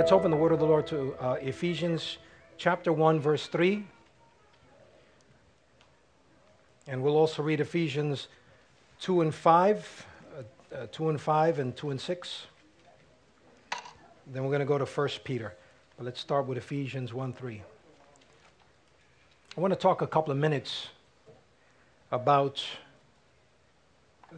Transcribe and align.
Let's 0.00 0.12
open 0.12 0.30
the 0.30 0.36
word 0.38 0.52
of 0.52 0.60
the 0.60 0.64
Lord 0.64 0.86
to 0.86 1.14
uh, 1.20 1.32
Ephesians 1.42 2.16
chapter 2.56 2.90
1, 2.90 3.20
verse 3.20 3.48
3. 3.48 3.84
And 6.86 7.02
we'll 7.02 7.18
also 7.18 7.42
read 7.42 7.60
Ephesians 7.60 8.28
2 9.02 9.20
and 9.20 9.34
5, 9.34 10.06
uh, 10.72 10.74
uh, 10.74 10.86
2 10.90 11.10
and 11.10 11.20
5, 11.20 11.58
and 11.58 11.76
2 11.76 11.90
and 11.90 12.00
6. 12.00 12.46
Then 14.28 14.42
we're 14.42 14.48
going 14.48 14.60
to 14.60 14.64
go 14.64 14.78
to 14.78 14.86
1 14.86 15.08
Peter. 15.22 15.54
But 15.98 16.06
let's 16.06 16.18
start 16.18 16.46
with 16.46 16.56
Ephesians 16.56 17.12
1 17.12 17.34
3. 17.34 17.62
I 19.54 19.60
want 19.60 19.74
to 19.74 19.78
talk 19.78 20.00
a 20.00 20.06
couple 20.06 20.32
of 20.32 20.38
minutes 20.38 20.88
about 22.10 22.64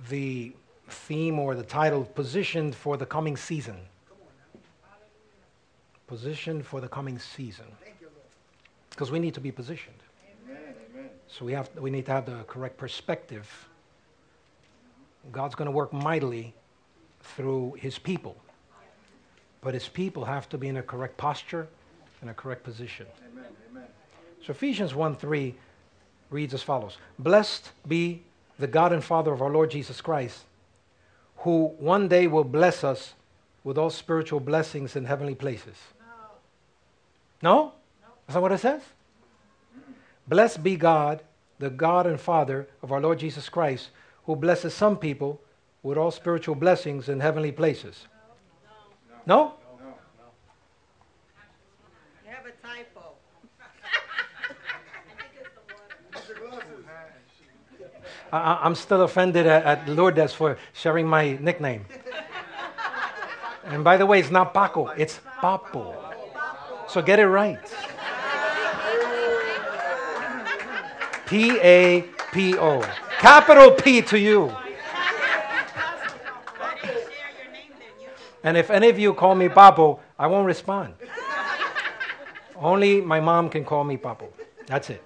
the 0.09 0.55
theme 0.89 1.39
or 1.39 1.55
the 1.55 1.63
title, 1.63 2.05
Positioned 2.05 2.75
for 2.75 2.97
the 2.97 3.07
Coming 3.07 3.37
Season. 3.37 3.77
Positioned 6.13 6.67
for 6.67 6.83
the 6.83 6.89
coming 6.89 7.19
season. 7.19 7.65
Because 8.91 9.11
we 9.11 9.19
need 9.19 9.33
to 9.33 9.41
be 9.41 9.51
positioned. 9.51 9.97
So 11.27 11.47
we, 11.47 11.55
have, 11.55 11.71
we 11.79 11.91
need 11.91 12.05
to 12.05 12.13
have 12.13 12.27
the 12.27 12.45
correct 12.47 12.77
perspective. 12.77 13.49
God's 15.31 15.55
going 15.55 15.69
to 15.69 15.73
work 15.73 15.91
mightily 15.91 16.53
through 17.23 17.79
his 17.79 17.99
people. 17.99 18.37
But 19.63 19.73
his 19.73 19.89
people 19.89 20.27
have 20.27 20.51
to 20.51 20.59
be 20.59 20.69
in 20.69 20.77
a 20.77 20.83
correct 20.83 21.17
posture 21.17 21.67
and 22.21 22.29
a 22.29 22.35
correct 22.35 22.63
position. 22.63 23.07
Amen. 23.33 23.47
Amen. 23.71 23.87
So 24.45 24.51
Ephesians 24.51 24.95
1 24.95 25.17
3 25.17 25.55
reads 26.29 26.53
as 26.53 26.63
follows 26.63 26.99
Blessed 27.19 27.71
be 27.89 28.23
the 28.59 28.67
God 28.67 28.93
and 28.93 29.03
Father 29.03 29.33
of 29.33 29.41
our 29.41 29.51
Lord 29.51 29.71
Jesus 29.71 30.03
Christ, 30.03 30.45
who 31.39 31.69
one 31.79 32.07
day 32.07 32.27
will 32.27 32.45
bless 32.45 32.85
us 32.85 33.15
with 33.65 33.79
all 33.79 33.89
spiritual 33.89 34.41
blessings 34.41 34.95
in 34.95 35.07
heavenly 35.07 35.35
places. 35.35 35.77
No? 37.43 37.73
no? 38.01 38.09
Is 38.29 38.35
that 38.35 38.41
what 38.41 38.53
it 38.53 38.59
says? 38.59 38.83
Blessed 40.29 40.63
be 40.63 40.77
God, 40.77 41.23
the 41.59 41.71
God 41.71 42.07
and 42.07 42.21
Father 42.21 42.69
of 42.83 42.93
our 42.93 43.01
Lord 43.01 43.19
Jesus 43.19 43.49
Christ, 43.49 43.91
who 44.25 44.37
blesses 44.37 44.73
some 44.73 44.97
people 44.97 45.41
with 45.83 45.99
all 45.99 46.13
spiritual 46.13 46.55
blessings 46.55 47.09
in 47.09 47.19
heavenly 47.21 47.51
places. 47.51 48.07
No? 49.27 49.35
no? 49.37 49.55
no. 49.81 49.95
You 52.25 52.31
have 52.31 52.47
a 52.47 52.53
typo. 52.65 53.15
I, 58.33 58.67
am 58.67 58.77
still 58.77 59.03
offended 59.03 59.47
at, 59.47 59.65
at 59.65 59.89
Lourdes 59.89 60.33
for 60.33 60.57
sharing 60.73 61.07
my 61.07 61.37
nickname. 61.41 61.85
And 63.65 63.85
by 63.85 63.97
the 63.97 64.05
way, 64.05 64.19
it's 64.19 64.31
not 64.31 64.53
Paco, 64.53 64.89
it's 64.89 65.21
Papo. 65.41 66.12
So 66.93 67.01
get 67.01 67.19
it 67.19 67.27
right. 67.27 67.59
P 71.27 71.59
A 71.61 72.03
P 72.33 72.59
O. 72.59 72.83
Capital 73.19 73.71
P 73.71 74.03
to 74.03 74.19
you. 74.19 74.55
And 78.45 78.59
if 78.59 78.69
any 78.69 78.91
of 78.91 78.99
you 78.99 79.15
call 79.15 79.35
me 79.35 79.49
Papo, 79.49 80.01
I 80.19 80.27
won't 80.27 80.45
respond. 80.45 80.93
Only 82.57 83.01
my 83.01 83.21
mom 83.21 83.49
can 83.49 83.65
call 83.65 83.85
me 83.85 83.97
Papo. 83.97 84.29
That's 84.67 84.91
it. 84.91 85.03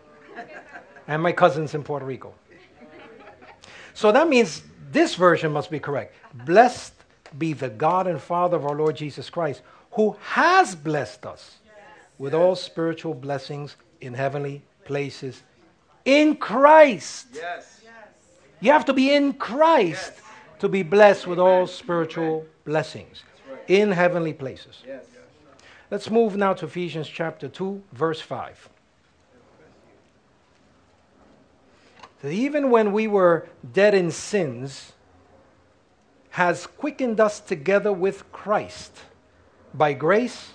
And 1.07 1.23
my 1.23 1.31
cousins 1.31 1.73
in 1.77 1.85
Puerto 1.85 2.05
Rico. 2.05 2.35
So 3.95 4.11
that 4.11 4.29
means 4.29 4.65
this 4.91 5.15
version 5.15 5.53
must 5.53 5.71
be 5.71 5.79
correct. 5.79 6.17
Blessed 6.35 6.95
be 7.39 7.53
the 7.53 7.69
God 7.69 8.09
and 8.09 8.21
Father 8.21 8.57
of 8.57 8.67
our 8.67 8.75
Lord 8.75 8.97
Jesus 8.97 9.31
Christ, 9.31 9.63
who 9.93 10.17
has 10.21 10.75
blessed 10.75 11.25
us 11.27 11.59
with 12.19 12.35
all 12.35 12.57
spiritual 12.57 13.15
blessings 13.15 13.77
in 14.01 14.15
heavenly 14.15 14.63
places 14.85 15.43
in 16.07 16.37
Christ. 16.37 17.27
Yes. 17.35 17.83
You 18.61 18.73
have 18.73 18.87
to 18.87 18.95
be 18.95 19.13
in 19.13 19.35
Christ 19.35 20.13
yes. 20.17 20.61
to 20.61 20.69
be 20.69 20.83
blessed 20.83 21.27
with 21.27 21.39
all 21.39 21.67
spiritual 21.67 22.47
blessings 22.65 23.23
right. 23.51 23.61
in 23.69 23.93
heavenly 23.93 24.33
places. 24.33 24.83
Yes. 24.87 25.05
Let's 25.91 26.11
move 26.11 26.37
now 26.37 26.55
to 26.55 26.65
Ephesians 26.65 27.07
chapter 27.07 27.49
2, 27.49 27.83
verse 27.93 28.21
5. 28.21 28.71
That 32.23 32.33
even 32.33 32.71
when 32.71 32.93
we 32.93 33.07
were 33.07 33.49
dead 33.73 33.95
in 33.95 34.11
sins, 34.11 34.93
has 36.31 36.67
quickened 36.67 37.21
us 37.21 37.41
together 37.41 37.93
with 37.93 38.31
Christ. 38.33 38.99
By 39.75 39.93
grace 39.93 40.53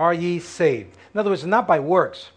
are 0.00 0.14
ye 0.14 0.38
saved. 0.38 0.96
In 1.12 1.20
other 1.20 1.28
words, 1.28 1.44
not 1.44 1.66
by 1.66 1.78
works. 1.78 2.30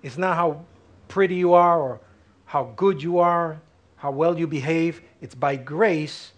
It's 0.00 0.16
not 0.16 0.36
how 0.36 0.64
pretty 1.08 1.34
you 1.34 1.54
are 1.54 1.80
or 1.80 2.00
how 2.44 2.72
good 2.76 3.02
you 3.02 3.18
are, 3.18 3.60
how 3.96 4.12
well 4.12 4.38
you 4.38 4.46
behave. 4.46 5.02
It's 5.20 5.34
by 5.34 5.56
grace 5.56 6.30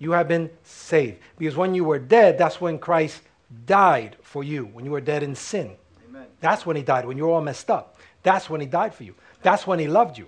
you 0.00 0.10
have 0.10 0.26
been 0.26 0.50
saved. 0.64 1.20
Because 1.38 1.56
when 1.56 1.76
you 1.76 1.84
were 1.84 2.00
dead, 2.00 2.38
that's 2.38 2.60
when 2.60 2.80
Christ 2.80 3.22
died 3.66 4.16
for 4.20 4.42
you, 4.42 4.64
when 4.64 4.84
you 4.84 4.90
were 4.90 5.00
dead 5.00 5.22
in 5.22 5.36
sin. 5.36 5.76
Amen. 6.08 6.26
That's 6.40 6.66
when 6.66 6.74
he 6.74 6.82
died, 6.82 7.06
when 7.06 7.16
you're 7.16 7.30
all 7.30 7.40
messed 7.40 7.70
up. 7.70 7.96
That's 8.24 8.50
when 8.50 8.60
he 8.60 8.66
died 8.66 8.96
for 8.96 9.04
you. 9.04 9.14
That's 9.42 9.64
when 9.64 9.78
he 9.78 9.86
loved 9.86 10.18
you. 10.18 10.26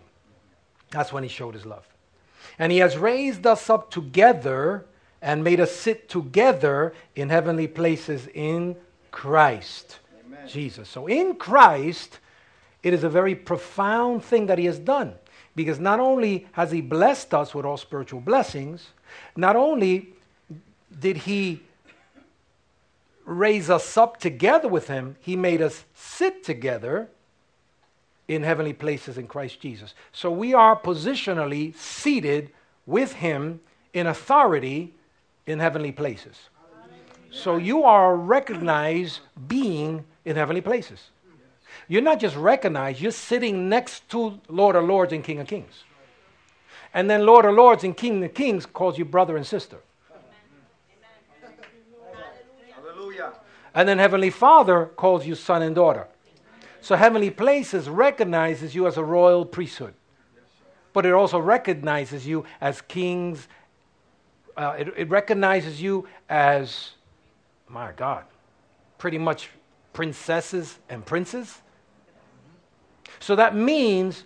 That's 0.92 1.12
when 1.12 1.24
he 1.24 1.28
showed 1.28 1.54
his 1.54 1.66
love. 1.66 1.88
And 2.56 2.70
he 2.70 2.78
has 2.78 2.96
raised 2.96 3.48
us 3.48 3.68
up 3.68 3.90
together 3.90 4.86
and 5.20 5.42
made 5.42 5.58
us 5.58 5.74
sit 5.74 6.08
together 6.08 6.94
in 7.16 7.30
heavenly 7.30 7.66
places 7.66 8.28
in 8.32 8.76
Christ 9.10 9.98
Amen. 10.26 10.46
Jesus. 10.48 10.88
So 10.88 11.06
in 11.06 11.34
Christ, 11.34 12.18
it 12.82 12.94
is 12.94 13.04
a 13.04 13.08
very 13.08 13.34
profound 13.34 14.24
thing 14.24 14.46
that 14.46 14.58
he 14.58 14.66
has 14.66 14.78
done 14.78 15.14
because 15.54 15.80
not 15.80 15.98
only 15.98 16.46
has 16.52 16.70
he 16.70 16.80
blessed 16.80 17.34
us 17.34 17.54
with 17.54 17.64
all 17.64 17.76
spiritual 17.76 18.20
blessings, 18.20 18.90
not 19.36 19.56
only 19.56 20.10
did 21.00 21.16
he 21.16 21.62
raise 23.24 23.68
us 23.68 23.96
up 23.96 24.18
together 24.18 24.68
with 24.68 24.88
him, 24.88 25.16
he 25.20 25.36
made 25.36 25.60
us 25.60 25.84
sit 25.94 26.44
together 26.44 27.08
in 28.28 28.42
heavenly 28.42 28.72
places 28.72 29.18
in 29.18 29.26
Christ 29.26 29.60
Jesus. 29.60 29.94
So 30.12 30.30
we 30.30 30.54
are 30.54 30.78
positionally 30.78 31.74
seated 31.74 32.50
with 32.86 33.14
him 33.14 33.60
in 33.92 34.06
authority 34.06 34.94
in 35.46 35.58
heavenly 35.58 35.92
places. 35.92 36.36
So 37.30 37.56
you 37.56 37.84
are 37.84 38.12
a 38.12 38.16
recognized 38.16 39.20
being 39.46 40.04
in 40.24 40.36
heavenly 40.36 40.60
places. 40.60 41.10
You're 41.86 42.02
not 42.02 42.20
just 42.20 42.36
recognized, 42.36 43.00
you're 43.00 43.12
sitting 43.12 43.68
next 43.68 44.08
to 44.10 44.40
Lord 44.48 44.76
of 44.76 44.84
Lords 44.84 45.12
and 45.12 45.24
King 45.24 45.40
of 45.40 45.46
Kings. 45.46 45.84
And 46.92 47.08
then 47.08 47.24
Lord 47.24 47.44
of 47.44 47.54
Lords 47.54 47.84
and 47.84 47.96
King 47.96 48.24
of 48.24 48.34
Kings 48.34 48.66
calls 48.66 48.98
you 48.98 49.04
brother 49.04 49.36
and 49.36 49.46
sister. 49.46 49.78
Hallelujah. 52.74 53.32
And 53.74 53.88
then 53.88 53.98
Heavenly 53.98 54.30
Father 54.30 54.86
calls 54.96 55.26
you 55.26 55.34
son 55.34 55.62
and 55.62 55.74
daughter. 55.74 56.08
So 56.80 56.96
Heavenly 56.96 57.30
Places 57.30 57.88
recognizes 57.88 58.74
you 58.74 58.86
as 58.86 58.96
a 58.96 59.04
royal 59.04 59.44
priesthood. 59.44 59.94
But 60.92 61.06
it 61.06 61.12
also 61.12 61.38
recognizes 61.38 62.26
you 62.26 62.44
as 62.60 62.80
kings. 62.80 63.46
Uh, 64.56 64.74
it, 64.78 64.94
it 64.96 65.10
recognizes 65.10 65.80
you 65.80 66.08
as, 66.28 66.92
my 67.68 67.92
God, 67.92 68.24
pretty 68.98 69.18
much 69.18 69.50
princesses 69.92 70.78
and 70.88 71.04
princes. 71.04 71.60
So 73.20 73.36
that 73.36 73.54
means 73.54 74.24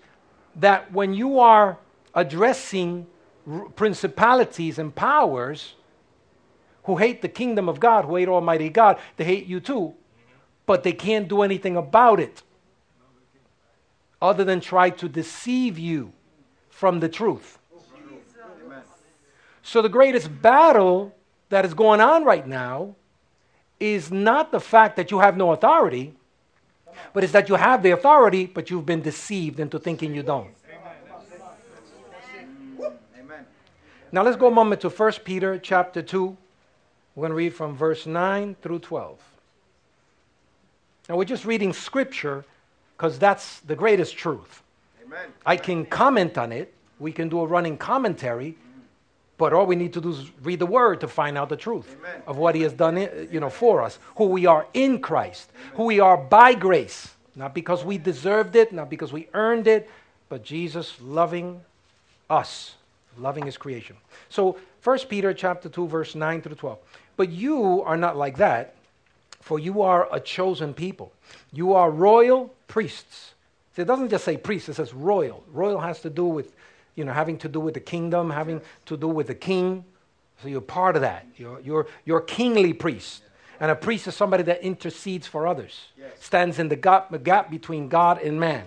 that 0.57 0.93
when 0.93 1.15
you 1.15 1.39
are 1.39 1.79
addressing 2.15 3.07
principalities 3.75 4.79
and 4.79 4.95
powers 4.95 5.75
who 6.85 6.97
hate 6.97 7.23
the 7.23 7.29
kingdom 7.29 7.69
of 7.69 7.81
God, 7.81 8.05
who 8.05 8.17
hate 8.17 8.29
Almighty 8.29 8.69
God, 8.69 8.99
they 9.17 9.25
hate 9.25 9.47
you 9.47 9.61
too, 9.61 9.95
but 10.67 10.83
they 10.83 10.93
can't 10.93 11.29
do 11.29 11.43
anything 11.43 11.77
about 11.77 12.21
it 12.21 12.43
other 14.21 14.45
than 14.45 14.61
try 14.61 14.91
to 14.91 15.09
deceive 15.09 15.79
you 15.79 16.13
from 16.71 17.01
the 17.01 17.09
truth. 17.09 17.59
So, 19.65 19.81
the 19.81 19.89
greatest 19.89 20.43
battle 20.43 21.15
that 21.49 21.65
is 21.65 21.73
going 21.73 22.01
on 22.01 22.25
right 22.25 22.47
now 22.47 22.97
is 23.83 24.13
not 24.13 24.53
the 24.53 24.61
fact 24.61 24.95
that 24.95 25.11
you 25.11 25.19
have 25.19 25.37
no 25.37 25.51
authority, 25.51 26.15
but 27.13 27.25
it's 27.25 27.33
that 27.33 27.49
you 27.49 27.57
have 27.57 27.83
the 27.83 27.91
authority, 27.91 28.47
but 28.47 28.71
you've 28.71 28.87
been 28.87 29.03
deceived 29.03 29.59
into 29.59 29.77
thinking 29.77 30.15
you 30.15 30.23
don't. 30.23 30.55
Amen. 33.19 33.45
Now 34.13 34.23
let's 34.23 34.37
go 34.37 34.47
a 34.47 34.51
moment 34.53 34.83
to 34.83 34.89
1 34.89 35.13
Peter 35.25 35.59
chapter 35.59 36.01
2. 36.01 36.37
We're 37.17 37.21
going 37.23 37.31
to 37.31 37.35
read 37.35 37.55
from 37.55 37.77
verse 37.77 38.07
9 38.07 38.55
through 38.63 38.79
12. 38.79 39.19
Now 41.09 41.17
we're 41.17 41.25
just 41.25 41.45
reading 41.45 41.73
scripture 41.73 42.45
because 42.97 43.19
that's 43.19 43.59
the 43.61 43.75
greatest 43.75 44.17
truth. 44.17 44.63
Amen. 45.05 45.27
I 45.45 45.57
can 45.57 45.85
comment 45.87 46.39
on 46.39 46.53
it. 46.53 46.73
We 47.01 47.11
can 47.11 47.29
do 47.29 47.41
a 47.41 47.47
running 47.47 47.77
commentary, 47.77 48.55
But 49.43 49.53
all 49.53 49.67
we 49.67 49.75
need 49.75 49.93
to 49.95 50.01
do 50.01 50.11
is 50.11 50.31
read 50.45 50.61
the 50.61 50.67
word 50.67 51.01
to 51.01 51.09
find 51.09 51.37
out 51.37 51.49
the 51.49 51.57
truth 51.57 51.97
Amen. 51.99 52.23
of 52.29 52.37
what 52.37 52.55
he 52.55 52.63
has 52.63 52.73
done 52.73 52.97
you 53.29 53.41
know, 53.41 53.51
for 53.51 53.83
us, 53.83 53.99
who 54.15 54.27
we 54.27 54.47
are 54.47 54.69
in 54.73 55.01
Christ, 55.01 55.51
Amen. 55.53 55.73
who 55.75 55.85
we 55.87 55.99
are 55.99 56.17
by 56.17 56.55
grace, 56.55 57.13
not 57.35 57.53
because 57.53 57.85
we 57.85 57.99
deserved 57.99 58.55
it, 58.55 58.73
not 58.73 58.89
because 58.89 59.13
we 59.13 59.27
earned 59.35 59.67
it, 59.67 59.91
but 60.29 60.45
Jesus 60.45 60.95
loving 61.01 61.61
us, 62.31 62.77
loving 63.19 63.45
his 63.45 63.57
creation. 63.57 63.97
So 64.29 64.59
1 64.85 64.99
Peter 65.09 65.35
chapter 65.35 65.69
2 65.69 65.89
verse 65.89 66.15
9 66.15 66.41
through 66.41 66.55
12. 66.55 66.79
But 67.17 67.31
you 67.31 67.83
are 67.83 67.97
not 67.97 68.17
like 68.17 68.37
that, 68.37 68.77
for 69.41 69.59
you 69.59 69.83
are 69.83 70.07
a 70.13 70.21
chosen 70.21 70.73
people. 70.73 71.13
You 71.53 71.73
are 71.73 71.91
royal 71.91 72.55
priests. 72.69 73.33
So 73.75 73.83
it 73.83 73.87
doesn't 73.87 74.11
just 74.11 74.25
say 74.25 74.37
priest, 74.37 74.69
it 74.69 74.75
says 74.75 74.95
royal. 74.95 75.43
Royal 75.53 75.81
has 75.81 75.99
to 76.03 76.11
do 76.11 76.27
with 76.27 76.55
you 76.95 77.05
know, 77.05 77.13
having 77.13 77.39
to 77.39 77.49
do 77.49 77.61
with 77.61 77.75
the 77.75 77.81
kingdom, 77.81 78.31
having 78.31 78.61
to 78.87 78.97
do 78.97 79.09
with 79.09 79.27
the 79.27 79.35
king. 79.35 79.85
So 80.43 80.49
you're 80.49 80.61
part 80.61 80.97
of 80.97 81.03
that. 81.03 81.27
You're, 81.37 81.61
you're, 81.61 81.87
you're 82.05 82.19
a 82.19 82.25
kingly 82.25 82.73
priest. 82.73 83.23
And 83.61 83.71
a 83.71 83.77
priest 83.77 84.09
is 84.09 84.17
somebody 84.17 84.43
that 84.45 84.63
intercedes 84.63 85.27
for 85.27 85.47
others, 85.47 85.87
stands 86.19 86.59
in 86.59 86.69
the 86.69 86.77
gap, 86.77 87.11
the 87.11 87.19
gap 87.19 87.51
between 87.51 87.89
God 87.89 88.21
and 88.21 88.41
man. 88.41 88.65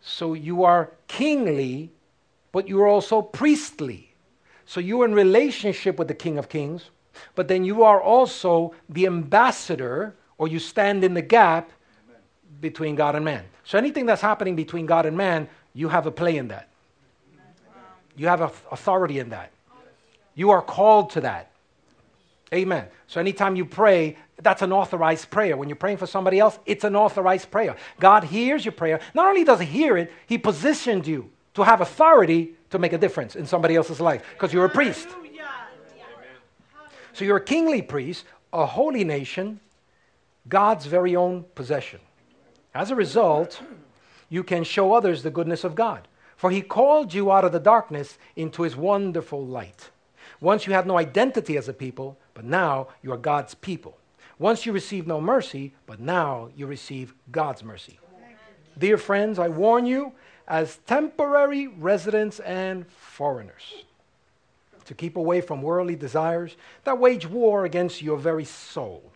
So 0.00 0.34
you 0.34 0.62
are 0.62 0.92
kingly, 1.08 1.90
but 2.52 2.68
you're 2.68 2.86
also 2.86 3.22
priestly. 3.22 4.14
So 4.66 4.78
you're 4.78 5.04
in 5.04 5.14
relationship 5.14 5.98
with 5.98 6.06
the 6.06 6.14
King 6.14 6.38
of 6.38 6.48
Kings, 6.48 6.90
but 7.34 7.48
then 7.48 7.64
you 7.64 7.82
are 7.82 8.00
also 8.00 8.72
the 8.88 9.06
ambassador, 9.06 10.14
or 10.38 10.46
you 10.46 10.60
stand 10.60 11.02
in 11.02 11.14
the 11.14 11.22
gap 11.22 11.70
between 12.60 12.94
God 12.94 13.16
and 13.16 13.24
man. 13.24 13.44
So 13.64 13.78
anything 13.78 14.06
that's 14.06 14.22
happening 14.22 14.54
between 14.54 14.86
God 14.86 15.06
and 15.06 15.16
man, 15.16 15.48
you 15.74 15.88
have 15.88 16.06
a 16.06 16.12
play 16.12 16.36
in 16.36 16.48
that. 16.48 16.68
You 18.16 18.28
have 18.28 18.40
authority 18.40 19.18
in 19.18 19.30
that. 19.30 19.50
You 20.34 20.50
are 20.50 20.62
called 20.62 21.10
to 21.10 21.22
that. 21.22 21.50
Amen. 22.52 22.86
So 23.06 23.20
anytime 23.20 23.56
you 23.56 23.64
pray, 23.64 24.16
that's 24.42 24.62
an 24.62 24.72
authorized 24.72 25.30
prayer. 25.30 25.56
When 25.56 25.68
you're 25.68 25.76
praying 25.76 25.98
for 25.98 26.06
somebody 26.06 26.38
else, 26.38 26.58
it's 26.66 26.84
an 26.84 26.96
authorized 26.96 27.50
prayer. 27.50 27.76
God 28.00 28.24
hears 28.24 28.64
your 28.64 28.72
prayer. 28.72 29.00
Not 29.14 29.28
only 29.28 29.44
does 29.44 29.60
He 29.60 29.66
hear 29.66 29.96
it, 29.96 30.12
He 30.26 30.38
positioned 30.38 31.06
you 31.06 31.30
to 31.54 31.62
have 31.62 31.80
authority 31.80 32.54
to 32.70 32.78
make 32.78 32.92
a 32.92 32.98
difference 32.98 33.36
in 33.36 33.46
somebody 33.46 33.76
else's 33.76 34.00
life 34.00 34.24
because 34.32 34.52
you're 34.52 34.64
a 34.64 34.70
priest. 34.70 35.08
So 37.12 37.24
you're 37.24 37.36
a 37.36 37.44
kingly 37.44 37.82
priest, 37.82 38.24
a 38.52 38.64
holy 38.66 39.04
nation, 39.04 39.60
God's 40.48 40.86
very 40.86 41.16
own 41.16 41.44
possession. 41.54 42.00
As 42.74 42.90
a 42.90 42.94
result, 42.94 43.60
you 44.28 44.42
can 44.42 44.64
show 44.64 44.94
others 44.94 45.22
the 45.22 45.30
goodness 45.30 45.64
of 45.64 45.74
God. 45.74 46.06
For 46.40 46.50
he 46.50 46.62
called 46.62 47.12
you 47.12 47.30
out 47.30 47.44
of 47.44 47.52
the 47.52 47.60
darkness 47.60 48.16
into 48.34 48.62
his 48.62 48.74
wonderful 48.74 49.44
light. 49.44 49.90
Once 50.40 50.66
you 50.66 50.72
had 50.72 50.86
no 50.86 50.96
identity 50.96 51.58
as 51.58 51.68
a 51.68 51.74
people, 51.74 52.16
but 52.32 52.46
now 52.46 52.88
you 53.02 53.12
are 53.12 53.18
God's 53.18 53.54
people. 53.54 53.98
Once 54.38 54.64
you 54.64 54.72
received 54.72 55.06
no 55.06 55.20
mercy, 55.20 55.74
but 55.84 56.00
now 56.00 56.48
you 56.56 56.66
receive 56.66 57.12
God's 57.30 57.62
mercy. 57.62 58.00
Dear 58.78 58.96
friends, 58.96 59.38
I 59.38 59.48
warn 59.48 59.84
you, 59.84 60.12
as 60.48 60.78
temporary 60.86 61.66
residents 61.66 62.40
and 62.40 62.86
foreigners, 62.90 63.84
to 64.86 64.94
keep 64.94 65.18
away 65.18 65.42
from 65.42 65.60
worldly 65.60 65.94
desires 65.94 66.56
that 66.84 66.98
wage 66.98 67.26
war 67.26 67.66
against 67.66 68.00
your 68.00 68.16
very 68.16 68.46
soul. 68.46 69.12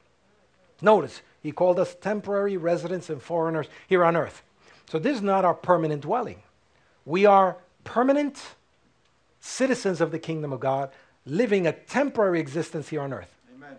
Notice, 0.82 1.22
he 1.42 1.52
called 1.52 1.78
us 1.78 1.94
temporary 1.94 2.58
residents 2.58 3.08
and 3.08 3.22
foreigners 3.22 3.68
here 3.88 4.04
on 4.04 4.14
earth. 4.14 4.42
So 4.90 4.98
this 4.98 5.16
is 5.16 5.22
not 5.22 5.46
our 5.46 5.54
permanent 5.54 6.02
dwelling. 6.02 6.42
We 7.04 7.26
are 7.26 7.56
permanent 7.84 8.40
citizens 9.40 10.00
of 10.00 10.10
the 10.10 10.18
kingdom 10.18 10.52
of 10.52 10.60
God, 10.60 10.90
living 11.26 11.66
a 11.66 11.72
temporary 11.72 12.40
existence 12.40 12.88
here 12.88 13.02
on 13.02 13.12
earth. 13.12 13.34
Amen. 13.54 13.76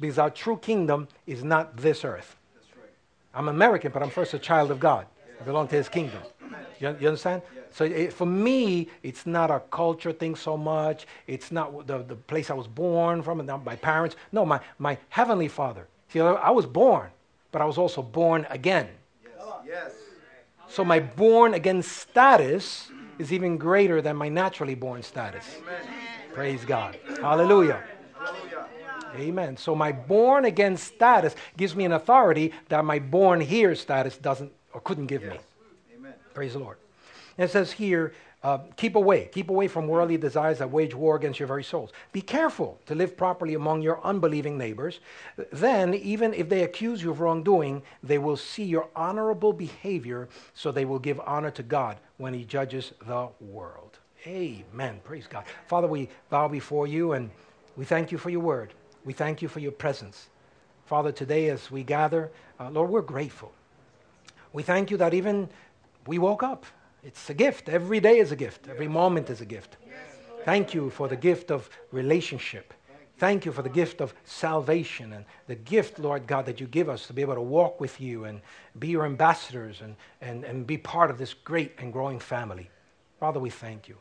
Because 0.00 0.18
our 0.18 0.30
true 0.30 0.58
kingdom 0.58 1.08
is 1.26 1.42
not 1.42 1.76
this 1.76 2.04
earth. 2.04 2.36
Right. 2.76 2.90
I'm 3.34 3.48
American, 3.48 3.90
but 3.90 4.02
I'm 4.02 4.10
first 4.10 4.34
a 4.34 4.38
child 4.38 4.70
of 4.70 4.80
God. 4.80 5.06
I 5.40 5.44
belong 5.44 5.68
to 5.68 5.76
his 5.76 5.88
kingdom. 5.88 6.20
You, 6.80 6.96
you, 7.00 7.08
understand? 7.08 7.42
Yes. 7.54 7.64
So 7.70 7.84
it, 7.84 8.12
for 8.12 8.26
me, 8.26 8.88
it's 9.02 9.26
not 9.26 9.50
a 9.50 9.60
culture 9.70 10.12
thing 10.12 10.34
so 10.34 10.56
much. 10.56 11.06
It's 11.26 11.50
not 11.50 11.86
the, 11.86 11.98
the 12.02 12.16
place 12.16 12.50
I 12.50 12.54
was 12.54 12.66
born 12.66 13.22
from 13.22 13.40
and 13.40 13.64
my 13.64 13.76
parents. 13.76 14.16
No, 14.32 14.44
my, 14.44 14.60
my 14.78 14.98
heavenly 15.08 15.48
father. 15.48 15.86
See, 16.08 16.20
I 16.20 16.50
was 16.50 16.66
born, 16.66 17.10
but 17.50 17.62
I 17.62 17.64
was 17.64 17.78
also 17.78 18.02
born 18.02 18.46
again. 18.50 18.88
Yes. 19.24 19.32
yes. 19.66 19.92
So 20.74 20.84
my 20.84 20.98
born 20.98 21.54
again 21.54 21.84
status 21.84 22.90
is 23.20 23.32
even 23.32 23.58
greater 23.58 24.02
than 24.02 24.16
my 24.16 24.28
naturally 24.28 24.74
born 24.74 25.04
status. 25.04 25.58
Amen. 25.62 25.86
Praise 26.32 26.64
God. 26.64 26.98
Hallelujah. 27.20 27.80
Hallelujah. 28.12 28.66
Amen. 29.14 29.56
So 29.56 29.76
my 29.76 29.92
born 29.92 30.46
again 30.46 30.76
status 30.76 31.36
gives 31.56 31.76
me 31.76 31.84
an 31.84 31.92
authority 31.92 32.52
that 32.70 32.84
my 32.84 32.98
born 32.98 33.40
here 33.40 33.76
status 33.76 34.16
doesn't 34.16 34.50
or 34.72 34.80
couldn't 34.80 35.06
give 35.06 35.22
yes. 35.22 35.34
me. 35.34 35.38
Amen. 35.96 36.14
Praise 36.34 36.54
the 36.54 36.58
Lord. 36.58 36.78
And 37.38 37.48
it 37.48 37.52
says 37.52 37.70
here, 37.70 38.12
uh, 38.44 38.58
keep 38.76 38.94
away. 38.94 39.30
Keep 39.32 39.48
away 39.48 39.66
from 39.66 39.88
worldly 39.88 40.18
desires 40.18 40.58
that 40.58 40.70
wage 40.70 40.94
war 40.94 41.16
against 41.16 41.40
your 41.40 41.48
very 41.48 41.64
souls. 41.64 41.90
Be 42.12 42.20
careful 42.20 42.78
to 42.84 42.94
live 42.94 43.16
properly 43.16 43.54
among 43.54 43.80
your 43.80 44.04
unbelieving 44.04 44.58
neighbors. 44.58 45.00
Then, 45.50 45.94
even 45.94 46.34
if 46.34 46.50
they 46.50 46.62
accuse 46.62 47.02
you 47.02 47.10
of 47.10 47.20
wrongdoing, 47.20 47.82
they 48.02 48.18
will 48.18 48.36
see 48.36 48.64
your 48.64 48.88
honorable 48.94 49.54
behavior, 49.54 50.28
so 50.52 50.70
they 50.70 50.84
will 50.84 50.98
give 50.98 51.18
honor 51.20 51.50
to 51.52 51.62
God 51.62 51.96
when 52.18 52.34
He 52.34 52.44
judges 52.44 52.92
the 53.06 53.28
world. 53.40 53.98
Amen. 54.26 55.00
Praise 55.04 55.26
God. 55.26 55.44
Father, 55.66 55.86
we 55.86 56.10
bow 56.28 56.46
before 56.46 56.86
you 56.86 57.12
and 57.12 57.30
we 57.76 57.86
thank 57.86 58.12
you 58.12 58.18
for 58.18 58.30
your 58.30 58.40
word. 58.40 58.74
We 59.04 59.14
thank 59.14 59.40
you 59.40 59.48
for 59.48 59.60
your 59.60 59.72
presence. 59.72 60.28
Father, 60.84 61.12
today 61.12 61.48
as 61.48 61.70
we 61.70 61.82
gather, 61.82 62.30
uh, 62.60 62.70
Lord, 62.70 62.90
we're 62.90 63.02
grateful. 63.02 63.52
We 64.52 64.62
thank 64.62 64.90
you 64.90 64.98
that 64.98 65.14
even 65.14 65.48
we 66.06 66.18
woke 66.18 66.42
up 66.42 66.66
it's 67.04 67.28
a 67.30 67.34
gift. 67.34 67.68
Every 67.68 68.00
day 68.00 68.18
is 68.18 68.32
a 68.32 68.36
gift. 68.36 68.68
Every 68.68 68.88
moment 68.88 69.30
is 69.30 69.40
a 69.40 69.44
gift. 69.44 69.76
Thank 70.44 70.74
you 70.74 70.90
for 70.90 71.08
the 71.08 71.16
gift 71.16 71.50
of 71.50 71.68
relationship. 71.92 72.74
Thank 73.16 73.44
you 73.44 73.52
for 73.52 73.62
the 73.62 73.68
gift 73.68 74.00
of 74.00 74.12
salvation 74.24 75.12
and 75.12 75.24
the 75.46 75.54
gift, 75.54 75.98
Lord 75.98 76.26
God, 76.26 76.46
that 76.46 76.60
you 76.60 76.66
give 76.66 76.88
us 76.88 77.06
to 77.06 77.12
be 77.12 77.22
able 77.22 77.36
to 77.36 77.40
walk 77.40 77.80
with 77.80 78.00
you 78.00 78.24
and 78.24 78.40
be 78.78 78.88
your 78.88 79.06
ambassadors 79.06 79.80
and, 79.80 79.94
and, 80.20 80.44
and 80.44 80.66
be 80.66 80.76
part 80.76 81.10
of 81.10 81.18
this 81.18 81.32
great 81.32 81.72
and 81.78 81.92
growing 81.92 82.18
family. 82.18 82.68
Father, 83.20 83.38
we 83.38 83.50
thank 83.50 83.88
you. 83.88 83.96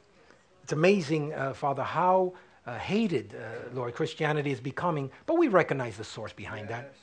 It's 0.64 0.74
amazing, 0.74 1.34
uh, 1.34 1.54
Father, 1.54 1.84
how 1.84 2.34
uh, 2.66 2.78
hated, 2.78 3.36
uh, 3.36 3.70
Lord, 3.74 3.94
Christianity 3.94 4.52
is 4.52 4.60
becoming, 4.60 5.12
but 5.26 5.38
we 5.38 5.48
recognize 5.48 5.96
the 5.96 6.04
source 6.04 6.34
behind 6.34 6.70
that. 6.70 6.94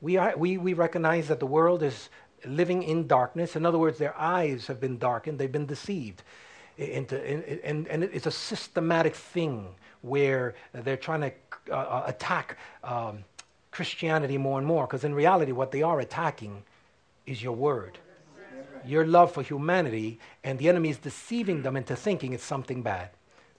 We, 0.00 0.16
are, 0.16 0.34
we, 0.36 0.56
we 0.56 0.72
recognize 0.72 1.28
that 1.28 1.40
the 1.40 1.46
world 1.46 1.82
is 1.82 2.08
living 2.44 2.82
in 2.82 3.06
darkness. 3.06 3.56
In 3.56 3.64
other 3.64 3.78
words, 3.78 3.98
their 3.98 4.16
eyes 4.18 4.66
have 4.66 4.80
been 4.80 4.98
darkened, 4.98 5.38
they've 5.38 5.50
been 5.50 5.66
deceived. 5.66 6.22
Into, 6.78 7.16
and, 7.64 7.88
and 7.88 8.04
it's 8.04 8.26
a 8.26 8.30
systematic 8.30 9.14
thing 9.14 9.68
where 10.02 10.54
they're 10.74 10.98
trying 10.98 11.22
to 11.22 11.32
uh, 11.70 11.74
uh, 11.74 12.04
attack 12.06 12.58
um, 12.84 13.24
Christianity 13.70 14.36
more 14.36 14.58
and 14.58 14.66
more, 14.66 14.86
because 14.86 15.02
in 15.02 15.14
reality, 15.14 15.52
what 15.52 15.72
they 15.72 15.82
are 15.82 16.00
attacking 16.00 16.62
is 17.24 17.42
your 17.42 17.54
word, 17.54 17.98
your 18.84 19.06
love 19.06 19.32
for 19.32 19.42
humanity, 19.42 20.20
and 20.44 20.58
the 20.58 20.68
enemy 20.68 20.90
is 20.90 20.98
deceiving 20.98 21.62
them 21.62 21.76
into 21.76 21.96
thinking 21.96 22.34
it's 22.34 22.44
something 22.44 22.82
bad. 22.82 23.08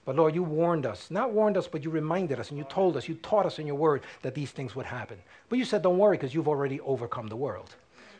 But 0.04 0.16
Lord, 0.16 0.34
you 0.34 0.42
warned 0.42 0.86
us. 0.86 1.10
Not 1.10 1.32
warned 1.32 1.56
us, 1.56 1.68
but 1.68 1.84
you 1.84 1.90
reminded 1.90 2.40
us 2.40 2.48
and 2.48 2.56
you 2.56 2.64
told 2.64 2.96
us, 2.96 3.08
you 3.08 3.16
taught 3.16 3.46
us 3.46 3.58
in 3.58 3.66
your 3.66 3.76
word 3.76 4.02
that 4.22 4.34
these 4.34 4.52
things 4.52 4.74
would 4.74 4.86
happen. 4.86 5.18
But 5.48 5.58
you 5.58 5.66
said, 5.66 5.82
don't 5.82 5.98
worry, 5.98 6.16
because 6.16 6.34
you've 6.34 6.48
already 6.48 6.80
overcome 6.80 7.26
the 7.26 7.36
world. 7.36 7.74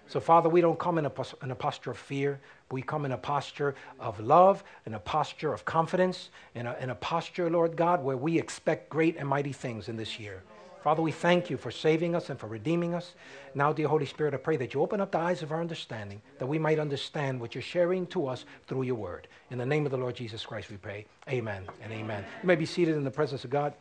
So, 0.08 0.20
Father, 0.20 0.48
we 0.48 0.62
don't 0.62 0.78
come 0.78 0.96
in 0.96 1.04
a, 1.04 1.12
in 1.42 1.50
a 1.50 1.54
posture 1.54 1.90
of 1.90 1.98
fear. 1.98 2.40
We 2.70 2.80
come 2.80 3.04
in 3.04 3.12
a 3.12 3.18
posture 3.18 3.74
of 4.00 4.18
love, 4.20 4.64
in 4.86 4.94
a 4.94 4.98
posture 4.98 5.52
of 5.52 5.64
confidence, 5.66 6.30
in 6.54 6.66
a, 6.66 6.76
in 6.80 6.90
a 6.90 6.94
posture, 6.94 7.50
Lord 7.50 7.76
God, 7.76 8.02
where 8.02 8.16
we 8.16 8.38
expect 8.38 8.88
great 8.88 9.16
and 9.18 9.28
mighty 9.28 9.52
things 9.52 9.88
in 9.88 9.96
this 9.96 10.18
year. 10.18 10.42
Father, 10.82 11.02
we 11.02 11.12
thank 11.12 11.50
you 11.50 11.58
for 11.58 11.70
saving 11.70 12.14
us 12.14 12.30
and 12.30 12.38
for 12.38 12.46
redeeming 12.46 12.94
us. 12.94 13.14
Now, 13.54 13.72
dear 13.72 13.88
Holy 13.88 14.06
Spirit, 14.06 14.32
I 14.32 14.38
pray 14.38 14.56
that 14.56 14.72
you 14.72 14.80
open 14.80 15.00
up 15.00 15.10
the 15.10 15.18
eyes 15.18 15.42
of 15.42 15.52
our 15.52 15.60
understanding, 15.60 16.22
that 16.38 16.46
we 16.46 16.58
might 16.58 16.78
understand 16.78 17.40
what 17.40 17.54
you're 17.54 17.62
sharing 17.62 18.06
to 18.08 18.28
us 18.28 18.46
through 18.66 18.82
your 18.82 18.94
word. 18.94 19.28
In 19.50 19.58
the 19.58 19.66
name 19.66 19.84
of 19.84 19.90
the 19.90 19.98
Lord 19.98 20.14
Jesus 20.14 20.46
Christ, 20.46 20.70
we 20.70 20.76
pray. 20.76 21.04
Amen 21.28 21.64
and 21.82 21.92
amen. 21.92 22.24
You 22.42 22.46
may 22.46 22.56
be 22.56 22.64
seated 22.64 22.96
in 22.96 23.04
the 23.04 23.10
presence 23.10 23.44
of 23.44 23.50
God. 23.50 23.74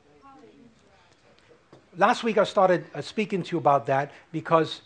Last 1.95 2.23
week, 2.23 2.37
I 2.37 2.43
started 2.43 2.85
uh, 2.93 3.01
speaking 3.01 3.41
to 3.43 3.51
you 3.53 3.57
about 3.57 3.85
that 3.87 4.11
because 4.31 4.81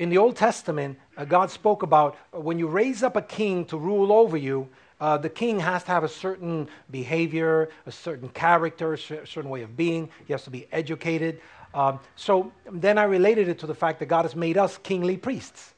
in 0.00 0.08
the 0.08 0.16
Old 0.16 0.34
Testament, 0.34 0.98
uh, 1.18 1.26
God 1.26 1.50
spoke 1.50 1.82
about 1.82 2.16
uh, 2.34 2.40
when 2.40 2.58
you 2.58 2.66
raise 2.68 3.02
up 3.02 3.16
a 3.16 3.22
king 3.22 3.66
to 3.66 3.76
rule 3.76 4.10
over 4.10 4.36
you, 4.38 4.66
uh, 4.98 5.18
the 5.18 5.28
king 5.28 5.60
has 5.60 5.84
to 5.84 5.90
have 5.90 6.04
a 6.04 6.08
certain 6.08 6.68
behavior, 6.90 7.68
a 7.84 7.92
certain 7.92 8.30
character, 8.30 8.94
a 8.94 8.98
certain 8.98 9.50
way 9.50 9.62
of 9.62 9.76
being. 9.76 10.08
He 10.26 10.32
has 10.32 10.42
to 10.44 10.50
be 10.50 10.66
educated. 10.72 11.42
Um, 11.74 12.00
so 12.16 12.50
then 12.72 12.96
I 12.96 13.04
related 13.04 13.48
it 13.48 13.58
to 13.58 13.66
the 13.66 13.74
fact 13.74 13.98
that 13.98 14.06
God 14.06 14.24
has 14.24 14.34
made 14.34 14.56
us 14.56 14.78
kingly 14.78 15.18
priests. 15.18 15.74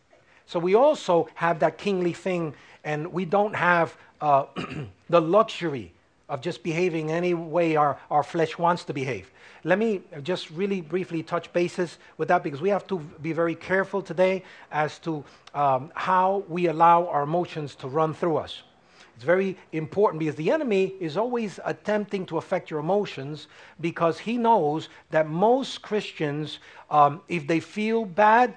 So 0.47 0.61
we 0.61 0.77
also 0.77 1.29
have 1.35 1.59
that 1.59 1.77
kingly 1.77 2.13
thing, 2.13 2.55
and 2.85 3.13
we 3.13 3.25
don't 3.25 3.57
have 3.57 3.97
uh, 4.21 4.47
the 5.11 5.21
luxury 5.21 5.93
of 6.33 6.41
just 6.41 6.63
behaving 6.63 7.13
any 7.13 7.35
way 7.35 7.77
our, 7.77 7.99
our 8.11 8.23
flesh 8.23 8.57
wants 8.57 8.85
to 8.85 8.95
behave. 8.95 9.31
Let 9.65 9.79
me 9.79 10.01
just 10.23 10.51
really 10.51 10.81
briefly 10.81 11.23
touch 11.23 11.53
bases 11.53 11.99
with 12.17 12.29
that 12.29 12.43
because 12.43 12.63
we 12.63 12.71
have 12.71 12.87
to 12.87 13.01
be 13.21 13.35
very 13.35 13.55
careful 13.55 14.01
today 14.01 14.43
as 14.71 14.99
to 15.01 15.23
um, 15.55 15.93
how 15.95 16.43
we 16.49 16.69
allow 16.69 17.07
our 17.07 17.25
emotions 17.25 17.75
to 17.77 17.87
run 17.87 18.15
through 18.15 18.39
us. 18.39 18.63
It's 19.15 19.25
very 19.25 19.59
important 19.73 20.21
because 20.21 20.37
the 20.37 20.51
enemy 20.51 20.95
is 21.01 21.19
always 21.19 21.61
attempting 21.67 22.25
to 22.27 22.39
affect 22.39 22.71
your 22.71 22.81
emotions 22.81 23.47
because 23.83 24.19
he 24.19 24.39
knows 24.39 24.89
that 25.11 25.29
most 25.29 25.83
Christians, 25.83 26.61
um, 26.91 27.21
if 27.29 27.47
they 27.47 27.61
feel 27.61 28.07
bad, 28.07 28.55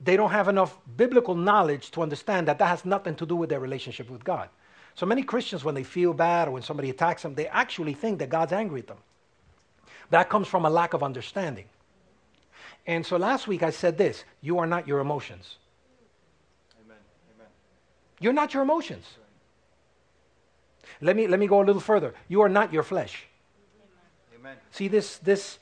they 0.00 0.16
don't 0.16 0.30
have 0.30 0.46
enough 0.46 0.78
biblical 0.96 1.34
knowledge 1.34 1.90
to 1.90 2.02
understand 2.02 2.46
that 2.46 2.60
that 2.60 2.68
has 2.68 2.84
nothing 2.84 3.16
to 3.16 3.26
do 3.26 3.34
with 3.34 3.50
their 3.50 3.60
relationship 3.60 4.08
with 4.08 4.22
God. 4.22 4.48
So 5.00 5.06
many 5.06 5.22
Christians, 5.22 5.64
when 5.64 5.74
they 5.74 5.82
feel 5.82 6.12
bad 6.12 6.46
or 6.46 6.50
when 6.50 6.62
somebody 6.62 6.90
attacks 6.90 7.22
them, 7.22 7.34
they 7.34 7.46
actually 7.46 7.94
think 7.94 8.18
that 8.18 8.28
God's 8.28 8.52
angry 8.52 8.80
at 8.80 8.86
them. 8.86 8.98
That 10.10 10.28
comes 10.28 10.46
from 10.46 10.66
a 10.66 10.68
lack 10.68 10.92
of 10.92 11.02
understanding. 11.02 11.64
And 12.86 13.06
so 13.06 13.16
last 13.16 13.48
week 13.48 13.62
I 13.62 13.70
said 13.70 13.96
this 13.96 14.24
you 14.42 14.58
are 14.58 14.66
not 14.66 14.86
your 14.86 15.00
emotions. 15.00 15.56
Amen. 16.84 16.98
Amen. 17.34 17.46
You're 18.20 18.34
not 18.34 18.52
your 18.52 18.62
emotions. 18.62 19.06
Let 21.00 21.16
me, 21.16 21.28
let 21.28 21.40
me 21.40 21.46
go 21.46 21.62
a 21.62 21.64
little 21.64 21.80
further. 21.80 22.12
You 22.28 22.42
are 22.42 22.50
not 22.50 22.70
your 22.70 22.82
flesh. 22.82 23.24
Amen. 24.38 24.58
See, 24.70 24.88
this, 24.88 25.16
this 25.16 25.58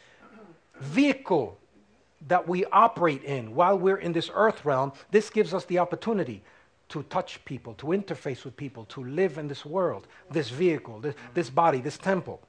vehicle 0.81 1.57
that 2.27 2.49
we 2.49 2.65
operate 2.73 3.23
in 3.23 3.55
while 3.55 3.79
we're 3.79 3.99
in 3.99 4.13
this 4.13 4.33
earth 4.35 4.65
realm, 4.65 4.95
this 5.13 5.31
gives 5.31 5.55
us 5.55 5.65
the 5.67 5.79
opportunity 5.79 6.43
to 6.89 7.03
touch 7.05 7.45
people, 7.45 7.75
to 7.75 7.87
interface 7.89 8.45
with 8.45 8.57
people, 8.57 8.85
to 8.87 9.05
live 9.05 9.39
in 9.39 9.49
this 9.49 9.65
world, 9.65 10.07
this 10.31 10.49
vehicle, 10.49 11.01
this, 11.01 11.15
this 11.35 11.51
body, 11.51 11.81
this 11.81 11.99
temple. 11.99 12.41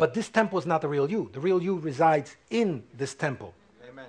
But 0.00 0.14
this 0.14 0.30
temple 0.30 0.58
is 0.58 0.64
not 0.64 0.80
the 0.80 0.88
real 0.88 1.10
you. 1.10 1.28
The 1.32 1.40
real 1.40 1.62
you 1.62 1.78
resides 1.78 2.34
in 2.48 2.84
this 2.96 3.14
temple. 3.14 3.54
Amen. 3.86 4.06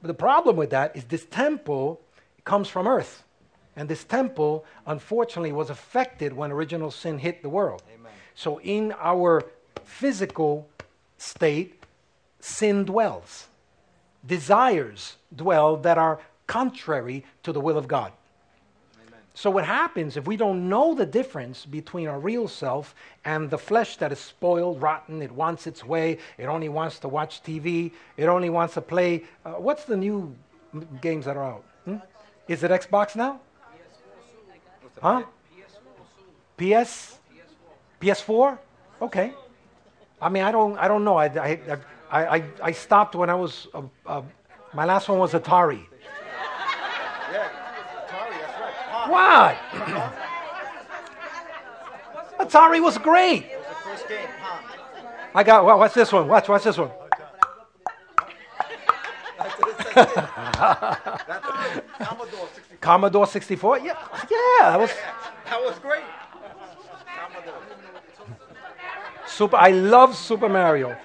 The 0.00 0.14
problem 0.14 0.56
with 0.56 0.70
that 0.70 0.96
is 0.96 1.04
this 1.04 1.26
temple 1.26 2.00
comes 2.44 2.68
from 2.68 2.88
earth. 2.88 3.22
And 3.76 3.88
this 3.88 4.04
temple, 4.04 4.64
unfortunately, 4.86 5.52
was 5.52 5.68
affected 5.68 6.32
when 6.32 6.50
original 6.50 6.90
sin 6.90 7.18
hit 7.18 7.42
the 7.42 7.50
world. 7.50 7.82
Amen. 7.94 8.12
So, 8.34 8.58
in 8.60 8.94
our 8.98 9.44
physical 9.84 10.66
state, 11.18 11.84
sin 12.40 12.84
dwells. 12.84 13.48
Desires 14.26 15.16
dwell 15.34 15.76
that 15.76 15.98
are 15.98 16.20
contrary 16.50 17.24
to 17.44 17.52
the 17.52 17.60
will 17.60 17.78
of 17.78 17.86
God. 17.86 18.12
Amen. 19.06 19.20
So, 19.34 19.50
what 19.50 19.64
happens 19.64 20.16
if 20.16 20.26
we 20.26 20.36
don't 20.36 20.68
know 20.68 20.94
the 20.94 21.06
difference 21.06 21.64
between 21.64 22.08
our 22.08 22.18
real 22.18 22.48
self 22.48 22.94
and 23.24 23.48
the 23.48 23.58
flesh 23.58 23.96
that 23.98 24.10
is 24.10 24.18
spoiled, 24.18 24.82
rotten, 24.82 25.22
it 25.22 25.30
wants 25.30 25.68
its 25.68 25.84
way, 25.84 26.18
it 26.38 26.46
only 26.46 26.68
wants 26.68 26.98
to 27.00 27.08
watch 27.08 27.42
TV, 27.44 27.92
it 28.16 28.26
only 28.26 28.50
wants 28.50 28.74
to 28.74 28.80
play. 28.80 29.22
Uh, 29.44 29.52
what's 29.52 29.84
the 29.84 29.96
new 29.96 30.34
games 31.00 31.24
that 31.26 31.36
are 31.36 31.44
out? 31.44 31.64
Hmm? 31.84 31.96
Is 32.48 32.64
it 32.64 32.70
Xbox 32.72 33.14
now? 33.14 33.40
Huh? 35.00 35.22
PS? 36.58 37.18
PS4? 38.00 38.58
Okay. 39.00 39.32
I 40.20 40.28
mean, 40.28 40.42
I 40.42 40.52
don't, 40.52 40.76
I 40.78 40.88
don't 40.88 41.04
know. 41.04 41.16
I, 41.16 41.26
I, 42.10 42.36
I, 42.36 42.44
I 42.62 42.72
stopped 42.72 43.14
when 43.14 43.30
I 43.30 43.34
was, 43.34 43.68
uh, 43.72 43.82
uh, 44.04 44.22
my 44.74 44.84
last 44.84 45.08
one 45.08 45.18
was 45.18 45.32
Atari. 45.32 45.86
Yeah, 47.32 47.48
Atari, 48.06 48.40
that's 48.40 48.60
right. 48.60 48.74
What? 49.10 49.56
Atari 52.38 52.80
was 52.80 52.96
great. 52.96 53.50
Was 53.50 53.66
the 53.66 53.74
first 53.90 54.08
game, 54.08 54.28
I 55.34 55.42
got, 55.42 55.64
well, 55.64 55.78
what's 55.78 55.94
this 55.94 56.12
one? 56.12 56.28
Watch, 56.28 56.48
watch 56.48 56.62
this 56.62 56.78
one. 56.78 56.90
Commodore 62.00 62.46
64. 62.54 62.78
Commodore 62.80 63.26
64? 63.26 63.78
Yeah, 63.78 63.84
yeah, 64.30 64.70
that 64.70 64.78
was. 64.78 64.90
That 65.46 65.60
was 65.60 65.78
great. 65.80 66.04
Super, 69.26 69.56
I 69.56 69.70
love 69.70 70.16
Super 70.16 70.48
Mario. 70.48 70.96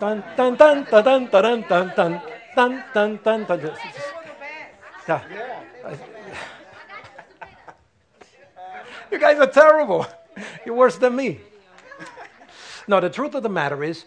Dun 0.00 0.24
dun 0.36 0.56
dun 0.56 0.84
dun 0.90 1.04
dun 1.04 1.28
dun 1.30 1.64
dun 1.68 1.92
dun 1.96 2.22
dun 2.56 2.82
dun 2.94 3.18
dun 3.22 3.44
dun. 3.44 3.58
dun. 3.60 3.70
Yeah. 5.08 6.17
You 9.12 9.18
guys 9.18 9.38
are 9.38 9.46
terrible. 9.46 10.06
You're 10.66 10.74
worse 10.74 10.96
than 10.98 11.16
me. 11.16 11.40
No, 12.86 13.00
the 13.00 13.10
truth 13.10 13.34
of 13.34 13.42
the 13.42 13.48
matter 13.48 13.82
is, 13.82 14.04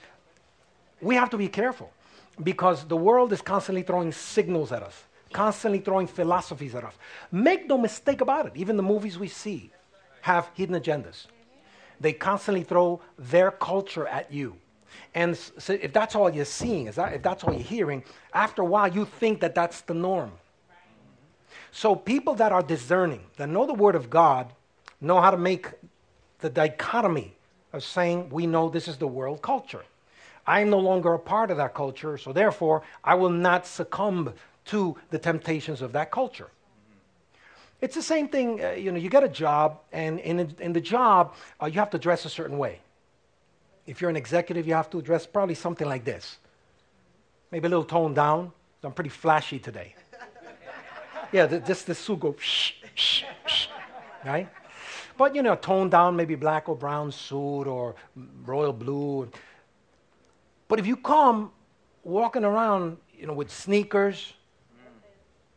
we 1.01 1.15
have 1.15 1.29
to 1.31 1.37
be 1.37 1.47
careful 1.47 1.91
because 2.43 2.85
the 2.85 2.97
world 2.97 3.33
is 3.33 3.41
constantly 3.41 3.83
throwing 3.83 4.11
signals 4.11 4.71
at 4.71 4.83
us, 4.83 5.03
constantly 5.33 5.79
throwing 5.79 6.07
philosophies 6.07 6.75
at 6.75 6.83
us. 6.83 6.93
Make 7.31 7.67
no 7.67 7.77
mistake 7.77 8.21
about 8.21 8.45
it, 8.45 8.53
even 8.55 8.77
the 8.77 8.83
movies 8.83 9.17
we 9.17 9.27
see 9.27 9.71
have 10.21 10.49
hidden 10.53 10.79
agendas. 10.79 11.25
They 11.99 12.13
constantly 12.13 12.63
throw 12.63 13.01
their 13.17 13.51
culture 13.51 14.07
at 14.07 14.31
you. 14.31 14.55
And 15.13 15.37
so 15.37 15.73
if 15.73 15.93
that's 15.93 16.15
all 16.15 16.29
you're 16.29 16.45
seeing, 16.45 16.87
if 16.87 16.95
that's 16.95 17.43
all 17.43 17.53
you're 17.53 17.61
hearing, 17.61 18.03
after 18.33 18.61
a 18.61 18.65
while 18.65 18.87
you 18.87 19.05
think 19.05 19.41
that 19.41 19.55
that's 19.55 19.81
the 19.81 19.93
norm. 19.93 20.31
So 21.71 21.95
people 21.95 22.35
that 22.35 22.51
are 22.51 22.63
discerning, 22.63 23.21
that 23.37 23.49
know 23.49 23.65
the 23.65 23.73
Word 23.73 23.95
of 23.95 24.09
God, 24.09 24.53
know 25.01 25.19
how 25.19 25.31
to 25.31 25.37
make 25.37 25.67
the 26.39 26.49
dichotomy 26.49 27.35
of 27.73 27.83
saying, 27.83 28.29
we 28.29 28.47
know 28.47 28.69
this 28.69 28.87
is 28.87 28.97
the 28.97 29.07
world 29.07 29.41
culture. 29.41 29.83
I 30.45 30.61
am 30.61 30.69
no 30.69 30.79
longer 30.79 31.13
a 31.13 31.19
part 31.19 31.51
of 31.51 31.57
that 31.57 31.73
culture, 31.73 32.17
so 32.17 32.33
therefore 32.33 32.83
I 33.03 33.15
will 33.15 33.29
not 33.29 33.65
succumb 33.65 34.33
to 34.65 34.95
the 35.09 35.19
temptations 35.19 35.81
of 35.81 35.91
that 35.93 36.11
culture. 36.11 36.49
It's 37.79 37.95
the 37.95 38.01
same 38.01 38.27
thing, 38.27 38.63
uh, 38.63 38.71
you 38.71 38.91
know, 38.91 38.99
you 38.99 39.09
get 39.09 39.23
a 39.23 39.29
job, 39.29 39.79
and 39.91 40.19
in, 40.19 40.53
in 40.59 40.73
the 40.73 40.81
job, 40.81 41.33
uh, 41.61 41.65
you 41.65 41.79
have 41.79 41.89
to 41.91 41.97
dress 41.97 42.25
a 42.25 42.29
certain 42.29 42.57
way. 42.57 42.79
If 43.87 44.01
you're 44.01 44.09
an 44.09 44.15
executive, 44.15 44.67
you 44.67 44.75
have 44.75 44.89
to 44.91 45.01
dress 45.01 45.25
probably 45.25 45.55
something 45.55 45.87
like 45.87 46.05
this. 46.05 46.37
Maybe 47.49 47.65
a 47.65 47.69
little 47.69 47.83
toned 47.83 48.15
down. 48.15 48.51
I'm 48.83 48.93
pretty 48.93 49.09
flashy 49.09 49.57
today. 49.57 49.95
yeah, 51.31 51.47
the, 51.47 51.59
just 51.59 51.87
the 51.87 51.95
suit 51.95 52.19
go 52.19 52.35
shh, 52.39 52.73
shh, 52.93 53.23
shh, 53.45 53.67
right? 54.25 54.47
But, 55.21 55.35
you 55.35 55.43
know, 55.43 55.53
toned 55.53 55.91
down, 55.91 56.15
maybe 56.15 56.33
black 56.33 56.67
or 56.67 56.75
brown 56.75 57.11
suit 57.11 57.67
or 57.67 57.93
royal 58.43 58.73
blue. 58.73 59.29
But 60.67 60.79
if 60.79 60.87
you 60.87 60.97
come 60.97 61.51
walking 62.03 62.43
around, 62.43 62.97
you 63.13 63.27
know, 63.27 63.33
with 63.33 63.51
sneakers 63.51 64.33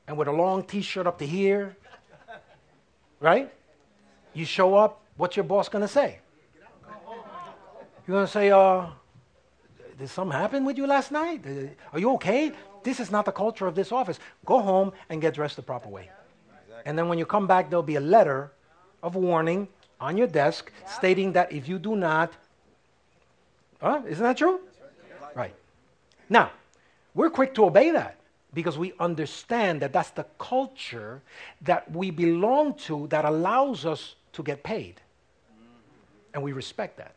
and 0.06 0.18
with 0.18 0.28
a 0.28 0.32
long 0.32 0.64
T-shirt 0.64 1.06
up 1.06 1.18
to 1.20 1.26
here, 1.26 1.78
right? 3.20 3.50
You 4.34 4.44
show 4.44 4.74
up. 4.74 5.00
What's 5.16 5.34
your 5.34 5.44
boss 5.44 5.70
gonna 5.70 5.88
say? 5.88 6.18
You're 8.06 8.16
gonna 8.16 8.26
say, 8.26 8.50
uh, 8.50 8.88
"Did 9.96 10.10
something 10.10 10.38
happen 10.38 10.66
with 10.66 10.76
you 10.76 10.86
last 10.86 11.10
night? 11.10 11.40
Are 11.90 11.98
you 11.98 12.12
okay?" 12.16 12.52
This 12.82 13.00
is 13.00 13.10
not 13.10 13.24
the 13.24 13.32
culture 13.32 13.66
of 13.66 13.74
this 13.74 13.92
office. 13.92 14.20
Go 14.44 14.60
home 14.60 14.92
and 15.08 15.22
get 15.22 15.32
dressed 15.32 15.56
the 15.56 15.62
proper 15.62 15.88
way. 15.88 16.10
And 16.84 16.98
then 16.98 17.08
when 17.08 17.18
you 17.18 17.24
come 17.24 17.46
back, 17.46 17.70
there'll 17.70 17.82
be 17.82 17.96
a 17.96 18.06
letter 18.18 18.52
of 19.04 19.14
warning 19.14 19.68
on 20.00 20.16
your 20.16 20.26
desk 20.26 20.72
stating 20.86 21.32
that 21.34 21.52
if 21.52 21.68
you 21.68 21.78
do 21.78 21.94
not, 21.94 22.32
huh? 23.80 24.00
Isn't 24.08 24.24
that 24.24 24.38
true? 24.38 24.60
Right. 25.34 25.54
Now, 26.28 26.50
we're 27.14 27.30
quick 27.30 27.54
to 27.54 27.66
obey 27.66 27.90
that 27.90 28.16
because 28.54 28.78
we 28.78 28.94
understand 28.98 29.82
that 29.82 29.92
that's 29.92 30.10
the 30.10 30.24
culture 30.38 31.20
that 31.60 31.90
we 31.92 32.10
belong 32.10 32.74
to 32.74 33.06
that 33.08 33.24
allows 33.24 33.84
us 33.84 34.16
to 34.32 34.42
get 34.42 34.62
paid. 34.62 35.00
And 36.32 36.42
we 36.42 36.52
respect 36.52 36.96
that. 36.96 37.14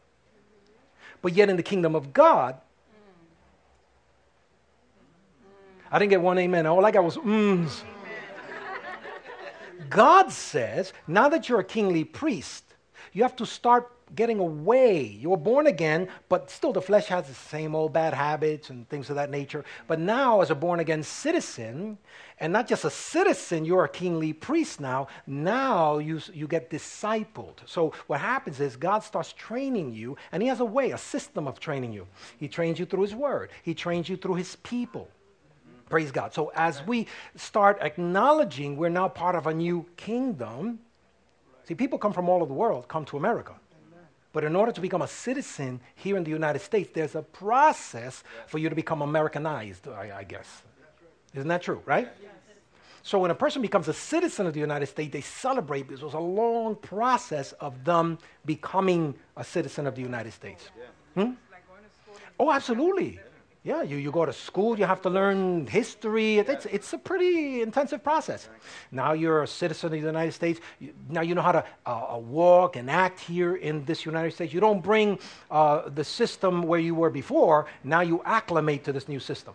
But 1.21 1.33
yet, 1.33 1.49
in 1.49 1.55
the 1.55 1.63
kingdom 1.63 1.95
of 1.95 2.13
God, 2.13 2.55
I 5.89 5.99
didn't 5.99 6.11
get 6.11 6.21
one 6.21 6.37
amen. 6.37 6.65
All 6.65 6.85
I 6.85 6.91
got 6.91 7.03
was 7.03 7.17
mms. 7.17 7.81
God 9.89 10.31
says, 10.31 10.93
now 11.07 11.29
that 11.29 11.49
you're 11.49 11.59
a 11.59 11.63
kingly 11.63 12.03
priest, 12.03 12.63
you 13.13 13.23
have 13.23 13.35
to 13.37 13.45
start 13.45 13.91
getting 14.15 14.39
away. 14.39 15.01
You 15.03 15.31
were 15.31 15.37
born 15.37 15.67
again, 15.67 16.07
but 16.29 16.49
still 16.49 16.71
the 16.71 16.81
flesh 16.81 17.07
has 17.07 17.27
the 17.27 17.33
same 17.33 17.75
old 17.75 17.93
bad 17.93 18.13
habits 18.13 18.69
and 18.69 18.87
things 18.87 19.09
of 19.09 19.15
that 19.15 19.29
nature. 19.29 19.65
But 19.87 19.99
now, 19.99 20.41
as 20.41 20.49
a 20.49 20.55
born 20.55 20.79
again 20.79 21.03
citizen, 21.03 21.97
and 22.39 22.53
not 22.53 22.67
just 22.67 22.85
a 22.85 22.89
citizen, 22.89 23.65
you're 23.65 23.83
a 23.83 23.89
kingly 23.89 24.33
priest 24.33 24.79
now. 24.79 25.07
Now 25.25 25.97
you, 25.97 26.21
you 26.33 26.47
get 26.47 26.69
discipled. 26.69 27.57
So 27.65 27.93
what 28.07 28.21
happens 28.21 28.59
is 28.59 28.75
God 28.75 28.99
starts 29.03 29.33
training 29.33 29.93
you, 29.93 30.15
and 30.31 30.41
He 30.41 30.49
has 30.49 30.59
a 30.59 30.65
way, 30.65 30.91
a 30.91 30.97
system 30.97 31.47
of 31.47 31.59
training 31.59 31.91
you. 31.91 32.07
He 32.37 32.47
trains 32.47 32.79
you 32.79 32.85
through 32.85 33.03
His 33.03 33.15
Word, 33.15 33.49
He 33.63 33.73
trains 33.73 34.07
you 34.07 34.17
through 34.17 34.35
His 34.35 34.55
people. 34.57 35.09
Praise 35.89 36.11
God. 36.11 36.33
So 36.33 36.51
as 36.55 36.85
we 36.85 37.07
start 37.35 37.77
acknowledging 37.81 38.77
we're 38.77 38.89
now 38.89 39.07
part 39.07 39.35
of 39.35 39.47
a 39.47 39.53
new 39.53 39.85
kingdom, 39.95 40.79
see, 41.63 41.75
people 41.75 41.97
come 41.97 42.13
from 42.13 42.27
all 42.29 42.37
over 42.37 42.47
the 42.47 42.53
world, 42.53 42.87
come 42.87 43.05
to 43.05 43.17
America 43.17 43.53
But 44.33 44.43
in 44.43 44.55
order 44.55 44.71
to 44.71 44.81
become 44.81 45.01
a 45.01 45.07
citizen 45.07 45.79
here 45.95 46.17
in 46.17 46.23
the 46.23 46.29
United 46.29 46.59
States, 46.59 46.91
there's 46.93 47.15
a 47.15 47.21
process 47.21 48.23
for 48.47 48.59
you 48.59 48.69
to 48.69 48.75
become 48.75 49.01
Americanized, 49.01 49.87
I, 49.87 50.17
I 50.19 50.23
guess. 50.23 50.61
Isn't 51.33 51.47
that 51.47 51.61
true, 51.61 51.81
right? 51.85 52.09
So 53.03 53.19
when 53.19 53.31
a 53.31 53.35
person 53.35 53.61
becomes 53.61 53.87
a 53.87 53.93
citizen 53.93 54.45
of 54.47 54.53
the 54.53 54.59
United 54.59 54.87
States, 54.87 55.13
they 55.13 55.21
celebrate 55.21 55.87
because 55.87 56.01
it 56.01 56.05
was 56.05 56.13
a 56.13 56.19
long 56.19 56.75
process 56.75 57.53
of 57.53 57.85
them 57.85 58.17
becoming 58.45 59.15
a 59.37 59.45
citizen 59.45 59.87
of 59.87 59.95
the 59.95 60.01
United 60.01 60.33
States. 60.33 60.69
Hmm? 61.15 61.31
Oh, 62.37 62.51
absolutely. 62.51 63.19
Yeah, 63.67 63.81
you, 63.81 63.97
you 63.97 64.11
go 64.11 64.25
to 64.25 64.31
school, 64.31 64.79
you 64.79 64.85
have 64.85 65.01
to 65.01 65.09
learn 65.09 65.67
history. 65.67 66.37
It's, 66.37 66.65
it's 66.67 66.93
a 66.93 66.97
pretty 66.97 67.61
intensive 67.61 68.01
process. 68.01 68.47
Now 68.93 69.11
you're 69.11 69.43
a 69.43 69.47
citizen 69.47 69.87
of 69.87 69.91
the 69.91 69.97
United 69.97 70.31
States. 70.31 70.61
You, 70.79 70.93
now 71.09 71.19
you 71.19 71.35
know 71.35 71.41
how 71.41 71.51
to 71.51 71.65
uh, 71.85 72.15
uh, 72.15 72.17
walk 72.17 72.77
and 72.77 72.89
act 72.89 73.19
here 73.19 73.57
in 73.57 73.83
this 73.83 74.05
United 74.05 74.31
States. 74.31 74.53
You 74.53 74.61
don't 74.61 74.81
bring 74.81 75.19
uh, 75.51 75.89
the 75.89 76.05
system 76.05 76.63
where 76.63 76.79
you 76.79 76.95
were 76.95 77.09
before. 77.09 77.65
Now 77.83 77.99
you 77.99 78.21
acclimate 78.23 78.85
to 78.85 78.93
this 78.93 79.09
new 79.09 79.19
system. 79.19 79.53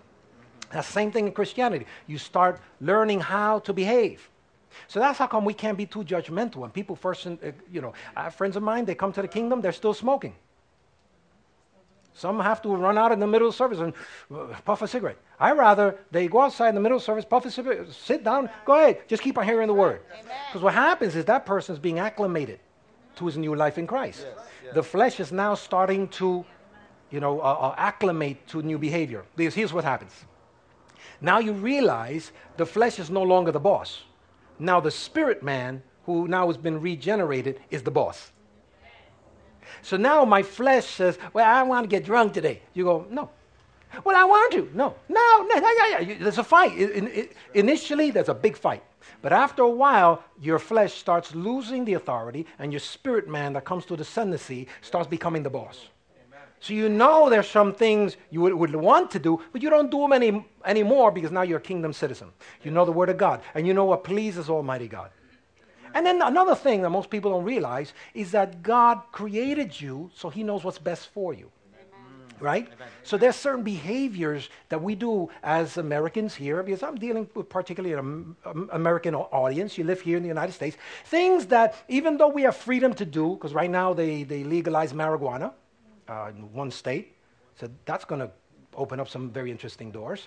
That's 0.70 0.88
the 0.88 0.92
same 0.92 1.10
thing 1.10 1.26
in 1.26 1.32
Christianity. 1.32 1.86
You 2.06 2.18
start 2.18 2.60
learning 2.82 3.20
how 3.20 3.60
to 3.60 3.72
behave. 3.72 4.28
So 4.88 5.00
that's 5.00 5.18
how 5.18 5.26
come 5.26 5.46
we 5.46 5.54
can't 5.54 5.78
be 5.78 5.86
too 5.86 6.04
judgmental. 6.04 6.56
When 6.56 6.70
people 6.70 6.96
first, 6.96 7.26
uh, 7.26 7.36
you 7.72 7.80
know, 7.80 7.94
I 8.14 8.24
have 8.24 8.34
friends 8.34 8.56
of 8.56 8.62
mine, 8.62 8.84
they 8.84 8.94
come 8.94 9.14
to 9.14 9.22
the 9.22 9.28
kingdom, 9.28 9.62
they're 9.62 9.72
still 9.72 9.94
smoking. 9.94 10.34
Some 12.14 12.38
have 12.40 12.60
to 12.62 12.74
run 12.74 12.98
out 12.98 13.12
in 13.12 13.20
the 13.20 13.26
middle 13.26 13.48
of 13.48 13.54
service 13.54 13.78
and 13.78 13.94
uh, 14.34 14.54
puff 14.64 14.82
a 14.82 14.88
cigarette. 14.88 15.16
I 15.40 15.52
rather 15.52 15.98
they 16.10 16.28
go 16.28 16.42
outside 16.42 16.68
in 16.68 16.74
the 16.74 16.80
middle 16.80 16.98
of 16.98 17.02
service, 17.02 17.24
puff 17.24 17.46
a 17.46 17.50
cigarette, 17.50 17.90
sit 17.90 18.22
down, 18.22 18.50
go 18.64 18.78
ahead, 18.78 19.08
just 19.08 19.22
keep 19.22 19.38
on 19.38 19.44
hearing 19.44 19.66
the 19.66 19.74
word. 19.74 20.02
Because 20.48 20.62
what 20.62 20.74
happens 20.74 21.16
is 21.16 21.24
that 21.24 21.46
person 21.46 21.74
is 21.74 21.78
being 21.78 21.98
acclimated 21.98 22.60
to 23.16 23.26
his 23.26 23.36
new 23.36 23.54
life 23.54 23.78
in 23.78 23.86
Christ. 23.86 24.26
Yes, 24.26 24.46
yes. 24.64 24.74
The 24.74 24.82
flesh 24.82 25.20
is 25.20 25.32
now 25.32 25.54
starting 25.54 26.08
to, 26.08 26.44
you 27.10 27.20
know, 27.20 27.40
uh, 27.40 27.44
uh, 27.44 27.74
acclimate 27.78 28.46
to 28.48 28.62
new 28.62 28.78
behavior. 28.78 29.24
Because 29.36 29.54
here's 29.54 29.72
what 29.72 29.84
happens. 29.84 30.12
Now 31.20 31.38
you 31.38 31.52
realize 31.52 32.32
the 32.56 32.66
flesh 32.66 32.98
is 32.98 33.10
no 33.10 33.22
longer 33.22 33.52
the 33.52 33.60
boss. 33.60 34.02
Now 34.58 34.80
the 34.80 34.90
spirit 34.90 35.42
man, 35.42 35.82
who 36.04 36.28
now 36.28 36.46
has 36.48 36.56
been 36.56 36.80
regenerated, 36.80 37.60
is 37.70 37.82
the 37.82 37.90
boss. 37.90 38.32
So 39.82 39.96
now 39.96 40.24
my 40.24 40.42
flesh 40.42 40.86
says, 40.86 41.18
Well, 41.32 41.46
I 41.46 41.62
want 41.62 41.84
to 41.84 41.88
get 41.88 42.04
drunk 42.04 42.32
today. 42.32 42.62
You 42.74 42.84
go, 42.84 43.06
No. 43.10 43.30
Well, 44.04 44.16
I 44.16 44.24
want 44.24 44.52
to. 44.54 44.70
No, 44.74 44.94
no, 45.08 45.46
no, 45.48 45.58
no, 45.58 45.60
no. 45.60 46.14
There's 46.18 46.38
a 46.38 46.44
fight. 46.44 46.76
In, 46.78 47.08
in, 47.08 47.28
initially, 47.52 48.10
there's 48.10 48.30
a 48.30 48.34
big 48.34 48.56
fight. 48.56 48.82
But 49.20 49.32
after 49.32 49.62
a 49.62 49.68
while, 49.68 50.24
your 50.40 50.58
flesh 50.58 50.94
starts 50.94 51.34
losing 51.34 51.84
the 51.84 51.94
authority, 51.94 52.46
and 52.58 52.72
your 52.72 52.80
spirit 52.80 53.28
man 53.28 53.52
that 53.52 53.64
comes 53.64 53.84
to 53.86 53.96
the 53.96 54.02
ascendancy 54.02 54.68
starts 54.80 55.08
becoming 55.08 55.42
the 55.42 55.50
boss. 55.50 55.88
So 56.60 56.74
you 56.74 56.88
know 56.88 57.28
there's 57.28 57.48
some 57.48 57.74
things 57.74 58.16
you 58.30 58.40
would, 58.40 58.54
would, 58.54 58.74
want 58.74 59.10
to 59.10 59.18
do, 59.18 59.40
but 59.52 59.62
you 59.62 59.68
don't 59.68 59.90
do 59.90 59.98
them 59.98 60.12
any, 60.12 60.46
anymore 60.64 61.10
because 61.10 61.32
now 61.32 61.42
you're 61.42 61.58
a 61.58 61.60
kingdom 61.60 61.92
citizen. 61.92 62.28
You 62.62 62.70
know 62.70 62.84
the 62.84 62.92
Word 62.92 63.08
of 63.08 63.16
God, 63.16 63.42
and 63.54 63.66
you 63.66 63.74
know 63.74 63.84
what 63.84 64.04
pleases 64.04 64.48
Almighty 64.48 64.86
God. 64.86 65.10
And 65.94 66.06
then 66.06 66.22
another 66.22 66.54
thing 66.54 66.82
that 66.82 66.90
most 66.90 67.10
people 67.10 67.30
don't 67.30 67.44
realize 67.44 67.92
is 68.14 68.30
that 68.32 68.62
God 68.62 69.02
created 69.12 69.80
you 69.80 70.10
so 70.14 70.30
He 70.30 70.42
knows 70.42 70.64
what's 70.64 70.78
best 70.78 71.08
for 71.08 71.34
you. 71.34 71.50
Right? 72.40 72.66
Amen. 72.66 72.88
So 73.04 73.16
there's 73.16 73.36
certain 73.36 73.62
behaviors 73.62 74.50
that 74.68 74.82
we 74.82 74.96
do 74.96 75.30
as 75.44 75.76
Americans 75.76 76.34
here, 76.34 76.64
because 76.64 76.82
I'm 76.82 76.96
dealing 76.96 77.28
with 77.34 77.48
particularly 77.48 77.94
an 77.94 78.34
American 78.72 79.14
audience. 79.14 79.78
You 79.78 79.84
live 79.84 80.00
here 80.00 80.16
in 80.16 80.24
the 80.24 80.28
United 80.28 80.50
States. 80.50 80.76
Things 81.04 81.46
that, 81.46 81.76
even 81.88 82.16
though 82.16 82.26
we 82.26 82.42
have 82.42 82.56
freedom 82.56 82.94
to 82.94 83.04
do, 83.04 83.34
because 83.34 83.54
right 83.54 83.70
now 83.70 83.94
they, 83.94 84.24
they 84.24 84.42
legalize 84.42 84.92
marijuana 84.92 85.52
uh, 86.08 86.32
in 86.34 86.52
one 86.52 86.72
state, 86.72 87.14
so 87.54 87.68
that's 87.84 88.04
going 88.04 88.20
to 88.20 88.30
open 88.74 88.98
up 88.98 89.08
some 89.08 89.30
very 89.30 89.52
interesting 89.52 89.92
doors. 89.92 90.26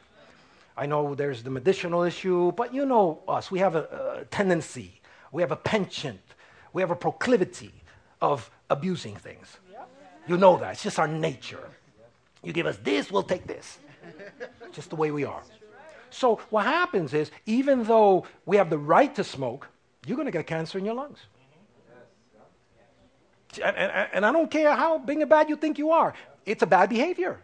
I 0.77 0.85
know 0.85 1.15
there's 1.15 1.43
the 1.43 1.49
medicinal 1.49 2.03
issue, 2.03 2.53
but 2.53 2.73
you 2.73 2.85
know 2.85 3.23
us, 3.27 3.51
we 3.51 3.59
have 3.59 3.75
a, 3.75 4.19
a 4.21 4.25
tendency 4.25 5.01
we 5.35 5.41
have 5.41 5.51
a 5.51 5.57
penchant, 5.57 6.21
we 6.71 6.81
have 6.81 6.91
a 6.91 6.95
proclivity 6.95 7.73
of 8.21 8.49
abusing 8.69 9.17
things. 9.17 9.57
You 10.29 10.37
know 10.37 10.55
that. 10.57 10.71
It's 10.71 10.83
just 10.83 10.97
our 10.97 11.09
nature. 11.09 11.67
You 12.41 12.53
give 12.53 12.65
us 12.65 12.77
this, 12.77 13.11
we'll 13.11 13.21
take 13.21 13.45
this. 13.45 13.79
just 14.71 14.91
the 14.91 14.95
way 14.95 15.11
we 15.11 15.25
are. 15.25 15.43
So 16.09 16.37
what 16.51 16.65
happens 16.65 17.13
is, 17.13 17.31
even 17.45 17.83
though 17.83 18.25
we 18.45 18.55
have 18.55 18.69
the 18.69 18.77
right 18.77 19.13
to 19.15 19.25
smoke, 19.25 19.67
you're 20.07 20.15
going 20.15 20.25
to 20.25 20.31
get 20.31 20.47
cancer 20.47 20.77
in 20.77 20.85
your 20.85 20.95
lungs. 20.95 21.19
And, 23.61 23.75
and, 23.75 24.09
and, 24.13 24.25
I 24.25 24.31
don't 24.31 24.49
care 24.49 24.73
how 24.73 24.97
big 24.99 25.19
and 25.19 25.29
bad 25.29 25.49
you 25.49 25.57
think 25.57 25.77
you 25.77 25.91
are. 25.91 26.13
It's 26.45 26.63
a 26.63 26.67
bad 26.67 26.89
behavior. 26.89 27.41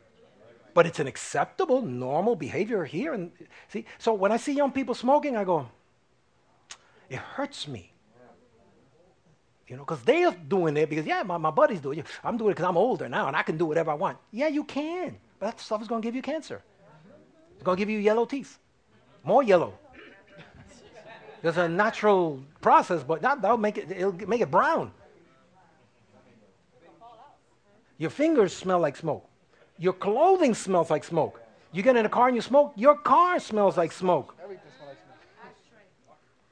But 0.73 0.85
it's 0.85 0.99
an 0.99 1.07
acceptable, 1.07 1.81
normal 1.81 2.37
behavior 2.37 2.85
here. 2.85 3.13
And 3.13 3.31
see, 3.67 3.83
so 3.97 4.13
when 4.13 4.31
I 4.31 4.37
see 4.37 4.53
young 4.53 4.71
people 4.71 4.95
smoking, 4.95 5.35
I 5.35 5.43
go, 5.43 5.67
it 7.11 7.19
hurts 7.19 7.67
me. 7.67 7.91
You 9.67 9.75
know, 9.75 9.83
because 9.83 10.01
they're 10.01 10.31
doing 10.31 10.77
it 10.77 10.89
because, 10.89 11.05
yeah, 11.05 11.23
my, 11.23 11.37
my 11.37 11.51
buddy's 11.51 11.81
doing 11.81 11.99
it. 11.99 12.05
I'm 12.23 12.37
doing 12.37 12.51
it 12.51 12.55
because 12.55 12.69
I'm 12.69 12.77
older 12.77 13.09
now 13.09 13.27
and 13.27 13.35
I 13.35 13.43
can 13.43 13.57
do 13.57 13.65
whatever 13.65 13.91
I 13.91 13.95
want. 13.95 14.17
Yeah, 14.31 14.47
you 14.47 14.63
can. 14.63 15.17
But 15.37 15.45
that 15.47 15.59
stuff 15.59 15.81
is 15.81 15.89
going 15.89 16.01
to 16.01 16.05
give 16.05 16.15
you 16.15 16.21
cancer. 16.21 16.61
It's 17.53 17.63
going 17.63 17.75
to 17.75 17.81
give 17.81 17.89
you 17.89 17.99
yellow 17.99 18.25
teeth. 18.25 18.57
More 19.23 19.43
yellow. 19.43 19.73
There's 21.41 21.57
a 21.57 21.67
natural 21.67 22.41
process, 22.61 23.03
but 23.03 23.21
that, 23.23 23.41
that'll 23.41 23.57
make 23.57 23.77
it, 23.77 23.91
it'll 23.91 24.13
make 24.13 24.41
it 24.41 24.49
brown. 24.49 24.91
Your 27.97 28.09
fingers 28.09 28.55
smell 28.55 28.79
like 28.79 28.95
smoke. 28.95 29.27
Your 29.77 29.93
clothing 29.93 30.53
smells 30.53 30.89
like 30.89 31.03
smoke. 31.03 31.41
You 31.73 31.83
get 31.83 31.95
in 31.97 32.05
a 32.05 32.09
car 32.09 32.27
and 32.27 32.35
you 32.35 32.41
smoke, 32.41 32.73
your 32.75 32.97
car 32.97 33.39
smells 33.39 33.77
like 33.77 33.91
smoke. 33.91 34.35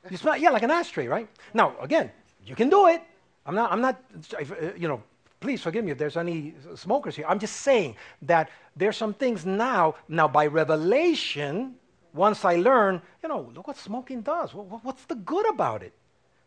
You 0.10 0.18
smell, 0.18 0.38
yeah, 0.38 0.50
like 0.50 0.64
an 0.64 0.72
ashtray, 0.72 1.08
right? 1.08 1.28
Now, 1.54 1.76
again, 1.82 2.12
you 2.46 2.56
can 2.56 2.70
do 2.70 2.88
it. 2.88 3.02
I'm 3.46 3.56
not, 3.56 3.72
I'm 3.72 3.82
not, 3.82 4.02
uh, 4.34 4.72
you 4.78 4.88
know, 4.88 5.02
please 5.40 5.62
forgive 5.62 5.84
me 5.84 5.92
if 5.92 5.98
there's 5.98 6.18
any 6.18 6.54
smokers 6.76 7.16
here. 7.16 7.26
I'm 7.28 7.40
just 7.40 7.58
saying 7.58 7.96
that 8.24 8.50
there's 8.76 8.98
some 8.98 9.14
things 9.14 9.46
now, 9.46 9.96
now 10.08 10.28
by 10.28 10.48
revelation, 10.48 11.76
once 12.14 12.46
I 12.46 12.56
learn, 12.56 13.02
you 13.24 13.30
know, 13.30 13.52
look 13.54 13.68
what 13.68 13.78
smoking 13.78 14.22
does. 14.22 14.52
What's 14.54 15.06
the 15.06 15.16
good 15.16 15.48
about 15.50 15.84
it? 15.84 15.94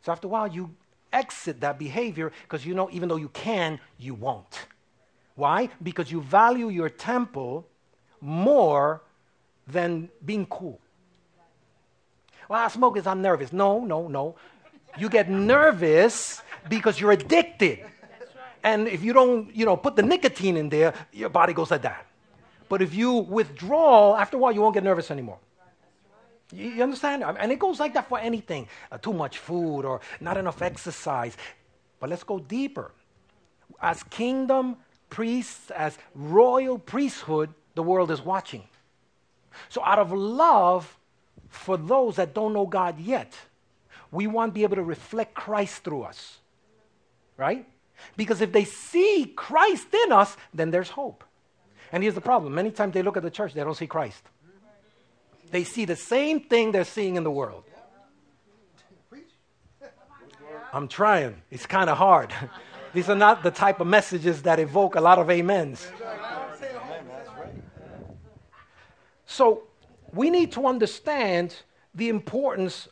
So 0.03 0.12
after 0.12 0.27
a 0.27 0.31
while, 0.31 0.49
you 0.49 0.75
exit 1.12 1.61
that 1.61 1.79
behavior 1.79 2.33
because 2.43 2.67
you 2.67 2.75
know, 2.75 2.88
even 2.91 3.09
though 3.09 3.17
you 3.17 3.29
can, 3.29 3.79
you 3.99 4.15
won't. 4.15 4.67
Why? 5.35 5.69
Because 5.83 6.11
you 6.11 6.21
value 6.21 6.69
your 6.69 6.88
temple 6.88 7.67
more 8.21 9.03
than 9.67 10.11
being 10.25 10.47
cool. 10.47 10.81
Well, 12.53 12.61
I 12.61 12.69
smoke 12.69 12.93
because 12.93 13.07
I'm 13.07 13.23
nervous. 13.23 13.51
No, 13.51 13.83
no, 13.83 14.09
no. 14.09 14.35
You 14.99 15.09
get 15.09 15.31
nervous 15.31 16.43
because 16.69 17.01
you're 17.01 17.12
addicted. 17.12 17.79
And 18.62 18.88
if 18.88 19.03
you 19.03 19.15
don't, 19.15 19.57
you 19.57 19.65
know, 19.65 19.75
put 19.75 19.97
the 19.97 20.03
nicotine 20.03 20.59
in 20.59 20.69
there, 20.69 20.93
your 21.15 21.31
body 21.31 21.55
goes 21.55 21.71
like 21.71 21.81
that. 21.81 22.05
But 22.69 22.83
if 22.83 22.95
you 22.95 23.15
withdraw, 23.15 24.17
after 24.17 24.37
a 24.37 24.41
while, 24.41 24.53
you 24.53 24.61
won't 24.61 24.75
get 24.75 24.85
nervous 24.85 25.11
anymore. 25.11 25.38
You, 26.53 26.83
understand? 26.83 27.25
And 27.25 27.51
it 27.51 27.59
goes 27.59 27.81
like 27.81 27.95
that 27.95 28.11
for 28.11 28.19
anything 28.19 28.69
uh, 28.91 28.99
too 28.99 29.15
much 29.15 29.38
food 29.38 29.87
or 29.87 30.03
not 30.21 30.37
enough 30.37 30.61
exercise. 30.61 31.35
But 32.01 32.11
let's 32.11 32.23
go 32.23 32.38
deeper. 32.38 32.93
As 33.81 34.03
kingdom 34.03 34.77
priests, 35.09 35.71
as 35.71 35.97
royal 36.15 36.79
priesthood, 36.79 37.49
the 37.77 37.83
world 37.83 38.11
is 38.11 38.21
watching. 38.21 38.65
So, 39.71 39.83
out 39.83 39.99
of 39.99 40.12
love, 40.12 40.99
for 41.53 41.77
those 41.77 42.17
that 42.17 42.35
don't 42.35 42.53
know 42.53 42.67
God 42.67 42.99
yet, 42.99 43.33
we 44.11 44.27
want 44.27 44.53
to 44.53 44.55
be 44.55 44.62
able 44.62 44.77
to 44.77 44.83
reflect 44.83 45.35
Christ 45.35 45.85
through 45.85 46.03
us. 46.03 46.38
Right? 47.37 47.67
Because 48.17 48.41
if 48.41 48.53
they 48.53 48.65
see 48.65 49.33
Christ 49.37 49.88
in 50.07 50.12
us, 50.12 50.37
then 50.53 50.71
there's 50.71 50.91
hope. 50.91 51.25
And 51.93 52.03
here's 52.03 52.15
the 52.15 52.21
problem 52.21 52.55
many 52.55 52.71
times 52.71 52.95
they 52.95 53.03
look 53.03 53.17
at 53.17 53.23
the 53.23 53.31
church, 53.31 53.55
they 53.55 53.62
don't 53.62 53.77
see 53.77 53.87
Christ. 53.87 54.23
They 55.51 55.65
see 55.65 55.85
the 55.85 55.97
same 55.97 56.41
thing 56.41 56.73
they're 56.73 56.85
seeing 56.85 57.17
in 57.17 57.25
the 57.25 57.31
world. 57.31 57.65
I'm 60.73 60.88
trying. 60.88 61.43
It's 61.51 61.67
kind 61.67 61.91
of 61.91 61.99
hard. 61.99 62.33
These 62.95 63.11
are 63.11 63.15
not 63.15 63.43
the 63.43 63.51
type 63.51 63.81
of 63.81 63.87
messages 63.87 64.43
that 64.43 64.59
evoke 64.59 64.95
a 64.95 65.01
lot 65.01 65.19
of 65.19 65.29
amens. 65.29 65.87
So 69.27 69.65
we 70.12 70.31
need 70.31 70.53
to 70.53 70.66
understand 70.66 71.55
the 71.94 72.09
importance 72.09 72.88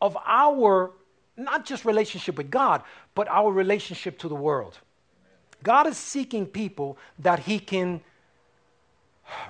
of 0.00 0.16
our 0.24 0.92
not 1.36 1.66
just 1.66 1.84
relationship 1.84 2.38
with 2.38 2.50
God, 2.50 2.82
but 3.14 3.28
our 3.28 3.52
relationship 3.52 4.18
to 4.20 4.28
the 4.28 4.34
world. 4.34 4.78
God 5.62 5.86
is 5.86 5.96
seeking 5.96 6.46
people 6.46 6.98
that 7.18 7.40
He 7.40 7.58
can 7.58 8.00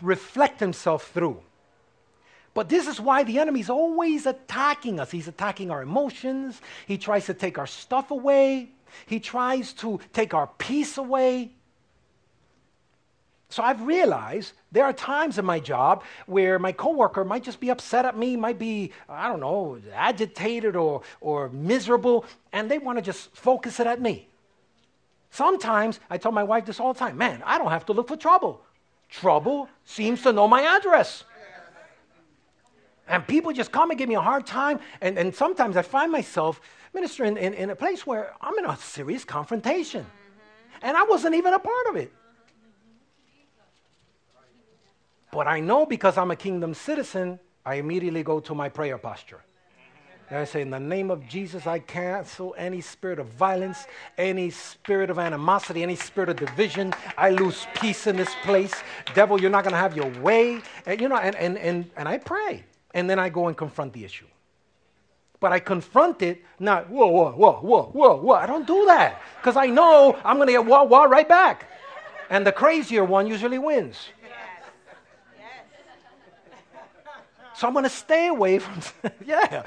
reflect 0.02 0.60
Himself 0.60 1.10
through. 1.12 1.40
But 2.54 2.68
this 2.70 2.86
is 2.86 3.00
why 3.00 3.22
the 3.22 3.38
enemy 3.38 3.60
is 3.60 3.68
always 3.68 4.24
attacking 4.24 4.98
us. 4.98 5.10
He's 5.10 5.28
attacking 5.28 5.70
our 5.70 5.82
emotions. 5.82 6.60
He 6.86 6.96
tries 6.96 7.26
to 7.26 7.34
take 7.34 7.58
our 7.58 7.66
stuff 7.66 8.10
away. 8.10 8.70
He 9.04 9.20
tries 9.20 9.74
to 9.74 10.00
take 10.12 10.32
our 10.32 10.46
peace 10.58 10.96
away. 10.96 11.52
So 13.48 13.62
I've 13.62 13.82
realized 13.82 14.52
there 14.72 14.84
are 14.84 14.92
times 14.92 15.38
in 15.38 15.44
my 15.44 15.60
job 15.60 16.02
where 16.26 16.58
my 16.58 16.72
coworker 16.72 17.24
might 17.24 17.44
just 17.44 17.60
be 17.60 17.70
upset 17.70 18.04
at 18.04 18.18
me, 18.18 18.36
might 18.36 18.58
be, 18.58 18.92
I 19.08 19.28
don't 19.28 19.40
know, 19.40 19.78
agitated 19.94 20.74
or, 20.74 21.02
or 21.20 21.48
miserable, 21.50 22.24
and 22.52 22.70
they 22.70 22.78
want 22.78 22.98
to 22.98 23.02
just 23.02 23.34
focus 23.36 23.78
it 23.78 23.86
at 23.86 24.00
me. 24.00 24.28
Sometimes 25.30 26.00
I 26.10 26.18
tell 26.18 26.32
my 26.32 26.42
wife 26.42 26.66
this 26.66 26.80
all 26.80 26.92
the 26.92 26.98
time 26.98 27.16
man, 27.16 27.42
I 27.44 27.58
don't 27.58 27.70
have 27.70 27.86
to 27.86 27.92
look 27.92 28.08
for 28.08 28.16
trouble. 28.16 28.62
Trouble 29.08 29.68
seems 29.84 30.22
to 30.22 30.32
know 30.32 30.48
my 30.48 30.62
address. 30.62 31.24
And 33.08 33.24
people 33.24 33.52
just 33.52 33.70
come 33.70 33.90
and 33.90 33.98
give 33.98 34.08
me 34.08 34.16
a 34.16 34.20
hard 34.20 34.46
time. 34.46 34.80
And, 35.00 35.16
and 35.16 35.32
sometimes 35.32 35.76
I 35.76 35.82
find 35.82 36.10
myself 36.10 36.60
ministering 36.92 37.36
in, 37.36 37.54
in 37.54 37.70
a 37.70 37.76
place 37.76 38.04
where 38.04 38.32
I'm 38.40 38.58
in 38.58 38.64
a 38.64 38.76
serious 38.76 39.24
confrontation. 39.24 40.04
And 40.82 40.96
I 40.96 41.04
wasn't 41.04 41.36
even 41.36 41.54
a 41.54 41.58
part 41.60 41.86
of 41.88 41.96
it. 41.96 42.12
But 45.36 45.46
I 45.46 45.60
know 45.60 45.84
because 45.84 46.16
I'm 46.16 46.30
a 46.30 46.36
kingdom 46.36 46.72
citizen, 46.72 47.38
I 47.66 47.74
immediately 47.74 48.22
go 48.22 48.40
to 48.40 48.54
my 48.54 48.70
prayer 48.70 48.96
posture. 48.96 49.42
And 50.30 50.38
I 50.38 50.44
say, 50.44 50.62
in 50.62 50.70
the 50.70 50.80
name 50.80 51.10
of 51.10 51.28
Jesus, 51.28 51.66
I 51.66 51.78
cancel 51.78 52.54
any 52.56 52.80
spirit 52.80 53.18
of 53.18 53.26
violence, 53.26 53.86
any 54.16 54.48
spirit 54.48 55.10
of 55.10 55.18
animosity, 55.18 55.82
any 55.82 55.94
spirit 55.94 56.30
of 56.30 56.36
division. 56.36 56.94
I 57.18 57.32
lose 57.32 57.66
peace 57.74 58.06
in 58.06 58.16
this 58.16 58.34
place. 58.44 58.72
Devil, 59.12 59.38
you're 59.38 59.50
not 59.50 59.62
going 59.62 59.74
to 59.74 59.78
have 59.78 59.94
your 59.94 60.08
way. 60.22 60.62
And, 60.86 60.98
you 61.02 61.06
know, 61.10 61.18
and, 61.18 61.36
and, 61.36 61.58
and, 61.58 61.90
and 61.98 62.08
I 62.08 62.16
pray. 62.16 62.64
And 62.94 63.10
then 63.10 63.18
I 63.18 63.28
go 63.28 63.48
and 63.48 63.54
confront 63.54 63.92
the 63.92 64.06
issue. 64.06 64.28
But 65.38 65.52
I 65.52 65.60
confront 65.60 66.22
it, 66.22 66.42
not, 66.58 66.88
whoa, 66.88 67.08
whoa, 67.08 67.32
whoa, 67.32 67.52
whoa, 67.60 67.82
whoa, 67.82 68.16
whoa. 68.16 68.34
I 68.36 68.46
don't 68.46 68.66
do 68.66 68.86
that. 68.86 69.20
Because 69.36 69.58
I 69.58 69.66
know 69.66 70.18
I'm 70.24 70.36
going 70.36 70.46
to 70.46 70.52
get 70.54 70.64
whoa, 70.64 70.84
whoa 70.84 71.04
right 71.04 71.28
back. 71.28 71.68
And 72.30 72.46
the 72.46 72.52
crazier 72.52 73.04
one 73.04 73.26
usually 73.26 73.58
wins. 73.58 74.08
So 77.56 77.66
I'm 77.66 77.72
going 77.72 77.84
to 77.84 77.90
stay 77.90 78.28
away 78.28 78.58
from. 78.58 78.80
yeah. 79.26 79.64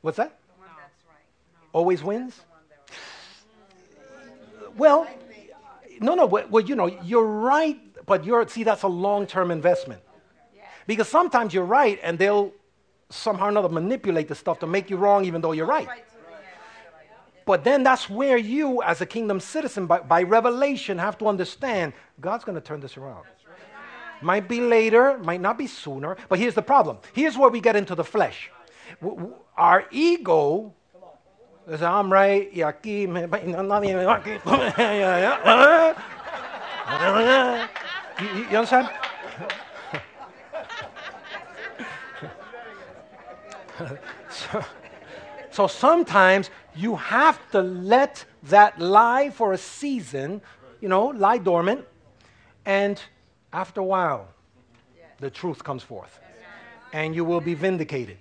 What's 0.00 0.16
that? 0.16 0.38
Always 1.72 2.02
wins? 2.02 2.40
Well, 4.76 5.06
no, 6.00 6.14
no. 6.14 6.26
Well, 6.26 6.64
you 6.64 6.74
know, 6.74 6.86
you're 7.02 7.26
right, 7.26 7.78
but 8.06 8.24
you're 8.24 8.46
see 8.48 8.64
that's 8.64 8.82
a 8.82 8.88
long-term 8.88 9.50
investment. 9.50 10.00
Because 10.86 11.08
sometimes 11.08 11.52
you're 11.52 11.64
right, 11.64 11.98
and 12.02 12.18
they'll 12.18 12.52
somehow 13.10 13.46
or 13.46 13.48
another 13.50 13.68
manipulate 13.68 14.28
the 14.28 14.34
stuff 14.34 14.58
to 14.60 14.66
make 14.66 14.90
you 14.90 14.96
wrong, 14.96 15.24
even 15.24 15.40
though 15.40 15.52
you're 15.52 15.66
right. 15.66 15.88
But 17.44 17.62
then 17.62 17.84
that's 17.84 18.10
where 18.10 18.36
you, 18.36 18.82
as 18.82 19.00
a 19.00 19.06
kingdom 19.06 19.38
citizen, 19.38 19.86
by, 19.86 20.00
by 20.00 20.24
revelation, 20.24 20.98
have 20.98 21.16
to 21.18 21.28
understand 21.28 21.92
God's 22.20 22.42
going 22.42 22.56
to 22.56 22.60
turn 22.60 22.80
this 22.80 22.96
around. 22.96 23.24
Might 24.22 24.48
be 24.48 24.60
later, 24.60 25.18
might 25.18 25.40
not 25.40 25.58
be 25.58 25.66
sooner, 25.66 26.16
but 26.28 26.38
here's 26.38 26.54
the 26.54 26.62
problem. 26.62 26.98
Here's 27.12 27.36
where 27.36 27.50
we 27.50 27.60
get 27.60 27.76
into 27.76 27.94
the 27.94 28.04
flesh. 28.04 28.50
Our 29.56 29.84
ego 29.90 30.74
is 31.68 31.82
I'm 31.82 32.12
right, 32.12 32.48
y 32.54 32.62
aquí 32.62 33.08
me, 33.08 33.22
nadie 33.22 33.88
you, 38.20 38.28
you 38.50 38.56
understand? 38.56 38.88
so, 44.30 44.64
so 45.50 45.66
sometimes 45.66 46.50
you 46.74 46.96
have 46.96 47.38
to 47.50 47.60
let 47.60 48.24
that 48.44 48.78
lie 48.78 49.30
for 49.30 49.52
a 49.52 49.58
season, 49.58 50.40
you 50.80 50.88
know, 50.88 51.06
lie 51.06 51.38
dormant, 51.38 51.84
and 52.64 53.02
after 53.52 53.80
a 53.80 53.84
while, 53.84 54.28
the 55.18 55.30
truth 55.30 55.62
comes 55.64 55.82
forth 55.82 56.20
and 56.92 57.14
you 57.14 57.24
will 57.24 57.40
be 57.40 57.54
vindicated. 57.54 58.18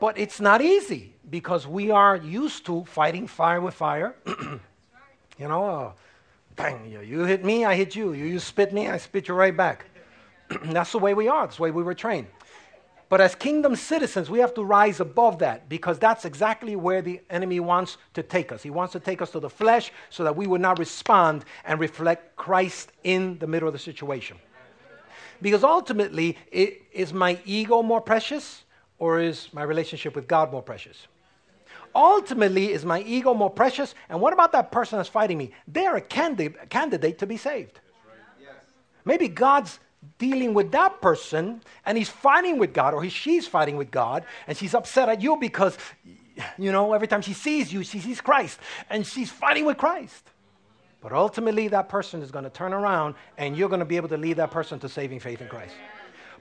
But 0.00 0.18
it's 0.18 0.40
not 0.40 0.60
easy 0.62 1.12
because 1.28 1.66
we 1.66 1.90
are 1.90 2.16
used 2.16 2.64
to 2.66 2.84
fighting 2.84 3.26
fire 3.26 3.60
with 3.60 3.74
fire. 3.74 4.14
you 4.26 5.48
know, 5.48 5.64
uh, 5.64 5.92
bang, 6.54 6.88
you, 6.88 7.24
hit 7.24 7.44
me, 7.44 7.64
I 7.64 7.74
hit 7.74 7.96
you. 7.96 8.12
you. 8.12 8.24
You 8.24 8.38
spit 8.38 8.72
me, 8.72 8.88
I 8.88 8.98
spit 8.98 9.28
you 9.28 9.34
right 9.34 9.56
back. 9.56 9.86
That's 10.64 10.92
the 10.92 10.98
way 10.98 11.14
we 11.14 11.28
are, 11.28 11.44
that's 11.44 11.56
the 11.56 11.62
way 11.64 11.70
we 11.70 11.82
were 11.82 11.94
trained. 11.94 12.26
But 13.08 13.22
as 13.22 13.34
kingdom 13.34 13.74
citizens, 13.74 14.28
we 14.28 14.38
have 14.40 14.52
to 14.54 14.62
rise 14.62 15.00
above 15.00 15.38
that 15.38 15.68
because 15.68 15.98
that's 15.98 16.26
exactly 16.26 16.76
where 16.76 17.00
the 17.00 17.20
enemy 17.30 17.58
wants 17.58 17.96
to 18.14 18.22
take 18.22 18.52
us. 18.52 18.62
He 18.62 18.70
wants 18.70 18.92
to 18.92 19.00
take 19.00 19.22
us 19.22 19.30
to 19.30 19.40
the 19.40 19.48
flesh 19.48 19.90
so 20.10 20.24
that 20.24 20.36
we 20.36 20.46
would 20.46 20.60
not 20.60 20.78
respond 20.78 21.46
and 21.64 21.80
reflect 21.80 22.36
Christ 22.36 22.92
in 23.04 23.38
the 23.38 23.46
middle 23.46 23.66
of 23.66 23.72
the 23.72 23.78
situation. 23.78 24.36
Because 25.40 25.64
ultimately, 25.64 26.36
it, 26.50 26.82
is 26.92 27.12
my 27.12 27.38
ego 27.46 27.82
more 27.82 28.00
precious 28.00 28.64
or 28.98 29.20
is 29.20 29.48
my 29.54 29.62
relationship 29.62 30.14
with 30.14 30.28
God 30.28 30.52
more 30.52 30.62
precious? 30.62 31.06
Ultimately, 31.94 32.72
is 32.72 32.84
my 32.84 33.00
ego 33.02 33.32
more 33.32 33.50
precious? 33.50 33.94
And 34.10 34.20
what 34.20 34.32
about 34.32 34.52
that 34.52 34.70
person 34.70 34.98
that's 34.98 35.08
fighting 35.08 35.38
me? 35.38 35.52
They're 35.66 35.96
a 35.96 36.00
candidate, 36.00 36.68
candidate 36.68 37.18
to 37.18 37.26
be 37.26 37.36
saved. 37.38 37.80
Maybe 39.04 39.28
God's 39.28 39.78
dealing 40.18 40.54
with 40.54 40.72
that 40.72 41.00
person 41.00 41.60
and 41.86 41.98
he's 41.98 42.08
fighting 42.08 42.58
with 42.58 42.72
God 42.72 42.94
or 42.94 43.02
he, 43.02 43.08
she's 43.08 43.46
fighting 43.46 43.76
with 43.76 43.90
God 43.90 44.24
and 44.46 44.56
she's 44.56 44.74
upset 44.74 45.08
at 45.08 45.20
you 45.20 45.36
because, 45.36 45.76
you 46.56 46.72
know, 46.72 46.92
every 46.92 47.08
time 47.08 47.22
she 47.22 47.32
sees 47.32 47.72
you, 47.72 47.82
she 47.84 48.00
sees 48.00 48.20
Christ 48.20 48.58
and 48.90 49.06
she's 49.06 49.30
fighting 49.30 49.64
with 49.64 49.76
Christ. 49.76 50.30
But 51.00 51.12
ultimately, 51.12 51.68
that 51.68 51.88
person 51.88 52.22
is 52.22 52.32
going 52.32 52.44
to 52.44 52.50
turn 52.50 52.72
around 52.72 53.14
and 53.36 53.56
you're 53.56 53.68
going 53.68 53.80
to 53.80 53.86
be 53.86 53.96
able 53.96 54.08
to 54.08 54.16
lead 54.16 54.36
that 54.38 54.50
person 54.50 54.80
to 54.80 54.88
saving 54.88 55.20
faith 55.20 55.40
in 55.40 55.48
Christ. 55.48 55.74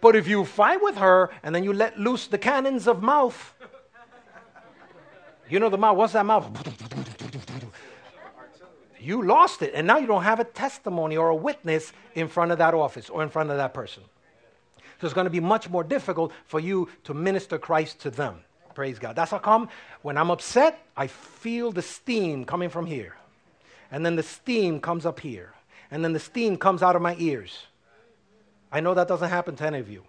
But 0.02 0.15
if 0.15 0.28
you 0.28 0.46
fight 0.46 0.82
with 0.82 0.98
her 0.98 1.32
and 1.43 1.54
then 1.54 1.63
you 1.63 1.74
let 1.74 2.00
loose 2.00 2.28
the 2.28 2.38
cannons 2.38 2.88
of 2.88 3.02
mouth, 3.04 3.54
you 5.50 5.60
know 5.60 5.70
the 5.70 5.78
mouth, 5.78 5.98
what's 5.98 6.13
that 6.13 6.26
mouth? 6.26 7.06
You 9.08 9.24
lost 9.24 9.62
it, 9.62 9.72
and 9.74 9.88
now 9.88 9.98
you 9.98 10.08
don't 10.08 10.24
have 10.24 10.39
a 10.39 10.43
testimony 10.43 11.15
or 11.15 11.30
a 11.30 11.36
witness 11.36 11.93
in 12.15 12.28
front 12.28 12.52
of 12.52 12.58
that 12.58 12.74
office 12.74 13.10
or 13.10 13.24
in 13.24 13.30
front 13.30 13.50
of 13.50 13.58
that 13.58 13.74
person. 13.74 14.04
So 15.00 15.08
it's 15.08 15.13
going 15.13 15.26
to 15.26 15.32
be 15.32 15.39
much 15.39 15.70
more 15.70 15.84
difficult 15.84 16.34
for 16.46 16.60
you 16.60 16.89
to 17.06 17.13
minister 17.13 17.58
Christ 17.58 18.00
to 18.02 18.10
them. 18.10 18.39
Praise 18.76 19.00
God. 19.00 19.15
That's 19.15 19.32
how 19.32 19.39
come 19.39 19.70
when 20.02 20.17
I'm 20.17 20.30
upset, 20.30 20.86
I 20.96 21.08
feel 21.08 21.72
the 21.72 21.82
steam 21.82 22.46
coming 22.46 22.70
from 22.70 22.86
here 22.86 23.15
and 23.91 24.06
then 24.06 24.15
the 24.15 24.24
steam 24.24 24.80
comes 24.80 25.06
up 25.06 25.20
here, 25.20 25.54
and 25.91 26.04
then 26.04 26.13
the 26.13 26.20
steam 26.20 26.58
comes 26.58 26.84
out 26.84 26.96
of 26.96 27.02
my 27.02 27.15
ears. 27.20 27.65
I 28.72 28.82
know 28.82 28.93
that 28.93 29.08
doesn't 29.08 29.30
happen 29.30 29.56
to 29.58 29.65
any 29.65 29.80
of 29.80 29.89
you 29.89 30.04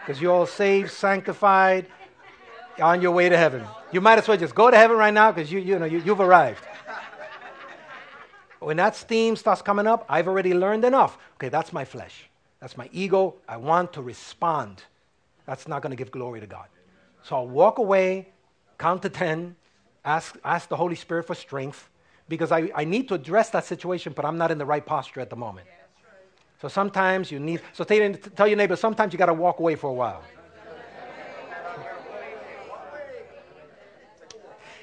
because 0.00 0.20
you're 0.20 0.32
all 0.32 0.46
saved, 0.46 0.90
sanctified, 0.90 1.86
on 2.80 3.00
your 3.00 3.12
way 3.12 3.28
to 3.28 3.36
heaven. 3.36 3.64
You 3.92 4.00
might 4.00 4.18
as 4.18 4.28
well 4.28 4.36
just 4.36 4.54
go 4.54 4.70
to 4.70 4.76
heaven 4.76 4.96
right 4.96 5.14
now 5.14 5.32
because 5.32 5.50
you, 5.50 5.60
you 5.60 5.78
know, 5.78 5.86
you, 5.86 6.02
you've 6.04 6.20
arrived. 6.20 6.62
When 8.62 8.76
that 8.76 8.94
steam 8.94 9.34
starts 9.34 9.60
coming 9.60 9.88
up, 9.88 10.06
I've 10.08 10.28
already 10.28 10.54
learned 10.54 10.84
enough. 10.84 11.18
Okay, 11.34 11.48
that's 11.48 11.72
my 11.72 11.84
flesh. 11.84 12.30
That's 12.60 12.76
my 12.76 12.88
ego. 12.92 13.34
I 13.48 13.56
want 13.56 13.92
to 13.94 14.02
respond. 14.02 14.84
That's 15.46 15.66
not 15.66 15.82
going 15.82 15.90
to 15.90 15.96
give 15.96 16.12
glory 16.12 16.40
to 16.40 16.46
God. 16.46 16.68
So 17.24 17.36
I'll 17.36 17.48
walk 17.48 17.78
away, 17.78 18.28
count 18.78 19.02
to 19.02 19.08
10, 19.08 19.56
ask, 20.04 20.38
ask 20.44 20.68
the 20.68 20.76
Holy 20.76 20.94
Spirit 20.94 21.26
for 21.26 21.34
strength, 21.34 21.88
because 22.28 22.52
I, 22.52 22.70
I 22.74 22.84
need 22.84 23.08
to 23.08 23.14
address 23.14 23.50
that 23.50 23.64
situation, 23.64 24.12
but 24.14 24.24
I'm 24.24 24.38
not 24.38 24.52
in 24.52 24.58
the 24.58 24.66
right 24.66 24.84
posture 24.84 25.20
at 25.20 25.30
the 25.30 25.36
moment. 25.36 25.66
So 26.60 26.68
sometimes 26.68 27.32
you 27.32 27.40
need, 27.40 27.60
so 27.72 27.82
tell, 27.82 28.14
tell 28.14 28.46
your 28.46 28.56
neighbor, 28.56 28.76
sometimes 28.76 29.12
you 29.12 29.18
got 29.18 29.26
to 29.26 29.34
walk 29.34 29.58
away 29.58 29.74
for 29.74 29.90
a 29.90 29.92
while. 29.92 30.22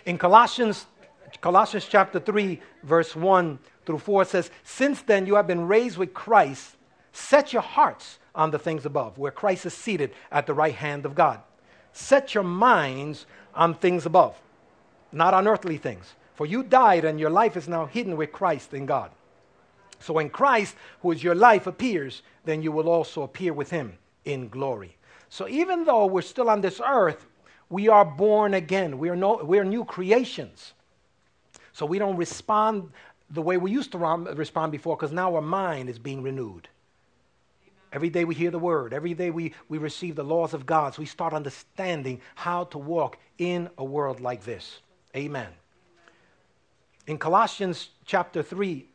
In 0.06 0.18
Colossians, 0.18 0.86
Colossians 1.42 1.86
chapter 1.90 2.20
3, 2.20 2.60
verse 2.84 3.16
1 3.16 3.60
through 3.86 4.00
4 4.00 4.26
says, 4.26 4.52
Since 4.64 5.02
then 5.04 5.26
you 5.26 5.36
have 5.36 5.48
been 5.48 5.68
raised 5.68 5.98
with 5.98 6.14
Christ, 6.14 6.76
set 7.12 7.54
your 7.54 7.62
hearts 7.62 8.20
on 8.36 8.52
the 8.52 8.60
things 8.60 8.86
above, 8.86 9.18
where 9.18 9.32
Christ 9.32 9.66
is 9.66 9.74
seated 9.74 10.12
at 10.32 10.46
the 10.46 10.54
right 10.54 10.76
hand 10.76 11.06
of 11.06 11.16
God. 11.16 11.42
Set 11.92 12.34
your 12.34 12.44
minds 12.44 13.26
on 13.54 13.74
things 13.74 14.06
above, 14.06 14.40
not 15.12 15.34
on 15.34 15.48
earthly 15.48 15.78
things. 15.78 16.16
For 16.36 16.46
you 16.46 16.64
died, 16.64 17.04
and 17.04 17.20
your 17.20 17.30
life 17.30 17.58
is 17.58 17.68
now 17.68 17.86
hidden 17.86 18.16
with 18.16 18.32
Christ 18.32 18.74
in 18.74 18.86
God. 18.86 19.12
So 20.00 20.14
when 20.14 20.30
Christ, 20.30 20.76
who 21.02 21.12
is 21.12 21.24
your 21.24 21.36
life, 21.36 21.68
appears, 21.68 22.22
then 22.46 22.64
you 22.64 22.72
will 22.72 22.88
also 22.88 23.24
appear 23.24 23.52
with 23.52 23.70
him 23.70 23.98
in 24.24 24.48
glory. 24.48 24.96
So 25.28 25.48
even 25.48 25.84
though 25.84 26.06
we're 26.06 26.22
still 26.22 26.50
on 26.50 26.62
this 26.62 26.80
earth, 26.84 27.26
we 27.70 27.88
are 27.88 28.06
born 28.06 28.54
again. 28.54 28.98
We 28.98 29.10
are, 29.10 29.16
no, 29.16 29.36
we 29.44 29.60
are 29.60 29.66
new 29.66 29.86
creations. 29.86 30.74
So 31.80 31.86
we 31.86 31.98
don't 31.98 32.18
respond 32.18 32.92
the 33.30 33.42
way 33.42 33.56
we 33.56 33.72
used 33.72 33.94
to 33.94 33.98
respond 33.98 34.74
before 34.74 34.98
because 34.98 35.14
now 35.14 35.34
our 35.36 35.42
mind 35.42 35.90
is 35.90 35.98
being 35.98 36.22
renewed. 36.22 36.68
Every 37.94 38.10
day 38.10 38.26
we 38.26 38.36
hear 38.36 38.52
the 38.52 38.60
word. 38.60 38.94
Every 38.94 39.14
day 39.14 39.30
we, 39.30 39.54
we 39.70 39.78
receive 39.78 40.18
the 40.18 40.24
laws 40.26 40.54
of 40.54 40.66
God. 40.66 40.94
So 40.94 41.00
we 41.00 41.06
start 41.06 41.32
understanding 41.32 42.20
how 42.36 42.66
to 42.66 42.78
walk 42.78 43.18
in 43.38 43.70
a 43.78 43.86
world 43.86 44.20
like 44.20 44.44
this. 44.44 44.80
Amen. 45.16 45.48
In 47.08 47.18
Colossians 47.18 47.92
chapter 48.06 48.44
3, 48.44 48.86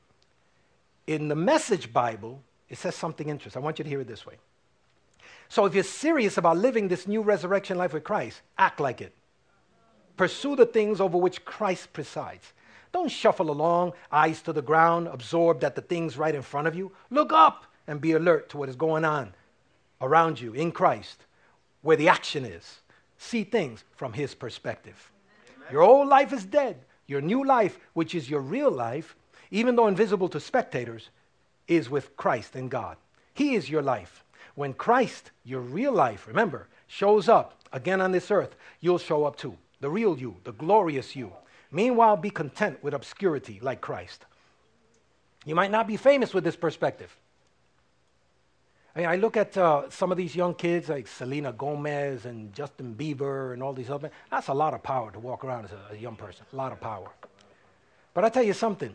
in 1.06 1.28
the 1.28 1.34
Message 1.34 1.90
Bible, 1.90 2.42
it 2.68 2.76
says 2.76 2.94
something 2.94 3.30
interesting. 3.30 3.62
I 3.62 3.64
want 3.64 3.78
you 3.78 3.84
to 3.84 3.88
hear 3.88 4.02
it 4.02 4.08
this 4.08 4.26
way. 4.26 4.34
So 5.48 5.64
if 5.64 5.74
you're 5.74 5.84
serious 5.84 6.36
about 6.36 6.58
living 6.58 6.88
this 6.88 7.08
new 7.08 7.22
resurrection 7.22 7.78
life 7.78 7.94
with 7.94 8.04
Christ, 8.04 8.42
act 8.58 8.78
like 8.78 9.00
it. 9.00 9.14
Pursue 10.18 10.54
the 10.54 10.66
things 10.66 11.00
over 11.00 11.16
which 11.16 11.46
Christ 11.46 11.90
presides. 11.94 12.52
Don't 12.94 13.10
shuffle 13.10 13.50
along, 13.50 13.92
eyes 14.12 14.40
to 14.42 14.52
the 14.52 14.62
ground, 14.62 15.08
absorbed 15.08 15.64
at 15.64 15.74
the 15.74 15.82
things 15.82 16.16
right 16.16 16.32
in 16.32 16.42
front 16.42 16.68
of 16.68 16.76
you. 16.76 16.92
Look 17.10 17.32
up 17.32 17.64
and 17.88 18.00
be 18.00 18.12
alert 18.12 18.50
to 18.50 18.56
what 18.56 18.68
is 18.68 18.76
going 18.76 19.04
on 19.04 19.34
around 20.00 20.40
you 20.40 20.52
in 20.52 20.70
Christ, 20.70 21.24
where 21.82 21.96
the 21.96 22.08
action 22.08 22.44
is. 22.44 22.78
See 23.18 23.42
things 23.42 23.82
from 23.96 24.12
His 24.12 24.36
perspective. 24.36 25.10
Amen. 25.56 25.68
Your 25.72 25.82
old 25.82 26.06
life 26.06 26.32
is 26.32 26.44
dead. 26.44 26.84
Your 27.08 27.20
new 27.20 27.44
life, 27.44 27.80
which 27.94 28.14
is 28.14 28.30
your 28.30 28.40
real 28.40 28.70
life, 28.70 29.16
even 29.50 29.74
though 29.74 29.88
invisible 29.88 30.28
to 30.28 30.38
spectators, 30.38 31.10
is 31.66 31.90
with 31.90 32.16
Christ 32.16 32.54
and 32.54 32.70
God. 32.70 32.96
He 33.34 33.56
is 33.56 33.68
your 33.68 33.82
life. 33.82 34.22
When 34.54 34.72
Christ, 34.72 35.32
your 35.42 35.62
real 35.62 35.92
life, 35.92 36.28
remember, 36.28 36.68
shows 36.86 37.28
up 37.28 37.58
again 37.72 38.00
on 38.00 38.12
this 38.12 38.30
earth, 38.30 38.54
you'll 38.78 38.98
show 38.98 39.24
up 39.24 39.34
too. 39.34 39.58
The 39.80 39.90
real 39.90 40.16
you, 40.16 40.36
the 40.44 40.52
glorious 40.52 41.16
you. 41.16 41.32
Meanwhile, 41.74 42.18
be 42.18 42.30
content 42.30 42.82
with 42.84 42.94
obscurity 42.94 43.58
like 43.60 43.80
Christ. 43.80 44.26
You 45.44 45.56
might 45.56 45.72
not 45.72 45.88
be 45.88 45.96
famous 45.96 46.32
with 46.32 46.44
this 46.44 46.54
perspective. 46.54 47.14
I, 48.94 49.00
mean, 49.00 49.08
I 49.08 49.16
look 49.16 49.36
at 49.36 49.56
uh, 49.56 49.90
some 49.90 50.12
of 50.12 50.16
these 50.16 50.36
young 50.36 50.54
kids 50.54 50.88
like 50.88 51.08
Selena 51.08 51.52
Gomez 51.52 52.26
and 52.26 52.54
Justin 52.54 52.94
Bieber 52.96 53.52
and 53.52 53.60
all 53.60 53.72
these 53.72 53.90
other. 53.90 54.12
That's 54.30 54.46
a 54.46 54.54
lot 54.54 54.72
of 54.72 54.84
power 54.84 55.10
to 55.10 55.18
walk 55.18 55.44
around 55.44 55.64
as 55.64 55.72
a, 55.72 55.94
a 55.94 55.96
young 55.96 56.14
person. 56.14 56.46
A 56.52 56.56
lot 56.56 56.70
of 56.70 56.80
power. 56.80 57.10
But 58.14 58.24
I 58.24 58.28
tell 58.28 58.44
you 58.44 58.52
something, 58.52 58.94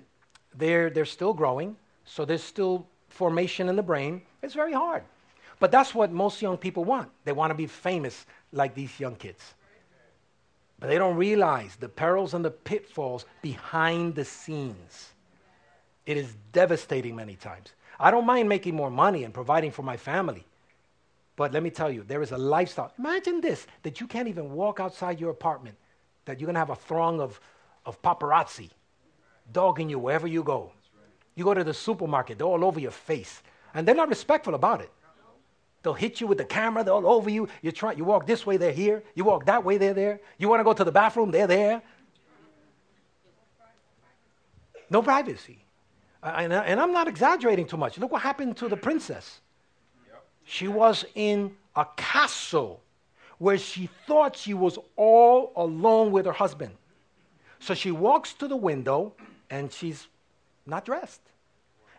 they're 0.56 0.90
they're 0.90 1.04
still 1.04 1.34
growing, 1.34 1.76
so 2.06 2.24
there's 2.24 2.44
still 2.44 2.88
formation 3.10 3.68
in 3.68 3.76
the 3.76 3.84
brain. 3.84 4.22
It's 4.42 4.54
very 4.54 4.72
hard. 4.72 5.04
But 5.60 5.70
that's 5.70 5.94
what 5.94 6.14
most 6.14 6.42
young 6.42 6.56
people 6.56 6.86
want. 6.86 7.10
They 7.26 7.34
want 7.34 7.52
to 7.52 7.56
be 7.56 7.68
famous 7.68 8.26
like 8.54 8.74
these 8.74 8.98
young 9.02 9.18
kids. 9.18 9.54
But 10.80 10.88
they 10.88 10.98
don't 10.98 11.18
realize 11.18 11.76
the 11.76 11.90
perils 11.90 12.34
and 12.34 12.44
the 12.44 12.52
pitfalls 12.52 13.26
behind 13.42 14.16
the 14.16 14.26
scenes. 14.26 15.14
It 16.06 16.18
is 16.18 16.34
devastating 16.52 17.16
many 17.16 17.36
times. 17.36 17.74
I 18.00 18.12
don't 18.12 18.26
mind 18.26 18.48
making 18.48 18.76
more 18.76 18.90
money 18.90 19.26
and 19.26 19.34
providing 19.34 19.72
for 19.72 19.84
my 19.84 19.98
family. 19.98 20.46
But 21.36 21.54
let 21.54 21.64
me 21.64 21.70
tell 21.70 21.92
you, 21.92 22.04
there 22.04 22.22
is 22.22 22.32
a 22.32 22.38
lifestyle. 22.38 22.94
Imagine 22.98 23.42
this 23.42 23.68
that 23.84 24.00
you 24.00 24.08
can't 24.08 24.28
even 24.28 24.54
walk 24.54 24.80
outside 24.80 25.20
your 25.20 25.32
apartment, 25.32 25.78
that 26.26 26.40
you're 26.40 26.48
going 26.48 26.56
to 26.56 26.60
have 26.60 26.70
a 26.70 26.76
throng 26.76 27.20
of, 27.20 27.40
of 27.86 28.02
paparazzi 28.02 28.70
dogging 29.52 29.90
you 29.90 30.00
wherever 30.00 30.28
you 30.28 30.44
go. 30.44 30.72
You 31.36 31.44
go 31.44 31.54
to 31.54 31.64
the 31.64 31.74
supermarket, 31.74 32.38
they're 32.38 32.48
all 32.48 32.66
over 32.66 32.80
your 32.80 32.92
face. 32.92 33.42
And 33.74 33.88
they're 33.88 33.96
not 33.96 34.10
respectful 34.10 34.56
about 34.56 34.82
it. 34.82 34.92
They'll 35.82 35.94
hit 35.94 36.20
you 36.20 36.28
with 36.28 36.38
the 36.38 36.46
camera, 36.46 36.84
they're 36.84 36.94
all 36.94 37.08
over 37.08 37.30
you. 37.30 37.48
You 37.62 37.72
try 37.72 37.94
you 37.94 38.04
walk 38.04 38.28
this 38.28 38.46
way, 38.46 38.58
they're 38.58 38.74
here. 38.74 39.04
You 39.16 39.24
walk 39.24 39.46
that 39.46 39.64
way, 39.64 39.78
they're 39.78 39.94
there. 39.94 40.20
You 40.38 40.50
want 40.50 40.60
to 40.60 40.64
go 40.64 40.74
to 40.74 40.84
the 40.84 40.92
bathroom, 40.92 41.32
they're 41.32 41.48
there. 41.48 41.82
No 44.90 45.02
privacy. 45.02 45.64
And, 46.22 46.52
and 46.52 46.82
I'm 46.82 46.92
not 46.92 47.08
exaggerating 47.08 47.66
too 47.66 47.78
much. 47.78 47.98
Look 47.98 48.12
what 48.12 48.22
happened 48.22 48.58
to 48.58 48.68
the 48.68 48.76
princess. 48.76 49.40
She 50.44 50.68
was 50.68 51.06
in 51.16 51.56
a 51.76 51.86
castle 51.96 52.82
where 53.38 53.58
she 53.58 53.90
thought 54.06 54.36
she 54.36 54.54
was 54.54 54.78
all 54.98 55.54
alone 55.56 56.12
with 56.12 56.26
her 56.26 56.34
husband. 56.34 56.76
So 57.60 57.74
she 57.74 57.92
walks 57.92 58.34
to 58.34 58.48
the 58.48 58.58
window 58.58 59.14
and 59.50 59.72
she's 59.72 60.08
not 60.66 60.86
dressed. 60.86 61.22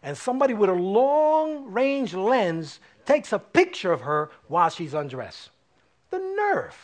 And 0.03 0.17
somebody 0.17 0.55
with 0.55 0.71
a 0.71 0.75
long 0.75 1.71
range 1.71 2.15
lens 2.15 2.81
takes 3.11 3.33
a 3.33 3.39
picture 3.41 3.93
of 3.93 4.03
her 4.03 4.31
while 4.47 4.71
she's 4.71 4.95
undressed. 4.95 5.51
The 6.11 6.19
nerve. 6.19 6.77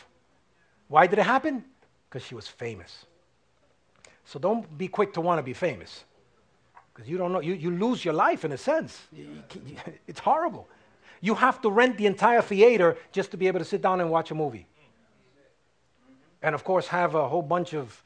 Why 0.89 1.07
did 1.07 1.19
it 1.19 1.25
happen? 1.25 1.63
Because 2.09 2.25
she 2.27 2.35
was 2.35 2.47
famous. 2.47 3.05
So 4.25 4.37
don't 4.37 4.77
be 4.77 4.89
quick 4.89 5.13
to 5.13 5.21
want 5.21 5.39
to 5.39 5.43
be 5.43 5.53
famous. 5.53 6.03
Because 6.93 7.09
you 7.09 7.17
don't 7.17 7.31
know, 7.31 7.39
you, 7.39 7.53
you 7.53 7.71
lose 7.71 8.03
your 8.03 8.13
life 8.13 8.43
in 8.43 8.51
a 8.51 8.57
sense. 8.57 9.07
It's 10.07 10.19
horrible. 10.19 10.67
You 11.21 11.33
have 11.35 11.61
to 11.61 11.69
rent 11.69 11.97
the 11.97 12.05
entire 12.05 12.41
theater 12.41 12.97
just 13.13 13.31
to 13.31 13.37
be 13.37 13.47
able 13.47 13.59
to 13.59 13.65
sit 13.65 13.81
down 13.81 14.01
and 14.01 14.09
watch 14.09 14.29
a 14.31 14.35
movie. 14.35 14.67
And 16.41 16.53
of 16.53 16.63
course, 16.63 16.87
have 16.87 17.15
a 17.15 17.27
whole 17.27 17.41
bunch 17.41 17.73
of 17.73 18.03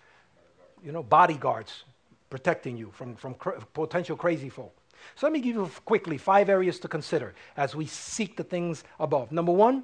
you 0.83 0.91
know, 0.91 1.03
bodyguards 1.03 1.83
protecting 2.29 2.77
you 2.77 2.91
from, 2.91 3.15
from 3.15 3.33
cr- 3.33 3.61
potential 3.73 4.15
crazy 4.15 4.49
folk. 4.49 4.75
So 5.15 5.25
let 5.25 5.33
me 5.33 5.39
give 5.39 5.55
you 5.55 5.69
quickly 5.85 6.17
five 6.17 6.49
areas 6.49 6.79
to 6.79 6.87
consider 6.87 7.33
as 7.57 7.75
we 7.75 7.85
seek 7.85 8.37
the 8.37 8.43
things 8.43 8.83
above. 8.99 9.31
Number 9.31 9.51
one, 9.51 9.83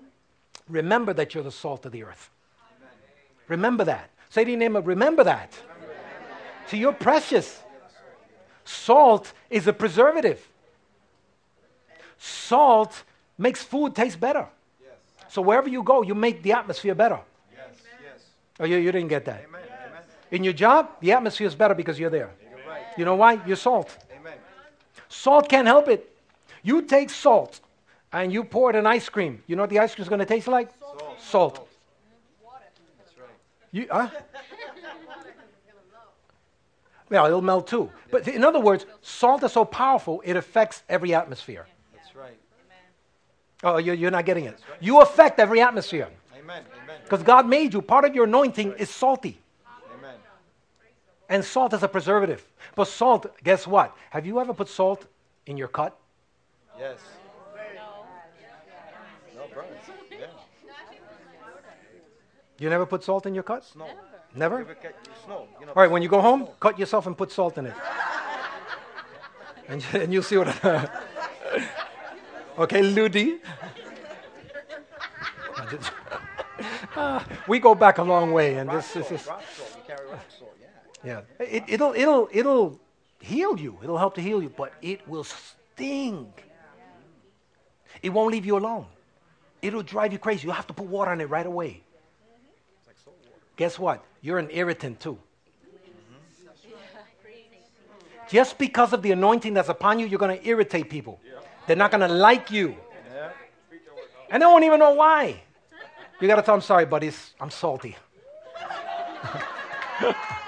remember 0.69 1.13
that 1.13 1.33
you're 1.33 1.43
the 1.43 1.51
salt 1.51 1.85
of 1.85 1.91
the 1.91 2.03
earth. 2.03 2.29
Amen. 2.77 2.91
Remember 3.47 3.83
that. 3.85 4.09
Say 4.29 4.43
to 4.43 4.49
your 4.49 4.59
neighbor, 4.59 4.81
remember 4.81 5.23
that. 5.23 5.51
That. 5.51 6.69
So 6.69 6.77
you're 6.77 6.93
precious. 6.93 7.61
Salt 8.65 9.31
is 9.49 9.67
a 9.67 9.73
preservative. 9.73 10.45
Salt 12.17 13.03
makes 13.37 13.63
food 13.63 13.95
taste 13.95 14.19
better. 14.19 14.47
Yes. 14.81 14.91
So 15.29 15.41
wherever 15.41 15.69
you 15.69 15.83
go, 15.83 16.01
you 16.01 16.15
make 16.15 16.43
the 16.43 16.53
atmosphere 16.53 16.95
better. 16.95 17.19
Yes. 17.53 17.77
Yes. 18.03 18.23
Oh, 18.59 18.65
you, 18.65 18.77
you 18.77 18.91
didn't 18.91 19.09
get 19.09 19.25
that. 19.25 19.45
Amen. 19.47 19.61
In 20.31 20.43
your 20.43 20.53
job, 20.53 20.89
the 20.99 21.13
atmosphere 21.13 21.47
is 21.47 21.55
better 21.55 21.73
because 21.73 21.97
you're 21.97 22.09
there. 22.09 22.31
Right. 22.67 22.83
You 22.97 23.05
know 23.05 23.15
why? 23.15 23.39
You're 23.45 23.55
salt. 23.55 23.97
Salt 25.09 25.49
can't 25.49 25.67
help 25.67 25.87
it. 25.87 26.13
You 26.63 26.81
take 26.81 27.09
salt 27.09 27.59
and 28.11 28.31
you 28.31 28.43
pour 28.43 28.69
it 28.69 28.75
in 28.75 28.85
ice 28.85 29.09
cream. 29.09 29.41
You 29.47 29.55
know 29.55 29.63
what 29.63 29.69
the 29.69 29.79
ice 29.79 29.95
cream 29.95 30.03
is 30.03 30.09
going 30.09 30.19
to 30.19 30.25
taste 30.25 30.47
like? 30.47 30.69
Salt. 30.79 31.21
salt. 31.21 31.69
That's 32.97 33.17
right. 33.17 33.29
You, 33.71 33.87
huh? 33.91 34.09
well, 37.09 37.25
it'll 37.25 37.41
melt 37.41 37.67
too. 37.67 37.89
But 38.11 38.27
in 38.27 38.43
other 38.43 38.59
words, 38.59 38.85
salt 39.01 39.43
is 39.43 39.51
so 39.51 39.65
powerful, 39.65 40.21
it 40.25 40.35
affects 40.35 40.83
every 40.89 41.13
atmosphere. 41.13 41.67
That's 41.93 42.15
right. 42.15 42.37
Oh, 43.63 43.77
you're, 43.77 43.95
you're 43.95 44.11
not 44.11 44.25
getting 44.25 44.45
it. 44.45 44.59
You 44.79 45.01
affect 45.01 45.39
every 45.39 45.61
atmosphere. 45.61 46.09
Amen. 46.37 46.63
Because 47.03 47.23
God 47.23 47.47
made 47.47 47.73
you. 47.73 47.81
Part 47.81 48.05
of 48.05 48.13
your 48.13 48.25
anointing 48.25 48.73
is 48.77 48.89
salty. 48.89 49.39
And 51.29 51.43
salt 51.43 51.73
is 51.73 51.83
a 51.83 51.87
preservative. 51.87 52.45
But 52.75 52.87
salt, 52.87 53.25
guess 53.43 53.67
what? 53.67 53.95
Have 54.11 54.25
you 54.25 54.39
ever 54.39 54.53
put 54.53 54.69
salt 54.69 55.05
in 55.45 55.57
your 55.57 55.67
cut? 55.67 55.97
Yes. 56.79 56.99
No, 59.35 59.43
Yeah. 60.11 60.27
You 62.59 62.69
never 62.69 62.85
put 62.85 63.03
salt 63.03 63.25
in 63.25 63.33
your 63.33 63.43
cut? 63.43 63.65
Snow. 63.65 63.87
Never? 64.35 64.59
Never? 64.59 64.77
Snow. 65.25 65.47
You 65.59 65.65
know, 65.65 65.73
All 65.73 65.81
right, 65.81 65.91
when 65.91 66.01
you 66.01 66.09
go 66.09 66.21
home, 66.21 66.47
cut 66.59 66.79
yourself 66.79 67.07
and 67.07 67.17
put 67.17 67.31
salt 67.31 67.57
in 67.57 67.67
it. 67.67 67.73
and, 69.67 69.85
and 69.93 70.13
you'll 70.13 70.23
see 70.23 70.37
what. 70.37 70.47
I 70.65 70.89
Okay, 72.57 72.81
Ludi. 72.81 73.39
uh, 76.95 77.19
we 77.47 77.59
go 77.59 77.75
back 77.75 77.99
a 77.99 78.03
long 78.03 78.33
way, 78.33 78.55
and 78.55 78.67
this, 78.67 78.93
this 78.93 79.11
is. 79.11 79.29
Yeah. 81.07 81.21
It, 81.39 81.63
it'll, 81.67 81.93
it'll, 81.93 82.27
it'll 82.33 82.79
heal 83.21 83.57
you. 83.57 83.79
It'll 83.81 83.97
help 83.97 84.15
to 84.15 84.21
heal 84.21 84.43
you, 84.43 84.49
but 84.49 84.73
it 84.81 85.07
will 85.07 85.23
sting. 85.23 86.33
It 88.01 88.09
won't 88.09 88.33
leave 88.33 88.45
you 88.45 88.57
alone. 88.57 88.87
It'll 89.61 89.83
drive 89.83 90.11
you 90.11 90.19
crazy. 90.19 90.43
You'll 90.43 90.55
have 90.55 90.67
to 90.67 90.73
put 90.73 90.87
water 90.87 91.11
on 91.11 91.21
it 91.21 91.29
right 91.29 91.45
away. 91.45 91.81
Guess 93.55 93.79
what? 93.79 94.03
You're 94.21 94.37
an 94.37 94.49
irritant 94.51 94.99
too. 94.99 95.17
Just 98.27 98.57
because 98.57 98.91
of 98.91 99.01
the 99.01 99.13
anointing 99.13 99.53
that's 99.53 99.69
upon 99.69 99.99
you, 99.99 100.07
you're 100.07 100.19
going 100.19 100.37
to 100.37 100.45
irritate 100.45 100.89
people. 100.89 101.21
They're 101.67 101.77
not 101.77 101.91
going 101.91 102.05
to 102.05 102.13
like 102.13 102.51
you. 102.51 102.75
And 104.29 104.43
they 104.43 104.45
won't 104.45 104.65
even 104.65 104.79
know 104.79 104.91
why. 104.91 105.41
You 106.19 106.27
got 106.27 106.35
to 106.35 106.41
tell 106.41 106.55
them, 106.55 106.61
sorry, 106.61 106.85
buddies, 106.85 107.33
I'm 107.39 107.49
salty. 107.49 107.95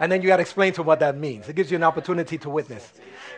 And 0.00 0.10
then 0.12 0.22
you 0.22 0.28
got 0.28 0.36
to 0.36 0.42
explain 0.42 0.72
to 0.74 0.82
what 0.82 1.00
that 1.00 1.16
means. 1.16 1.48
It 1.48 1.56
gives 1.56 1.70
you 1.70 1.76
an 1.76 1.82
opportunity 1.82 2.38
to 2.38 2.50
witness. 2.50 2.92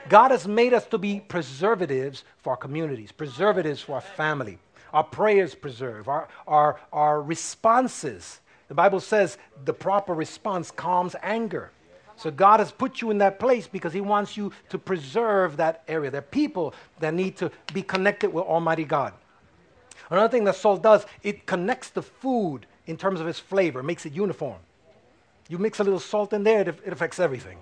God 0.09 0.31
has 0.31 0.47
made 0.47 0.75
us 0.75 0.87
to 0.87 0.99
be 0.99 1.21
preservatives 1.21 2.25
for 2.39 2.51
our 2.51 2.57
communities, 2.57 3.13
preservatives 3.13 3.81
for 3.81 3.95
our 3.95 4.01
family. 4.01 4.59
Our 4.93 5.05
prayers 5.05 5.55
preserve, 5.55 6.09
our, 6.09 6.29
our, 6.47 6.81
our 6.93 7.23
responses. 7.23 8.41
The 8.69 8.75
Bible 8.75 9.01
says 9.01 9.39
the 9.65 9.73
proper 9.73 10.15
response 10.15 10.71
calms 10.71 11.17
anger. 11.23 11.71
So 12.17 12.31
God 12.31 12.61
has 12.61 12.71
put 12.71 13.01
you 13.01 13.11
in 13.11 13.19
that 13.19 13.39
place 13.39 13.67
because 13.67 13.95
He 13.95 14.03
wants 14.03 14.37
you 14.37 14.53
to 14.69 14.79
preserve 14.79 15.57
that 15.57 15.83
area. 15.89 16.11
There 16.11 16.19
are 16.19 16.23
people 16.23 16.75
that 16.99 17.15
need 17.15 17.37
to 17.37 17.51
be 17.73 17.83
connected 17.83 18.33
with 18.33 18.45
Almighty 18.45 18.85
God. 18.85 19.15
Another 20.11 20.29
thing 20.29 20.45
that 20.45 20.57
salt 20.57 20.83
does, 20.83 21.07
it 21.23 21.47
connects 21.47 21.91
the 21.91 22.03
food 22.03 22.67
in 22.87 22.97
terms 22.97 23.21
of 23.21 23.29
its 23.29 23.39
flavor, 23.39 23.83
makes 23.83 24.05
it 24.05 24.13
uniform. 24.13 24.59
You 25.51 25.59
mix 25.59 25.81
a 25.81 25.85
little 25.85 25.99
salt 25.99 26.33
in 26.33 26.45
there, 26.45 26.61
it, 26.61 26.69
it 26.87 26.93
affects 26.93 27.19
everything. 27.19 27.59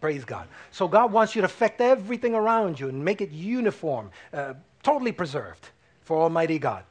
Praise 0.00 0.24
God. 0.24 0.48
So 0.70 0.88
God 0.88 1.12
wants 1.12 1.36
you 1.36 1.42
to 1.42 1.44
affect 1.44 1.82
everything 1.82 2.34
around 2.34 2.80
you 2.80 2.88
and 2.88 3.04
make 3.04 3.20
it 3.20 3.30
uniform, 3.30 4.10
uh, 4.32 4.54
totally 4.82 5.12
preserved 5.12 5.68
for 6.00 6.16
Almighty 6.22 6.58
God. 6.58 6.82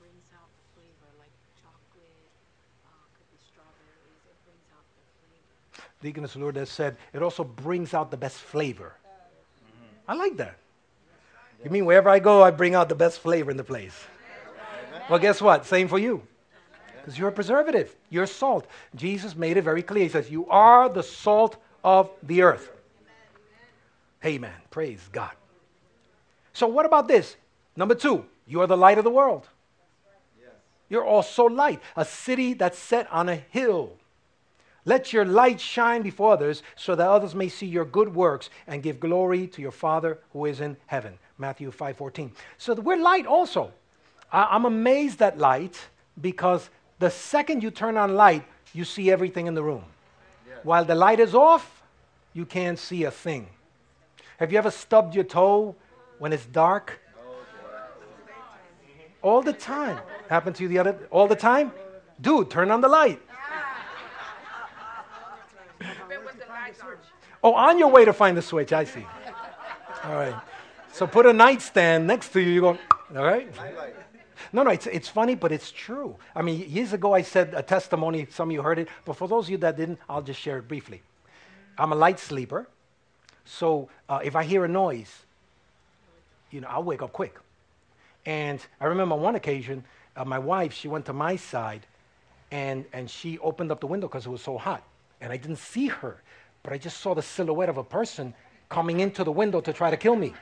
brings 0.00 0.24
out 0.32 0.48
the 0.56 0.80
flavor, 0.80 1.12
like 1.18 1.28
chocolate, 1.60 2.08
could 3.14 3.28
be 3.30 3.36
strawberries. 3.46 4.24
It 4.24 4.40
brings 4.46 4.64
out 4.72 4.84
the 4.88 5.04
flavor. 5.76 5.88
Deaconess 6.00 6.36
Lourdes 6.36 6.70
said, 6.70 6.96
it 7.12 7.22
also 7.22 7.44
brings 7.44 7.92
out 7.92 8.10
the 8.10 8.16
best 8.16 8.38
flavor. 8.38 8.94
I 10.08 10.14
like 10.14 10.38
that. 10.38 10.56
You 11.62 11.70
mean 11.70 11.84
wherever 11.84 12.08
I 12.08 12.18
go, 12.18 12.42
I 12.42 12.50
bring 12.50 12.74
out 12.74 12.88
the 12.88 12.94
best 12.94 13.20
flavor 13.20 13.50
in 13.50 13.58
the 13.58 13.64
place? 13.64 13.94
Well, 15.10 15.18
guess 15.18 15.42
what? 15.42 15.66
Same 15.66 15.88
for 15.88 15.98
you. 15.98 16.26
Because 17.02 17.18
you're 17.18 17.28
a 17.28 17.32
preservative, 17.32 17.96
you're 18.10 18.26
salt. 18.26 18.66
Jesus 18.94 19.34
made 19.34 19.56
it 19.56 19.62
very 19.62 19.82
clear. 19.82 20.04
He 20.04 20.08
says, 20.08 20.30
You 20.30 20.46
are 20.48 20.88
the 20.88 21.02
salt 21.02 21.56
of 21.82 22.10
the 22.22 22.42
earth. 22.42 22.70
Amen. 24.24 24.52
Praise 24.70 25.00
God. 25.10 25.32
So, 26.52 26.68
what 26.68 26.86
about 26.86 27.08
this? 27.08 27.36
Number 27.74 27.96
two, 27.96 28.24
you 28.46 28.60
are 28.60 28.68
the 28.68 28.76
light 28.76 28.98
of 28.98 29.04
the 29.04 29.10
world. 29.10 29.48
You're 30.88 31.04
also 31.04 31.46
light, 31.46 31.80
a 31.96 32.04
city 32.04 32.52
that's 32.52 32.78
set 32.78 33.10
on 33.10 33.28
a 33.28 33.36
hill. 33.36 33.94
Let 34.84 35.12
your 35.12 35.24
light 35.24 35.60
shine 35.60 36.02
before 36.02 36.32
others 36.32 36.62
so 36.76 36.94
that 36.94 37.08
others 37.08 37.34
may 37.34 37.48
see 37.48 37.66
your 37.66 37.86
good 37.86 38.14
works 38.14 38.50
and 38.66 38.82
give 38.82 39.00
glory 39.00 39.46
to 39.48 39.62
your 39.62 39.70
Father 39.70 40.18
who 40.32 40.44
is 40.44 40.60
in 40.60 40.76
heaven. 40.86 41.18
Matthew 41.38 41.70
5:14. 41.70 42.32
So 42.58 42.74
we're 42.74 42.98
light 42.98 43.26
also. 43.26 43.72
I'm 44.30 44.64
amazed 44.64 45.22
at 45.22 45.38
light 45.38 45.88
because 46.20 46.68
the 47.02 47.10
second 47.10 47.64
you 47.64 47.70
turn 47.72 47.96
on 47.96 48.14
light, 48.14 48.44
you 48.72 48.84
see 48.84 49.10
everything 49.10 49.48
in 49.48 49.54
the 49.54 49.62
room. 49.62 49.84
While 50.62 50.84
the 50.84 50.94
light 50.94 51.18
is 51.18 51.34
off, 51.34 51.82
you 52.32 52.46
can't 52.46 52.78
see 52.78 53.02
a 53.02 53.10
thing. 53.10 53.48
Have 54.38 54.52
you 54.52 54.58
ever 54.58 54.70
stubbed 54.70 55.14
your 55.14 55.24
toe 55.24 55.74
when 56.20 56.32
it's 56.32 56.46
dark? 56.46 57.00
All 59.20 59.42
the 59.42 59.52
time. 59.52 59.98
Happened 60.28 60.54
to 60.56 60.62
you 60.62 60.68
the 60.68 60.78
other 60.78 61.08
all 61.10 61.26
the 61.26 61.36
time? 61.36 61.72
Dude, 62.20 62.50
turn 62.50 62.70
on 62.70 62.80
the 62.80 62.88
light. 62.88 63.20
Oh, 67.42 67.54
on 67.54 67.78
your 67.78 67.88
way 67.88 68.04
to 68.04 68.12
find 68.12 68.36
the 68.36 68.42
switch, 68.42 68.72
I 68.72 68.84
see. 68.84 69.04
All 70.04 70.14
right. 70.14 70.40
So 70.92 71.08
put 71.08 71.26
a 71.26 71.32
nightstand 71.32 72.06
next 72.06 72.32
to 72.34 72.40
you. 72.40 72.50
You 72.52 72.60
go, 72.60 72.78
all 73.16 73.24
right? 73.24 73.52
No, 74.52 74.62
no, 74.62 74.70
it's, 74.70 74.86
it's 74.86 75.08
funny, 75.08 75.34
but 75.34 75.52
it's 75.52 75.70
true. 75.70 76.16
I 76.34 76.42
mean, 76.42 76.68
years 76.68 76.92
ago 76.92 77.14
I 77.14 77.22
said 77.22 77.54
a 77.54 77.62
testimony, 77.62 78.26
some 78.30 78.48
of 78.48 78.52
you 78.52 78.62
heard 78.62 78.78
it, 78.78 78.88
but 79.04 79.16
for 79.16 79.28
those 79.28 79.46
of 79.46 79.50
you 79.50 79.58
that 79.58 79.76
didn't, 79.76 79.98
I'll 80.08 80.22
just 80.22 80.40
share 80.40 80.58
it 80.58 80.68
briefly. 80.68 81.02
I'm 81.78 81.92
a 81.92 81.96
light 81.96 82.18
sleeper, 82.18 82.68
so 83.44 83.88
uh, 84.08 84.20
if 84.22 84.36
I 84.36 84.44
hear 84.44 84.64
a 84.64 84.68
noise, 84.68 85.10
you 86.50 86.60
know, 86.60 86.68
I'll 86.68 86.84
wake 86.84 87.02
up 87.02 87.12
quick. 87.12 87.36
And 88.26 88.64
I 88.80 88.86
remember 88.86 89.14
on 89.14 89.22
one 89.22 89.34
occasion, 89.34 89.84
uh, 90.16 90.24
my 90.24 90.38
wife, 90.38 90.72
she 90.72 90.88
went 90.88 91.06
to 91.06 91.12
my 91.12 91.36
side 91.36 91.86
and, 92.50 92.84
and 92.92 93.10
she 93.10 93.38
opened 93.38 93.72
up 93.72 93.80
the 93.80 93.86
window 93.86 94.06
because 94.06 94.26
it 94.26 94.30
was 94.30 94.42
so 94.42 94.58
hot. 94.58 94.84
And 95.20 95.32
I 95.32 95.36
didn't 95.36 95.56
see 95.56 95.88
her, 95.88 96.22
but 96.62 96.72
I 96.72 96.78
just 96.78 97.00
saw 97.00 97.14
the 97.14 97.22
silhouette 97.22 97.68
of 97.68 97.78
a 97.78 97.84
person 97.84 98.34
coming 98.68 99.00
into 99.00 99.24
the 99.24 99.32
window 99.32 99.60
to 99.60 99.72
try 99.72 99.90
to 99.90 99.96
kill 99.96 100.16
me. 100.16 100.34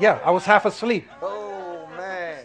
Yeah, 0.00 0.20
I 0.24 0.30
was 0.30 0.44
half 0.44 0.64
asleep. 0.66 1.08
Oh 1.22 1.88
man. 1.96 2.44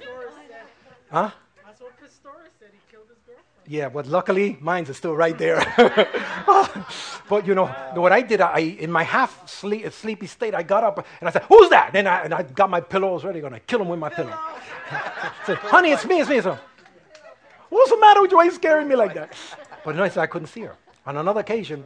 Huh? 1.12 1.32
That's 1.66 1.82
what 1.82 1.92
Pistorius 2.00 2.52
said. 2.60 2.70
He 2.72 2.80
killed 2.90 3.08
his 3.10 3.18
girlfriend. 3.26 3.46
Yeah, 3.68 3.90
but 3.90 4.08
luckily 4.08 4.58
mine's 4.62 4.96
still 4.96 5.16
right 5.16 5.38
there. 5.38 5.62
Oh, 6.48 6.88
but 7.30 7.46
you 7.46 7.54
know, 7.54 7.68
what 7.94 8.12
I 8.12 8.22
did, 8.22 8.42
I 8.42 8.60
in 8.60 8.92
my 8.92 9.04
half 9.04 9.48
sleep, 9.48 9.92
sleepy 9.94 10.26
state, 10.26 10.56
I 10.56 10.64
got 10.64 10.84
up 10.84 11.06
and 11.20 11.30
I 11.30 11.32
said, 11.32 11.44
"Who's 11.44 11.70
that?" 11.70 11.96
And 11.96 12.08
I, 12.08 12.24
and 12.24 12.34
I 12.34 12.42
got 12.42 12.70
my 12.70 12.82
pillows 12.82 13.24
ready, 13.24 13.42
gonna 13.42 13.60
kill 13.60 13.80
him 13.82 13.90
with 13.90 14.00
my 14.00 14.10
pillow. 14.10 14.34
I 14.34 15.32
said, 15.46 15.58
"Honey, 15.58 15.92
it's 15.92 16.04
me, 16.04 16.20
it's 16.20 16.30
me." 16.30 16.42
So, 16.42 16.58
what's 17.70 17.92
the 17.92 18.00
matter 18.00 18.22
with 18.22 18.32
you? 18.32 18.38
Why 18.38 18.44
are 18.44 18.46
you 18.48 18.52
scaring 18.52 18.88
me 18.88 18.96
like 18.96 19.14
that? 19.14 19.34
But 19.86 19.96
no, 19.96 20.04
I 20.04 20.28
couldn't 20.28 20.48
see 20.48 20.62
her. 20.62 20.76
On 21.06 21.16
another 21.18 21.42
occasion, 21.42 21.86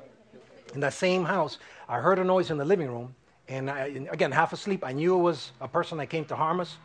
in 0.74 0.80
that 0.80 0.94
same 0.94 1.26
house, 1.26 1.60
I 1.90 2.00
heard 2.00 2.18
a 2.18 2.24
noise 2.24 2.50
in 2.50 2.58
the 2.58 2.66
living 2.66 2.88
room, 2.88 3.14
and 3.48 3.70
I, 3.70 4.08
again, 4.12 4.32
half 4.32 4.54
asleep, 4.54 4.84
I 4.84 4.92
knew 4.92 5.16
it 5.16 5.22
was 5.22 5.52
a 5.62 5.68
person 5.68 5.98
that 6.00 6.08
came 6.08 6.26
to 6.26 6.36
harm 6.36 6.60
us. 6.60 6.78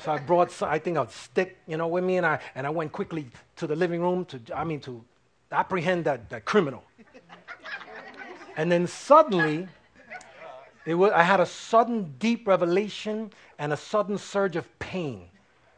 So 0.00 0.12
I 0.12 0.18
brought, 0.18 0.62
I 0.62 0.78
think, 0.78 0.96
a 0.96 1.08
stick, 1.10 1.58
you 1.66 1.76
know, 1.76 1.88
with 1.88 2.04
me, 2.04 2.16
and 2.16 2.26
I 2.26 2.40
and 2.54 2.66
I 2.66 2.70
went 2.70 2.92
quickly 2.92 3.26
to 3.56 3.66
the 3.66 3.76
living 3.76 4.00
room 4.00 4.24
to, 4.26 4.40
I 4.54 4.64
mean, 4.64 4.80
to 4.80 5.04
apprehend 5.50 6.04
that, 6.04 6.30
that 6.30 6.44
criminal. 6.44 6.82
and 8.56 8.72
then 8.72 8.86
suddenly, 8.86 9.68
was, 10.86 11.12
I 11.12 11.22
had 11.22 11.40
a 11.40 11.46
sudden 11.46 12.14
deep 12.18 12.48
revelation 12.48 13.32
and 13.58 13.72
a 13.72 13.76
sudden 13.76 14.18
surge 14.18 14.56
of 14.56 14.66
pain 14.78 15.28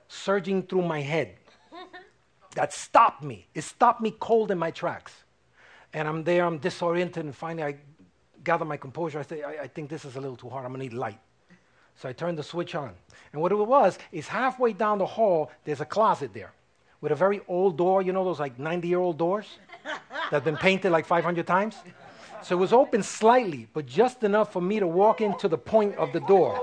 surging 0.08 0.62
through 0.62 0.82
my 0.82 1.00
head 1.00 1.36
that 2.54 2.72
stopped 2.72 3.22
me. 3.24 3.46
It 3.54 3.62
stopped 3.62 4.00
me 4.00 4.14
cold 4.18 4.50
in 4.50 4.58
my 4.58 4.70
tracks. 4.70 5.12
And 5.92 6.08
I'm 6.08 6.24
there, 6.24 6.44
I'm 6.44 6.58
disoriented, 6.58 7.24
and 7.24 7.34
finally 7.34 7.64
I 7.64 7.76
gather 8.44 8.64
my 8.64 8.76
composure. 8.76 9.18
I 9.18 9.22
say, 9.22 9.42
I, 9.42 9.62
I 9.62 9.66
think 9.66 9.90
this 9.90 10.04
is 10.04 10.16
a 10.16 10.20
little 10.20 10.36
too 10.36 10.48
hard. 10.48 10.64
I'm 10.64 10.72
gonna 10.72 10.84
need 10.84 10.92
light. 10.92 11.18
So 11.96 12.08
I 12.08 12.12
turned 12.12 12.38
the 12.38 12.42
switch 12.42 12.74
on. 12.74 12.92
And 13.32 13.40
what 13.40 13.52
it 13.52 13.56
was 13.56 13.98
is 14.12 14.28
halfway 14.28 14.72
down 14.72 14.98
the 14.98 15.06
hall, 15.06 15.50
there's 15.64 15.80
a 15.80 15.84
closet 15.84 16.32
there 16.34 16.52
with 17.00 17.12
a 17.12 17.14
very 17.14 17.40
old 17.48 17.76
door, 17.76 18.02
you 18.02 18.12
know, 18.12 18.24
those 18.24 18.40
like 18.40 18.58
90 18.58 18.88
year 18.88 18.98
old 18.98 19.18
doors 19.18 19.46
that 19.84 20.30
have 20.30 20.44
been 20.44 20.56
painted 20.56 20.90
like 20.90 21.06
500 21.06 21.46
times? 21.46 21.76
So 22.42 22.56
it 22.56 22.58
was 22.58 22.72
open 22.72 23.02
slightly, 23.02 23.68
but 23.72 23.86
just 23.86 24.22
enough 24.22 24.52
for 24.52 24.60
me 24.60 24.78
to 24.78 24.86
walk 24.86 25.20
into 25.20 25.48
the 25.48 25.58
point 25.58 25.96
of 25.96 26.12
the 26.12 26.20
door. 26.20 26.56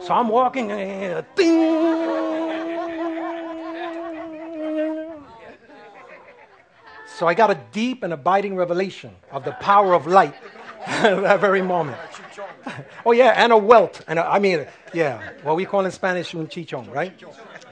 So 0.00 0.14
I'm 0.14 0.28
walking, 0.28 0.72
uh, 0.72 1.22
ding. 1.36 2.00
So 7.18 7.26
I 7.26 7.34
got 7.34 7.50
a 7.50 7.60
deep 7.70 8.02
and 8.02 8.14
abiding 8.14 8.56
revelation 8.56 9.14
of 9.30 9.44
the 9.44 9.52
power 9.52 9.92
of 9.92 10.06
light 10.06 10.34
that 10.86 11.40
very 11.40 11.62
moment. 11.62 11.98
Oh 13.06 13.12
yeah, 13.12 13.32
and 13.36 13.52
a 13.52 13.56
welt, 13.56 14.02
and 14.06 14.18
a, 14.18 14.26
I 14.26 14.38
mean, 14.38 14.66
yeah, 14.92 15.30
what 15.42 15.56
we 15.56 15.64
call 15.64 15.84
in 15.86 15.90
Spanish 15.90 16.34
un 16.34 16.46
chichon, 16.46 16.92
right? 16.92 17.12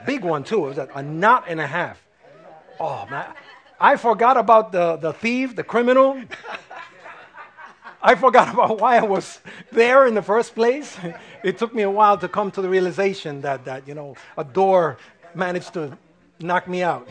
Big 0.05 0.23
one 0.23 0.43
too. 0.43 0.65
It 0.65 0.69
was 0.69 0.77
a, 0.79 0.89
a 0.95 1.03
knot 1.03 1.45
and 1.47 1.59
a 1.59 1.67
half. 1.67 2.01
Oh 2.79 3.05
man, 3.09 3.31
I 3.79 3.95
forgot 3.95 4.37
about 4.37 4.71
the 4.71 4.97
the 4.97 5.13
thief, 5.13 5.55
the 5.55 5.63
criminal. 5.63 6.21
I 8.01 8.15
forgot 8.15 8.53
about 8.53 8.81
why 8.81 8.97
I 8.97 9.03
was 9.03 9.39
there 9.71 10.07
in 10.07 10.15
the 10.15 10.23
first 10.23 10.55
place. 10.55 10.97
It 11.43 11.59
took 11.59 11.73
me 11.73 11.83
a 11.83 11.91
while 11.91 12.17
to 12.17 12.27
come 12.27 12.49
to 12.51 12.61
the 12.61 12.69
realization 12.69 13.41
that 13.41 13.65
that 13.65 13.87
you 13.87 13.93
know 13.93 14.15
a 14.37 14.43
door 14.43 14.97
managed 15.35 15.73
to 15.73 15.97
knock 16.39 16.67
me 16.67 16.81
out. 16.81 17.07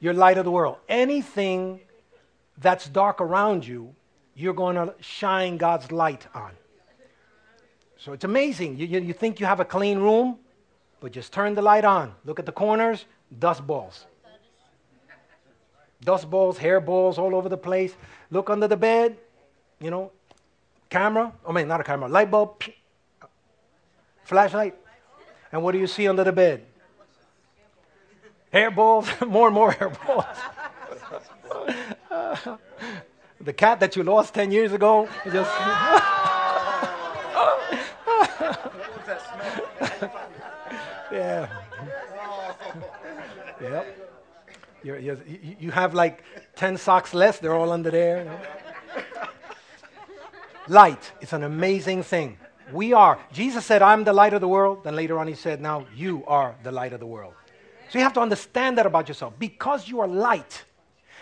You're 0.00 0.14
light 0.14 0.38
of 0.38 0.44
the 0.44 0.50
world. 0.50 0.76
Anything 0.88 1.80
that's 2.60 2.88
dark 2.88 3.20
around 3.20 3.66
you, 3.66 3.94
you're 4.34 4.54
going 4.54 4.76
to 4.76 4.94
shine 5.00 5.56
God's 5.56 5.90
light 5.90 6.26
on. 6.34 6.52
So 7.96 8.12
it's 8.12 8.24
amazing. 8.24 8.78
You, 8.78 8.86
you, 8.86 9.00
you 9.00 9.12
think 9.12 9.40
you 9.40 9.46
have 9.46 9.60
a 9.60 9.64
clean 9.64 9.98
room, 9.98 10.38
but 11.00 11.12
just 11.12 11.32
turn 11.32 11.54
the 11.54 11.62
light 11.62 11.84
on. 11.84 12.14
Look 12.24 12.38
at 12.38 12.46
the 12.46 12.52
corners, 12.52 13.04
dust 13.38 13.66
balls. 13.66 14.06
Dust 16.04 16.30
balls, 16.30 16.58
hair 16.58 16.80
balls 16.80 17.18
all 17.18 17.34
over 17.34 17.48
the 17.48 17.56
place. 17.56 17.94
Look 18.30 18.50
under 18.50 18.68
the 18.68 18.76
bed, 18.76 19.16
you 19.80 19.90
know, 19.90 20.12
camera. 20.88 21.32
I 21.46 21.52
mean, 21.52 21.66
not 21.66 21.80
a 21.80 21.84
camera, 21.84 22.08
light 22.08 22.30
bulb, 22.30 22.62
flashlight. 24.22 24.76
And 25.50 25.62
what 25.62 25.72
do 25.72 25.78
you 25.78 25.88
see 25.88 26.06
under 26.06 26.22
the 26.22 26.32
bed? 26.32 26.64
Hair 28.52 28.70
balls, 28.70 29.08
more 29.26 29.48
and 29.48 29.54
more 29.54 29.72
hair 29.72 29.90
balls. 29.90 30.24
the 33.40 33.52
cat 33.52 33.80
that 33.80 33.96
you 33.96 34.02
lost 34.02 34.34
10 34.34 34.50
years 34.52 34.72
ago, 34.72 35.08
just. 35.24 35.50
yeah. 41.12 41.48
Yep. 43.60 44.08
You're, 44.84 44.98
you're, 45.00 45.18
you 45.58 45.72
have 45.72 45.92
like 45.92 46.22
10 46.54 46.76
socks 46.76 47.12
less, 47.12 47.40
they're 47.40 47.54
all 47.54 47.72
under 47.72 47.90
there. 47.90 48.40
Light, 50.68 51.10
it's 51.20 51.32
an 51.32 51.42
amazing 51.42 52.04
thing. 52.04 52.38
We 52.72 52.92
are. 52.92 53.18
Jesus 53.32 53.64
said, 53.64 53.82
I'm 53.82 54.04
the 54.04 54.12
light 54.12 54.34
of 54.34 54.40
the 54.40 54.48
world. 54.48 54.84
Then 54.84 54.94
later 54.94 55.18
on, 55.18 55.26
he 55.26 55.34
said, 55.34 55.60
Now 55.60 55.86
you 55.96 56.24
are 56.26 56.54
the 56.62 56.70
light 56.70 56.92
of 56.92 57.00
the 57.00 57.06
world. 57.06 57.32
So 57.88 57.98
you 57.98 58.04
have 58.04 58.12
to 58.14 58.20
understand 58.20 58.76
that 58.76 58.86
about 58.86 59.08
yourself. 59.08 59.34
Because 59.38 59.88
you 59.88 60.00
are 60.00 60.06
light, 60.06 60.64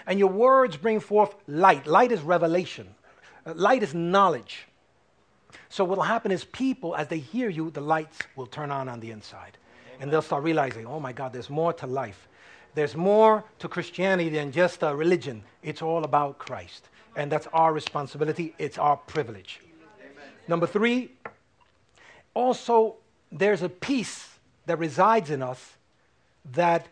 and 0.07 0.19
your 0.19 0.31
words 0.31 0.77
bring 0.77 1.01
forth 1.01 1.35
light. 1.47 1.87
Light 1.87 2.13
is 2.13 2.23
revelation, 2.23 2.95
Uh, 3.47 3.55
light 3.55 3.83
is 3.83 3.95
knowledge. 3.95 4.67
So 5.69 5.85
what 5.85 5.99
will 5.99 6.05
happen 6.05 6.33
is 6.33 6.45
people, 6.45 6.97
as 6.97 7.09
they 7.09 7.19
hear 7.19 7.49
you, 7.49 7.71
the 7.71 7.81
lights 7.81 8.19
will 8.35 8.47
turn 8.47 8.71
on 8.71 8.89
on 8.89 9.01
the 9.01 9.11
inside. 9.11 9.59
And 10.01 10.11
they'll 10.11 10.23
start 10.23 10.45
realizing, 10.45 10.87
oh 10.87 11.01
my 11.01 11.13
God, 11.13 11.33
there's 11.33 11.51
more 11.51 11.73
to 11.75 11.87
life. 11.87 12.29
There's 12.75 12.97
more 12.97 13.45
to 13.59 13.69
Christianity 13.69 14.31
than 14.31 14.53
just 14.53 14.83
a 14.83 14.95
religion. 14.95 15.43
It's 15.63 15.83
all 15.83 16.05
about 16.05 16.39
Christ. 16.39 16.89
And 17.17 17.33
that's 17.33 17.47
our 17.53 17.73
responsibility, 17.73 18.55
it's 18.59 18.79
our 18.79 18.97
privilege. 18.97 19.61
Number 20.49 20.67
three, 20.67 21.13
also, 22.35 22.97
there's 23.33 23.63
a 23.63 23.69
peace 23.69 24.29
that 24.67 24.79
resides 24.79 25.31
in 25.31 25.43
us 25.43 25.77
that 26.53 26.87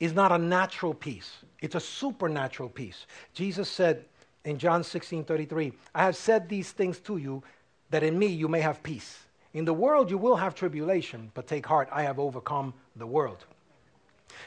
is 0.00 0.12
not 0.12 0.32
a 0.32 0.38
natural 0.38 0.94
peace, 0.94 1.32
it's 1.60 1.74
a 1.74 1.80
supernatural 1.80 2.68
peace. 2.68 3.06
Jesus 3.32 3.68
said 3.68 4.04
in 4.44 4.58
John 4.58 4.84
16 4.84 5.24
33, 5.24 5.72
I 5.94 6.04
have 6.04 6.16
said 6.16 6.48
these 6.48 6.72
things 6.72 6.98
to 7.00 7.16
you 7.16 7.42
that 7.90 8.02
in 8.02 8.18
me 8.18 8.26
you 8.26 8.48
may 8.48 8.60
have 8.60 8.82
peace. 8.82 9.18
In 9.52 9.64
the 9.64 9.72
world 9.72 10.10
you 10.10 10.18
will 10.18 10.36
have 10.36 10.54
tribulation, 10.54 11.30
but 11.34 11.46
take 11.46 11.64
heart, 11.64 11.88
I 11.92 12.02
have 12.02 12.18
overcome 12.18 12.74
the 12.96 13.06
world. 13.06 13.44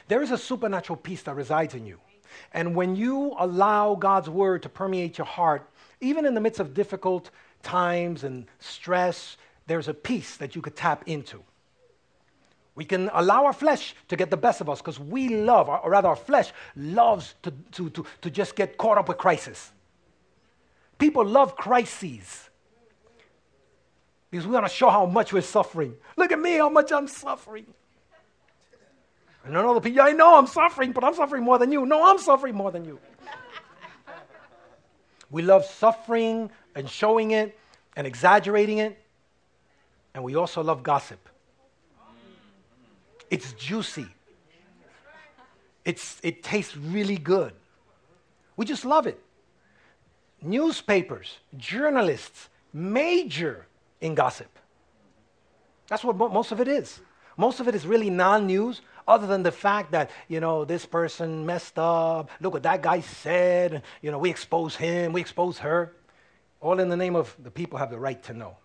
There 0.08 0.22
is 0.22 0.30
a 0.30 0.38
supernatural 0.38 0.98
peace 0.98 1.22
that 1.22 1.34
resides 1.34 1.74
in 1.74 1.86
you. 1.86 1.98
And 2.52 2.74
when 2.74 2.94
you 2.94 3.34
allow 3.38 3.94
God's 3.94 4.28
word 4.28 4.62
to 4.62 4.68
permeate 4.68 5.16
your 5.18 5.26
heart, 5.26 5.68
even 6.00 6.26
in 6.26 6.34
the 6.34 6.40
midst 6.40 6.60
of 6.60 6.74
difficult 6.74 7.30
times 7.62 8.24
and 8.24 8.46
stress, 8.58 9.36
there's 9.66 9.88
a 9.88 9.94
peace 9.94 10.36
that 10.36 10.54
you 10.54 10.62
could 10.62 10.76
tap 10.76 11.04
into. 11.06 11.42
We 12.78 12.84
can 12.84 13.10
allow 13.12 13.44
our 13.46 13.52
flesh 13.52 13.92
to 14.06 14.14
get 14.14 14.30
the 14.30 14.36
best 14.36 14.60
of 14.60 14.70
us 14.70 14.80
because 14.80 15.00
we 15.00 15.30
love, 15.30 15.68
or 15.68 15.90
rather, 15.90 16.10
our 16.10 16.14
flesh 16.14 16.52
loves 16.76 17.34
to, 17.42 17.52
to, 17.72 17.90
to, 17.90 18.06
to 18.20 18.30
just 18.30 18.54
get 18.54 18.78
caught 18.78 18.96
up 18.96 19.08
with 19.08 19.18
crisis. 19.18 19.72
People 20.96 21.26
love 21.26 21.56
crises 21.56 22.48
because 24.30 24.46
we 24.46 24.52
want 24.52 24.64
to 24.64 24.72
show 24.72 24.90
how 24.90 25.06
much 25.06 25.32
we're 25.32 25.40
suffering. 25.42 25.96
Look 26.16 26.30
at 26.30 26.38
me, 26.38 26.52
how 26.58 26.68
much 26.68 26.92
I'm 26.92 27.08
suffering. 27.08 27.66
And 29.44 29.56
then 29.56 29.64
other 29.64 29.80
people, 29.80 30.00
I 30.00 30.12
know 30.12 30.38
I'm 30.38 30.46
suffering, 30.46 30.92
but 30.92 31.02
I'm 31.02 31.14
suffering 31.14 31.42
more 31.42 31.58
than 31.58 31.72
you. 31.72 31.84
No, 31.84 32.08
I'm 32.08 32.18
suffering 32.18 32.54
more 32.54 32.70
than 32.70 32.84
you. 32.84 33.00
we 35.32 35.42
love 35.42 35.64
suffering 35.64 36.48
and 36.76 36.88
showing 36.88 37.32
it 37.32 37.58
and 37.96 38.06
exaggerating 38.06 38.78
it. 38.78 39.04
And 40.14 40.22
we 40.22 40.36
also 40.36 40.62
love 40.62 40.84
gossip. 40.84 41.28
It's 43.30 43.52
juicy. 43.52 44.06
It's, 45.84 46.20
it 46.22 46.42
tastes 46.42 46.76
really 46.76 47.16
good. 47.16 47.52
We 48.56 48.66
just 48.66 48.84
love 48.84 49.06
it. 49.06 49.18
Newspapers, 50.42 51.38
journalists 51.56 52.48
major 52.72 53.66
in 54.00 54.14
gossip. 54.14 54.48
That's 55.88 56.04
what 56.04 56.16
mo- 56.16 56.28
most 56.28 56.52
of 56.52 56.60
it 56.60 56.68
is. 56.68 57.00
Most 57.36 57.60
of 57.60 57.68
it 57.68 57.74
is 57.74 57.86
really 57.86 58.10
non 58.10 58.46
news, 58.46 58.82
other 59.06 59.26
than 59.26 59.42
the 59.42 59.52
fact 59.52 59.92
that, 59.92 60.10
you 60.28 60.40
know, 60.40 60.64
this 60.64 60.84
person 60.84 61.46
messed 61.46 61.78
up. 61.78 62.30
Look 62.40 62.52
what 62.52 62.64
that 62.64 62.82
guy 62.82 63.00
said. 63.00 63.82
You 64.02 64.10
know, 64.10 64.18
we 64.18 64.28
expose 64.28 64.76
him, 64.76 65.12
we 65.12 65.20
expose 65.20 65.58
her. 65.58 65.94
All 66.60 66.78
in 66.80 66.88
the 66.88 66.96
name 66.96 67.16
of 67.16 67.34
the 67.42 67.50
people 67.50 67.78
have 67.78 67.90
the 67.90 67.98
right 67.98 68.22
to 68.24 68.34
know. 68.34 68.56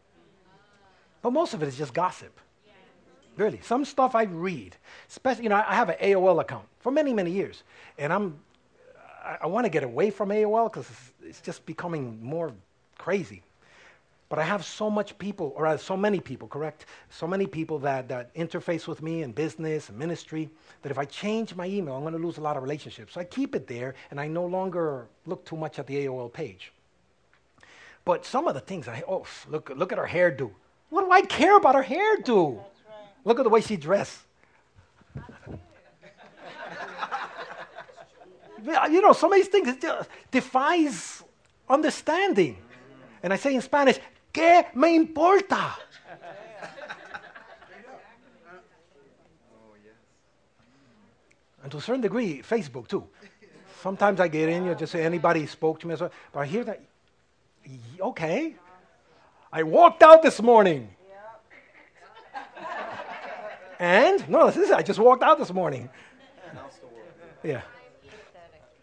But 1.21 1.31
most 1.31 1.53
of 1.53 1.63
it 1.63 1.67
is 1.67 1.77
just 1.77 1.93
gossip. 1.93 2.37
Really. 3.35 3.59
Some 3.63 3.83
stuff 3.85 4.15
I 4.15 4.23
read, 4.23 4.75
especially, 5.09 5.43
you 5.43 5.49
know, 5.49 5.63
I 5.67 5.73
have 5.73 5.89
an 5.89 5.97
AOL 6.01 6.39
account 6.41 6.65
for 6.79 6.91
many, 6.91 7.13
many 7.13 7.31
years. 7.31 7.63
And 7.97 8.13
I'm, 8.13 8.39
I, 9.23 9.37
I 9.41 9.47
want 9.47 9.65
to 9.65 9.69
get 9.69 9.83
away 9.83 10.11
from 10.11 10.29
AOL 10.29 10.71
because 10.71 10.89
it's, 10.89 11.11
it's 11.23 11.41
just 11.41 11.65
becoming 11.65 12.19
more 12.21 12.53
crazy. 12.97 13.41
But 14.29 14.39
I 14.39 14.43
have 14.43 14.65
so 14.65 14.89
much 14.89 15.17
people, 15.19 15.53
or 15.55 15.67
uh, 15.67 15.77
so 15.77 15.95
many 15.95 16.19
people, 16.19 16.47
correct? 16.47 16.85
So 17.09 17.27
many 17.27 17.45
people 17.45 17.77
that, 17.79 18.07
that 18.09 18.33
interface 18.35 18.87
with 18.87 19.01
me 19.01 19.21
in 19.21 19.31
business 19.31 19.89
and 19.89 19.97
ministry 19.97 20.49
that 20.81 20.91
if 20.91 20.97
I 20.97 21.05
change 21.05 21.55
my 21.55 21.67
email, 21.67 21.95
I'm 21.95 22.01
going 22.01 22.13
to 22.13 22.19
lose 22.19 22.37
a 22.37 22.41
lot 22.41 22.57
of 22.57 22.63
relationships. 22.63 23.13
So 23.13 23.21
I 23.21 23.25
keep 23.25 23.55
it 23.55 23.67
there 23.67 23.93
and 24.09 24.19
I 24.19 24.27
no 24.27 24.45
longer 24.45 25.07
look 25.25 25.45
too 25.45 25.55
much 25.55 25.77
at 25.77 25.87
the 25.87 26.05
AOL 26.05 26.33
page. 26.33 26.71
But 28.05 28.25
some 28.25 28.47
of 28.47 28.53
the 28.53 28.59
things, 28.59 28.87
I, 28.87 29.03
oh, 29.07 29.25
look, 29.49 29.71
look 29.75 29.91
at 29.91 29.97
her 29.97 30.07
hairdo. 30.07 30.51
What 30.89 31.05
do 31.05 31.11
I 31.11 31.21
care 31.21 31.57
about 31.57 31.75
her 31.75 31.83
hairdo? 31.83 32.63
Look 33.25 33.39
at 33.39 33.43
the 33.43 33.49
way 33.49 33.61
she 33.61 33.77
dressed. 33.77 34.19
you 38.65 39.01
know, 39.01 39.13
some 39.13 39.31
of 39.31 39.37
these 39.37 39.47
things 39.47 39.75
defies 40.31 41.23
understanding. 41.69 42.57
And 43.21 43.31
I 43.31 43.37
say 43.37 43.55
in 43.55 43.61
Spanish, 43.61 43.99
¿Qué 44.33 44.73
me 44.75 44.95
importa? 44.95 45.75
and 51.61 51.71
to 51.71 51.77
a 51.77 51.81
certain 51.81 52.01
degree, 52.01 52.41
Facebook 52.41 52.87
too. 52.87 53.07
Sometimes 53.81 54.19
I 54.19 54.27
get 54.27 54.49
in, 54.49 54.65
you 54.65 54.75
just 54.75 54.91
say 54.91 55.05
anybody 55.05 55.45
spoke 55.45 55.79
to 55.81 55.87
me, 55.87 55.95
but 55.95 56.11
I 56.35 56.45
hear 56.45 56.63
that. 56.65 56.81
Okay, 58.01 58.55
I 59.51 59.63
walked 59.63 60.03
out 60.03 60.23
this 60.23 60.41
morning. 60.41 60.89
And 63.79 64.27
no, 64.29 64.47
this 64.47 64.57
is 64.57 64.71
I 64.71 64.81
just 64.81 64.99
walked 64.99 65.23
out 65.23 65.37
this 65.39 65.53
morning. 65.53 65.89
Yeah. 67.43 67.61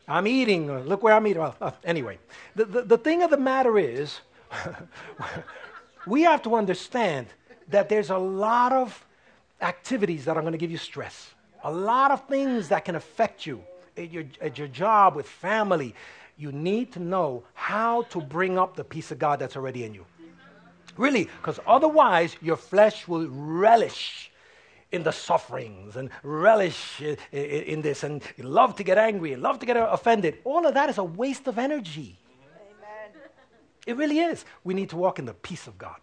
I'm 0.06 0.26
eating. 0.26 0.70
Look 0.86 1.02
where 1.02 1.14
I'm 1.14 1.26
eating. 1.26 1.40
Well, 1.40 1.56
uh, 1.60 1.70
anyway, 1.84 2.18
the, 2.56 2.64
the, 2.64 2.82
the 2.82 2.98
thing 2.98 3.22
of 3.22 3.30
the 3.30 3.36
matter 3.36 3.78
is, 3.78 4.20
we 6.06 6.22
have 6.22 6.42
to 6.42 6.56
understand 6.56 7.28
that 7.68 7.88
there's 7.88 8.10
a 8.10 8.18
lot 8.18 8.72
of 8.72 9.06
activities 9.60 10.24
that 10.24 10.36
are 10.36 10.40
going 10.40 10.52
to 10.52 10.58
give 10.58 10.70
you 10.70 10.78
stress, 10.78 11.32
a 11.62 11.70
lot 11.70 12.10
of 12.10 12.26
things 12.26 12.68
that 12.68 12.84
can 12.84 12.96
affect 12.96 13.46
you 13.46 13.62
at 13.96 14.10
your, 14.10 14.24
at 14.40 14.58
your 14.58 14.68
job, 14.68 15.14
with 15.14 15.28
family. 15.28 15.94
You 16.36 16.50
need 16.50 16.92
to 16.92 17.00
know 17.00 17.44
how 17.54 18.02
to 18.04 18.20
bring 18.20 18.58
up 18.58 18.74
the 18.74 18.84
peace 18.84 19.12
of 19.12 19.18
God 19.18 19.38
that's 19.38 19.56
already 19.56 19.84
in 19.84 19.94
you. 19.94 20.04
Really, 20.96 21.24
because 21.24 21.60
otherwise 21.66 22.36
your 22.42 22.56
flesh 22.56 23.06
will 23.06 23.28
relish 23.28 24.29
in 24.92 25.02
the 25.02 25.12
sufferings 25.12 25.96
and 25.96 26.10
relish 26.22 27.00
in 27.32 27.80
this 27.80 28.02
and 28.02 28.22
love 28.38 28.74
to 28.76 28.82
get 28.82 28.98
angry 28.98 29.32
and 29.32 29.42
love 29.42 29.58
to 29.60 29.66
get 29.66 29.76
offended. 29.76 30.38
All 30.44 30.66
of 30.66 30.74
that 30.74 30.90
is 30.90 30.98
a 30.98 31.04
waste 31.04 31.46
of 31.46 31.58
energy. 31.58 32.18
Amen. 32.60 33.22
It 33.86 33.96
really 33.96 34.18
is. 34.18 34.44
We 34.64 34.74
need 34.74 34.90
to 34.90 34.96
walk 34.96 35.18
in 35.18 35.24
the 35.24 35.34
peace 35.34 35.66
of 35.66 35.78
God. 35.78 35.96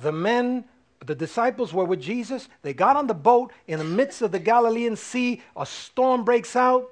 The 0.00 0.12
men, 0.12 0.64
the 1.04 1.14
disciples 1.14 1.72
were 1.74 1.84
with 1.84 2.00
Jesus. 2.00 2.48
They 2.62 2.72
got 2.72 2.96
on 2.96 3.08
the 3.08 3.14
boat 3.14 3.52
in 3.66 3.78
the 3.78 3.84
midst 3.84 4.22
of 4.22 4.30
the 4.30 4.38
Galilean 4.38 4.94
Sea. 4.94 5.42
A 5.56 5.66
storm 5.66 6.24
breaks 6.24 6.54
out. 6.54 6.90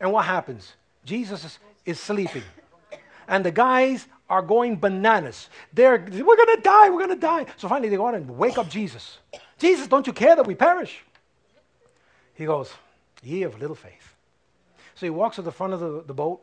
And 0.00 0.12
what 0.12 0.24
happens? 0.24 0.74
Jesus 1.04 1.44
is, 1.44 1.58
is 1.84 2.00
sleeping. 2.00 2.44
And 3.26 3.44
the 3.44 3.50
guys 3.50 4.06
are 4.28 4.42
going 4.42 4.76
bananas. 4.76 5.48
They're, 5.72 5.98
we're 5.98 6.36
going 6.36 6.56
to 6.56 6.62
die, 6.62 6.90
we're 6.90 7.06
going 7.06 7.10
to 7.10 7.16
die. 7.16 7.46
So 7.56 7.68
finally 7.68 7.88
they 7.88 7.96
go 7.96 8.06
out 8.06 8.14
and 8.14 8.28
wake 8.36 8.58
up 8.58 8.68
Jesus. 8.68 9.18
Jesus, 9.58 9.86
don't 9.86 10.06
you 10.06 10.12
care 10.12 10.36
that 10.36 10.46
we 10.46 10.54
perish? 10.54 11.02
He 12.34 12.44
goes, 12.44 12.72
Ye 13.22 13.42
of 13.42 13.58
little 13.58 13.74
faith. 13.74 14.14
So 14.94 15.06
he 15.06 15.10
walks 15.10 15.36
to 15.36 15.42
the 15.42 15.52
front 15.52 15.72
of 15.72 15.80
the, 15.80 16.04
the 16.06 16.14
boat 16.14 16.40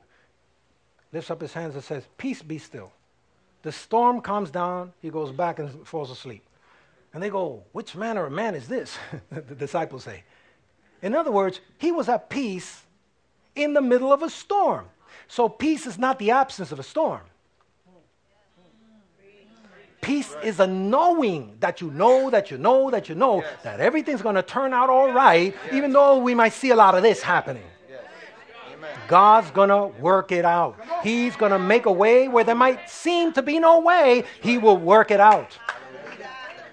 lifts 1.14 1.32
up 1.32 1.40
his 1.40 1.54
hands 1.54 1.76
and 1.76 1.84
says, 1.84 2.04
Peace 2.18 2.42
be 2.42 2.58
still. 2.58 2.92
The 3.62 3.72
storm 3.72 4.22
comes 4.22 4.52
down, 4.52 4.94
he 5.02 5.10
goes 5.10 5.32
back 5.32 5.60
and 5.60 5.88
falls 5.88 6.12
asleep. 6.12 6.46
And 7.14 7.24
they 7.24 7.30
go, 7.30 7.64
Which 7.72 7.96
manner 7.96 8.26
of 8.26 8.34
man 8.34 8.56
is 8.56 8.68
this? 8.68 8.98
the 9.32 9.56
disciples 9.56 10.04
say. 10.04 10.24
In 11.02 11.16
other 11.16 11.32
words, 11.32 11.62
he 11.78 11.92
was 11.92 12.10
at 12.10 12.30
peace 12.30 12.84
in 13.56 13.74
the 13.74 13.82
middle 13.82 14.12
of 14.12 14.24
a 14.24 14.30
storm. 14.30 14.88
So 15.28 15.48
peace 15.48 15.86
is 15.86 15.98
not 15.98 16.20
the 16.20 16.32
absence 16.32 16.72
of 16.72 16.80
a 16.80 16.84
storm. 16.84 17.22
Peace 20.06 20.36
is 20.43 20.60
a 20.60 20.68
knowing 20.68 21.58
that 21.62 21.82
you 21.82 21.89
know, 21.89 22.30
that 22.30 22.51
you 22.51 22.60
know, 22.60 22.91
that 22.91 23.10
you 23.10 23.16
know 23.16 23.41
yes. 23.41 23.64
that 23.64 23.80
everything's 23.80 24.22
going 24.22 24.36
to 24.36 24.43
turn 24.43 24.72
out 24.72 24.88
all 24.88 25.12
right, 25.12 25.56
yes. 25.66 25.74
even 25.74 25.91
though 25.91 26.20
we 26.20 26.36
might 26.36 26.53
see 26.53 26.70
a 26.70 26.76
lot 26.76 26.93
of 26.93 27.01
this 27.01 27.24
happening. 27.24 27.64
God's 29.08 29.49
going 29.49 29.70
to 29.70 29.88
work 29.99 30.32
it 30.32 30.45
out. 30.45 30.78
He's 31.01 31.36
going 31.36 31.51
to 31.51 31.58
make 31.58 31.88
a 31.88 31.91
way 31.91 32.28
where 32.28 32.43
there 32.43 32.53
might 32.53 32.88
seem 32.88 33.34
to 33.34 33.41
be 33.41 33.58
no 33.58 33.80
way. 33.80 34.26
He 34.41 34.60
will 34.60 34.78
work 34.78 35.10
it 35.10 35.20
out. 35.20 35.58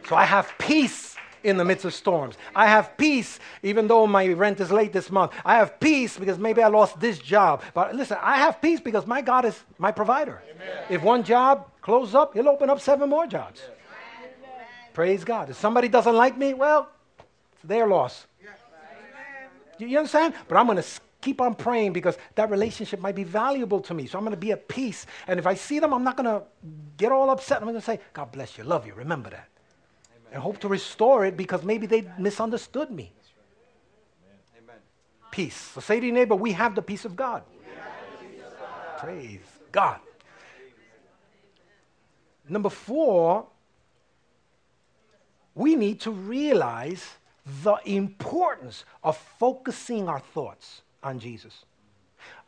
So 0.09 0.14
I 0.14 0.24
have 0.24 0.53
peace 0.59 1.12
in 1.45 1.57
the 1.57 1.64
midst 1.64 1.84
of 1.84 1.95
storms. 1.95 2.36
I 2.55 2.66
have 2.66 2.97
peace 2.97 3.38
even 3.62 3.86
though 3.86 4.07
my 4.07 4.28
rent 4.28 4.61
is 4.61 4.70
late 4.70 4.93
this 4.93 5.11
month. 5.11 5.32
I 5.45 5.57
have 5.57 5.78
peace 5.80 6.18
because 6.18 6.38
maybe 6.38 6.62
I 6.62 6.68
lost 6.68 7.01
this 7.01 7.18
job. 7.18 7.62
But 7.74 7.95
listen, 7.95 8.18
I 8.20 8.38
have 8.38 8.61
peace 8.61 8.80
because 8.80 9.07
my 9.07 9.22
God 9.22 9.45
is 9.45 9.59
my 9.78 9.93
provider. 9.93 10.43
Amen. 10.55 10.84
If 10.90 11.03
one 11.03 11.22
job 11.22 11.68
closes 11.80 12.14
up, 12.14 12.34
He'll 12.34 12.49
open 12.49 12.70
up 12.70 12.80
seven 12.80 13.09
more 13.09 13.26
jobs. 13.26 13.62
Praise 14.93 15.24
God. 15.24 15.51
If 15.51 15.57
somebody 15.57 15.88
doesn't 15.88 16.14
like 16.14 16.36
me, 16.36 16.55
well, 16.55 16.88
it's 17.55 17.62
their 17.64 17.86
loss. 17.86 18.26
You 19.78 19.99
understand? 19.99 20.34
But 20.49 20.59
I'm 20.59 20.66
going 20.66 20.78
to 20.78 20.84
keep 21.20 21.40
on 21.40 21.55
praying 21.55 21.93
because 21.93 22.18
that 22.34 22.51
relationship 22.51 23.01
might 23.01 23.14
be 23.14 23.24
valuable 23.24 23.80
to 23.80 23.95
me. 23.95 24.07
So 24.07 24.18
I'm 24.18 24.24
going 24.24 24.34
to 24.34 24.40
be 24.40 24.53
at 24.53 24.68
peace. 24.68 25.07
And 25.26 25.38
if 25.38 25.47
I 25.47 25.55
see 25.55 25.78
them, 25.78 25.95
I'm 25.95 26.05
not 26.05 26.16
going 26.16 26.26
to 26.26 26.45
get 26.97 27.11
all 27.11 27.30
upset. 27.30 27.59
I'm 27.59 27.64
going 27.64 27.74
to 27.74 27.80
say, 27.80 28.01
God 28.12 28.32
bless 28.32 28.59
you, 28.59 28.64
love 28.64 28.86
you, 28.86 28.95
remember 28.95 29.30
that. 29.30 29.49
And 30.33 30.43
hope 30.43 30.59
to 30.61 30.68
restore 30.68 31.26
it 31.26 31.37
because 31.37 31.62
maybe 31.62 31.87
they 31.87 32.09
misunderstood 32.18 32.91
me. 32.91 33.12
Peace. 35.30 35.57
So 35.74 35.80
say 35.80 36.01
to 36.01 36.07
your 36.07 36.14
neighbor, 36.14 36.35
we 36.35 36.53
have 36.53 36.74
the 36.74 36.83
peace 36.83 37.05
of 37.05 37.16
God. 37.16 37.43
Peace 38.20 38.45
of 38.45 38.59
God. 38.59 38.99
Praise 38.99 39.41
God. 39.70 40.01
Number 42.49 42.68
four, 42.68 43.47
we 45.55 45.74
need 45.74 46.01
to 46.01 46.11
realize 46.11 47.07
the 47.62 47.76
importance 47.85 48.85
of 49.03 49.16
focusing 49.16 50.09
our 50.09 50.20
thoughts 50.20 50.83
on 51.03 51.18
Jesus. 51.18 51.64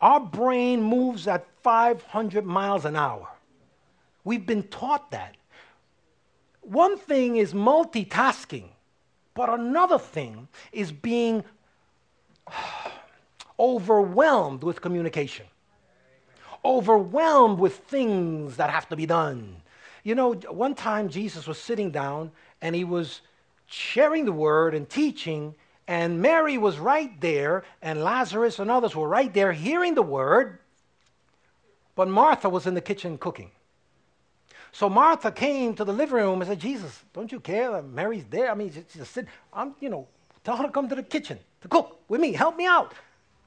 Our 0.01 0.21
brain 0.21 0.83
moves 0.83 1.27
at 1.27 1.47
500 1.63 2.45
miles 2.45 2.85
an 2.85 2.97
hour. 2.97 3.29
We've 4.25 4.47
been 4.47 4.63
taught 4.65 5.11
that. 5.11 5.37
One 6.65 6.97
thing 6.97 7.37
is 7.37 7.53
multitasking, 7.53 8.65
but 9.35 9.51
another 9.51 9.99
thing 9.99 10.49
is 10.73 10.93
being 10.93 11.45
overwhelmed 13.59 14.63
with 14.63 14.81
communication, 14.81 15.47
overwhelmed 16.65 17.59
with 17.59 17.77
things 17.77 18.57
that 18.57 18.71
have 18.71 18.89
to 18.89 18.97
be 18.97 19.05
done. 19.05 19.57
You 20.05 20.15
know, 20.15 20.33
one 20.33 20.75
time 20.75 21.11
Jesus 21.11 21.47
was 21.47 21.59
sitting 21.59 21.91
down 21.91 22.33
and 22.63 22.75
he 22.75 22.85
was 22.85 23.21
sharing 23.67 24.25
the 24.25 24.33
word 24.33 24.75
and 24.75 24.89
teaching, 24.89 25.55
and 25.87 26.23
Mary 26.23 26.57
was 26.57 26.79
right 26.79 27.21
there, 27.21 27.65
and 27.83 28.03
Lazarus 28.03 28.59
and 28.59 28.71
others 28.71 28.97
were 28.97 29.09
right 29.09 29.33
there 29.35 29.53
hearing 29.53 29.95
the 29.95 30.03
word, 30.03 30.59
but 31.95 32.09
Martha 32.09 32.49
was 32.49 32.67
in 32.67 32.75
the 32.75 32.81
kitchen 32.81 33.19
cooking. 33.19 33.51
So 34.75 34.91
Martha 34.91 35.31
came 35.31 35.75
to 35.77 35.85
the 35.85 35.93
living 35.93 36.17
room 36.17 36.43
and 36.43 36.49
said, 36.49 36.59
Jesus, 36.59 37.01
don't 37.15 37.31
you 37.31 37.41
care 37.41 37.71
that 37.71 37.87
Mary's 37.87 38.25
there? 38.29 38.51
I 38.51 38.55
mean, 38.55 38.73
she's 38.73 38.85
just 38.95 39.13
sitting. 39.13 39.31
I'm, 39.53 39.75
you 39.81 39.89
know, 39.89 40.07
tell 40.43 40.57
her 40.57 40.65
to 40.65 40.71
come 40.71 40.89
to 40.89 40.95
the 40.95 41.03
kitchen 41.03 41.39
to 41.63 41.69
cook 41.69 42.01
with 42.09 42.21
me. 42.21 42.33
Help 42.33 42.57
me 42.57 42.67
out. 42.67 42.93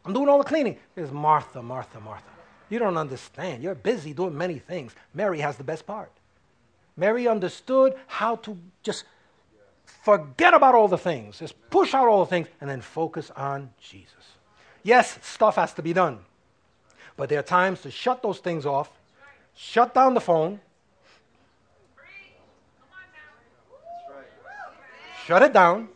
I'm 0.06 0.14
doing 0.14 0.30
all 0.30 0.38
the 0.38 0.46
cleaning. 0.46 0.78
It's 0.96 1.12
Martha, 1.12 1.62
Martha, 1.62 2.00
Martha. 2.00 2.24
You 2.70 2.80
don't 2.80 2.98
understand. 2.98 3.62
You're 3.62 3.76
busy 3.76 4.14
doing 4.14 4.38
many 4.38 4.58
things. 4.58 4.96
Mary 5.14 5.40
has 5.40 5.58
the 5.58 5.64
best 5.64 5.86
part. 5.86 6.12
Mary 6.96 7.28
understood 7.28 7.94
how 8.08 8.38
to 8.38 8.58
just 8.82 9.04
Forget 9.88 10.54
about 10.54 10.76
all 10.76 10.88
the 10.88 10.98
things. 10.98 11.40
Just 11.40 11.56
push 11.70 11.94
out 11.94 12.08
all 12.08 12.22
the 12.22 12.30
things 12.30 12.48
and 12.62 12.70
then 12.70 12.82
focus 12.82 13.32
on 13.36 13.70
Jesus. 13.82 14.14
Yes, 14.84 15.20
stuff 15.22 15.56
has 15.56 15.74
to 15.74 15.82
be 15.82 15.94
done. 15.94 16.20
But 17.16 17.30
there 17.30 17.40
are 17.40 17.44
times 17.44 17.82
to 17.82 17.92
shut 17.92 18.22
those 18.22 18.40
things 18.40 18.66
off, 18.66 18.90
shut 19.56 19.94
down 19.94 20.14
the 20.14 20.22
phone, 20.22 20.60
shut 25.28 25.42
it 25.42 25.52
down, 25.52 25.90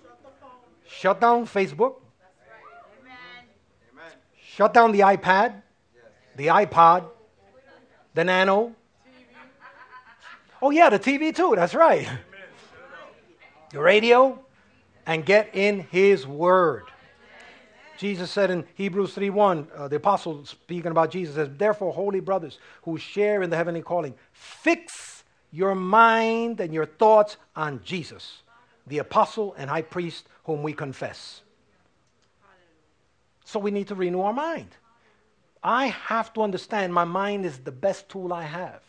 shut 0.85 1.21
down 1.21 1.45
Facebook, 1.45 1.95
shut 4.43 4.73
down 4.73 4.91
the 4.91 4.99
iPad, 4.99 5.61
the 6.35 6.47
iPod, 6.47 7.05
the 8.13 8.25
Nano. 8.25 8.75
Oh, 10.61 10.69
yeah, 10.69 10.89
the 10.89 10.99
TV 10.99 11.33
too, 11.33 11.53
that's 11.55 11.73
right. 11.73 12.07
the 13.71 13.79
radio, 13.79 14.37
and 15.05 15.25
get 15.25 15.49
in 15.53 15.79
His 15.79 16.27
Word. 16.27 16.83
Jesus 17.97 18.31
said 18.31 18.51
in 18.51 18.65
Hebrews 18.73 19.15
3:1, 19.15 19.67
uh, 19.75 19.87
the 19.87 19.95
apostle 19.95 20.43
speaking 20.43 20.91
about 20.91 21.11
Jesus 21.11 21.35
says, 21.35 21.49
"Therefore, 21.55 21.93
holy 21.93 22.19
brothers 22.19 22.59
who 22.81 22.97
share 22.97 23.43
in 23.43 23.49
the 23.49 23.55
heavenly 23.55 23.81
calling, 23.81 24.15
fix 24.31 25.23
your 25.51 25.75
mind 25.75 26.59
and 26.59 26.73
your 26.73 26.87
thoughts 26.87 27.37
on 27.55 27.79
Jesus, 27.83 28.41
the 28.91 28.99
apostle 28.99 29.55
and 29.57 29.69
high 29.69 29.81
priest 29.81 30.27
whom 30.43 30.61
we 30.63 30.73
confess." 30.73 31.41
So 33.45 33.59
we 33.59 33.71
need 33.71 33.87
to 33.87 33.95
renew 33.95 34.21
our 34.21 34.33
mind. 34.33 34.75
I 35.63 35.87
have 35.87 36.31
to 36.33 36.41
understand 36.41 36.93
my 36.93 37.05
mind 37.05 37.45
is 37.45 37.59
the 37.59 37.71
best 37.71 38.07
tool 38.09 38.33
I 38.33 38.43
have 38.43 38.81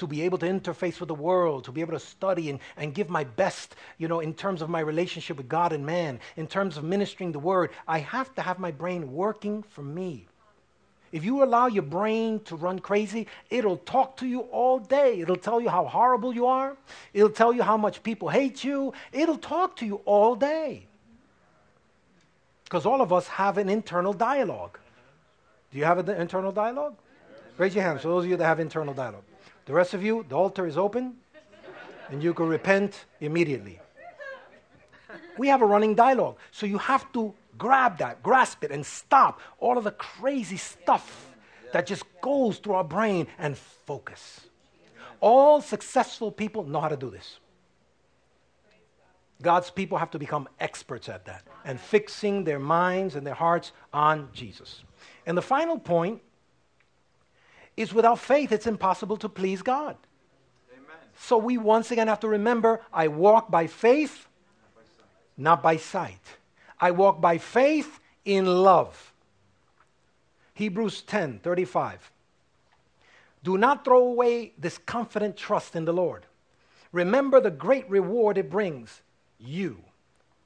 to 0.00 0.06
be 0.06 0.22
able 0.22 0.38
to 0.38 0.46
interface 0.46 0.98
with 0.98 1.08
the 1.08 1.14
world, 1.14 1.62
to 1.64 1.70
be 1.70 1.82
able 1.82 1.92
to 1.92 2.00
study 2.00 2.48
and, 2.48 2.58
and 2.78 2.94
give 2.94 3.10
my 3.10 3.22
best, 3.22 3.76
you 3.98 4.08
know, 4.08 4.20
in 4.20 4.32
terms 4.32 4.62
of 4.62 4.70
my 4.70 4.80
relationship 4.80 5.36
with 5.36 5.46
God 5.46 5.74
and 5.74 5.84
man, 5.84 6.18
in 6.36 6.46
terms 6.46 6.78
of 6.78 6.84
ministering 6.84 7.32
the 7.32 7.38
word, 7.38 7.70
I 7.86 7.98
have 7.98 8.34
to 8.36 8.42
have 8.42 8.58
my 8.58 8.70
brain 8.70 9.12
working 9.12 9.62
for 9.62 9.82
me. 9.82 10.26
If 11.12 11.24
you 11.24 11.42
allow 11.42 11.66
your 11.66 11.82
brain 11.82 12.40
to 12.44 12.56
run 12.56 12.78
crazy, 12.78 13.26
it'll 13.50 13.78
talk 13.78 14.16
to 14.18 14.26
you 14.26 14.40
all 14.52 14.78
day. 14.78 15.20
It'll 15.20 15.36
tell 15.36 15.60
you 15.60 15.68
how 15.68 15.84
horrible 15.86 16.32
you 16.32 16.46
are. 16.46 16.76
It'll 17.12 17.30
tell 17.30 17.52
you 17.52 17.62
how 17.62 17.76
much 17.76 18.02
people 18.02 18.28
hate 18.28 18.62
you. 18.62 18.92
It'll 19.12 19.38
talk 19.38 19.76
to 19.76 19.86
you 19.86 19.96
all 20.04 20.36
day. 20.36 20.86
Because 22.64 22.86
all 22.86 23.00
of 23.00 23.12
us 23.12 23.26
have 23.26 23.58
an 23.58 23.68
internal 23.68 24.12
dialogue. 24.12 24.78
Do 25.72 25.78
you 25.78 25.84
have 25.84 25.98
an 25.98 26.08
internal 26.10 26.52
dialogue? 26.52 26.94
Raise 27.58 27.74
your 27.74 27.82
hands. 27.82 28.02
For 28.02 28.08
those 28.08 28.24
of 28.24 28.30
you 28.30 28.36
that 28.36 28.44
have 28.44 28.60
internal 28.60 28.94
dialogue. 28.94 29.24
The 29.66 29.72
rest 29.72 29.94
of 29.94 30.02
you, 30.02 30.24
the 30.28 30.36
altar 30.36 30.66
is 30.66 30.78
open 30.78 31.16
and 32.10 32.22
you 32.22 32.34
can 32.34 32.48
repent 32.48 33.04
immediately. 33.20 33.80
We 35.38 35.48
have 35.48 35.62
a 35.62 35.66
running 35.66 35.94
dialogue. 35.94 36.36
So 36.52 36.66
you 36.66 36.78
have 36.78 37.10
to 37.12 37.34
grab 37.60 37.98
that, 37.98 38.22
grasp 38.22 38.64
it, 38.64 38.72
and 38.72 38.84
stop 38.84 39.38
all 39.60 39.78
of 39.78 39.84
the 39.84 39.92
crazy 39.92 40.56
stuff 40.56 41.28
that 41.72 41.86
just 41.86 42.04
goes 42.22 42.58
through 42.58 42.74
our 42.74 42.82
brain 42.82 43.28
and 43.38 43.56
focus. 43.56 44.40
All 45.20 45.60
successful 45.60 46.32
people 46.32 46.64
know 46.64 46.80
how 46.80 46.88
to 46.88 46.96
do 46.96 47.10
this. 47.10 47.38
God's 49.42 49.70
people 49.70 49.98
have 49.98 50.10
to 50.10 50.18
become 50.18 50.48
experts 50.58 51.08
at 51.08 51.26
that 51.26 51.44
and 51.64 51.78
fixing 51.78 52.44
their 52.44 52.58
minds 52.58 53.14
and 53.14 53.26
their 53.26 53.34
hearts 53.34 53.72
on 53.92 54.28
Jesus. 54.32 54.82
And 55.26 55.36
the 55.36 55.42
final 55.42 55.78
point 55.78 56.20
is 57.76 57.92
without 57.92 58.18
faith, 58.18 58.52
it's 58.52 58.66
impossible 58.66 59.18
to 59.18 59.28
please 59.28 59.62
God. 59.62 59.96
Amen. 60.72 60.96
So 61.16 61.36
we 61.36 61.58
once 61.58 61.90
again 61.90 62.08
have 62.08 62.20
to 62.20 62.28
remember 62.28 62.80
I 62.92 63.08
walk 63.08 63.50
by 63.50 63.66
faith, 63.66 64.28
not 65.36 65.62
by 65.62 65.76
sight. 65.76 66.39
I 66.80 66.90
walk 66.90 67.20
by 67.20 67.38
faith 67.38 68.00
in 68.24 68.46
love. 68.46 69.12
Hebrews 70.54 71.02
10 71.02 71.40
35. 71.40 72.10
Do 73.42 73.56
not 73.56 73.84
throw 73.84 73.98
away 73.98 74.52
this 74.58 74.78
confident 74.78 75.36
trust 75.36 75.74
in 75.74 75.84
the 75.84 75.92
Lord. 75.92 76.26
Remember 76.92 77.40
the 77.40 77.50
great 77.50 77.88
reward 77.88 78.36
it 78.36 78.50
brings 78.50 79.00
you. 79.38 79.78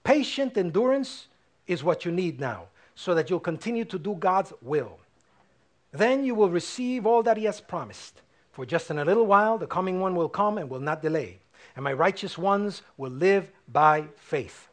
Patient 0.04 0.56
endurance 0.56 1.28
is 1.66 1.82
what 1.82 2.04
you 2.04 2.12
need 2.12 2.38
now 2.38 2.66
so 2.94 3.14
that 3.14 3.28
you'll 3.28 3.40
continue 3.40 3.84
to 3.86 3.98
do 3.98 4.14
God's 4.14 4.52
will. 4.62 4.98
Then 5.90 6.24
you 6.24 6.34
will 6.34 6.50
receive 6.50 7.06
all 7.06 7.22
that 7.22 7.36
he 7.36 7.44
has 7.44 7.60
promised. 7.60 8.20
For 8.52 8.64
just 8.64 8.90
in 8.90 8.98
a 8.98 9.04
little 9.04 9.26
while, 9.26 9.58
the 9.58 9.66
coming 9.66 10.00
one 10.00 10.14
will 10.14 10.28
come 10.28 10.58
and 10.58 10.70
will 10.70 10.80
not 10.80 11.02
delay, 11.02 11.38
and 11.74 11.82
my 11.82 11.92
righteous 11.92 12.38
ones 12.38 12.82
will 12.96 13.10
live 13.10 13.50
by 13.72 14.04
faith. 14.16 14.68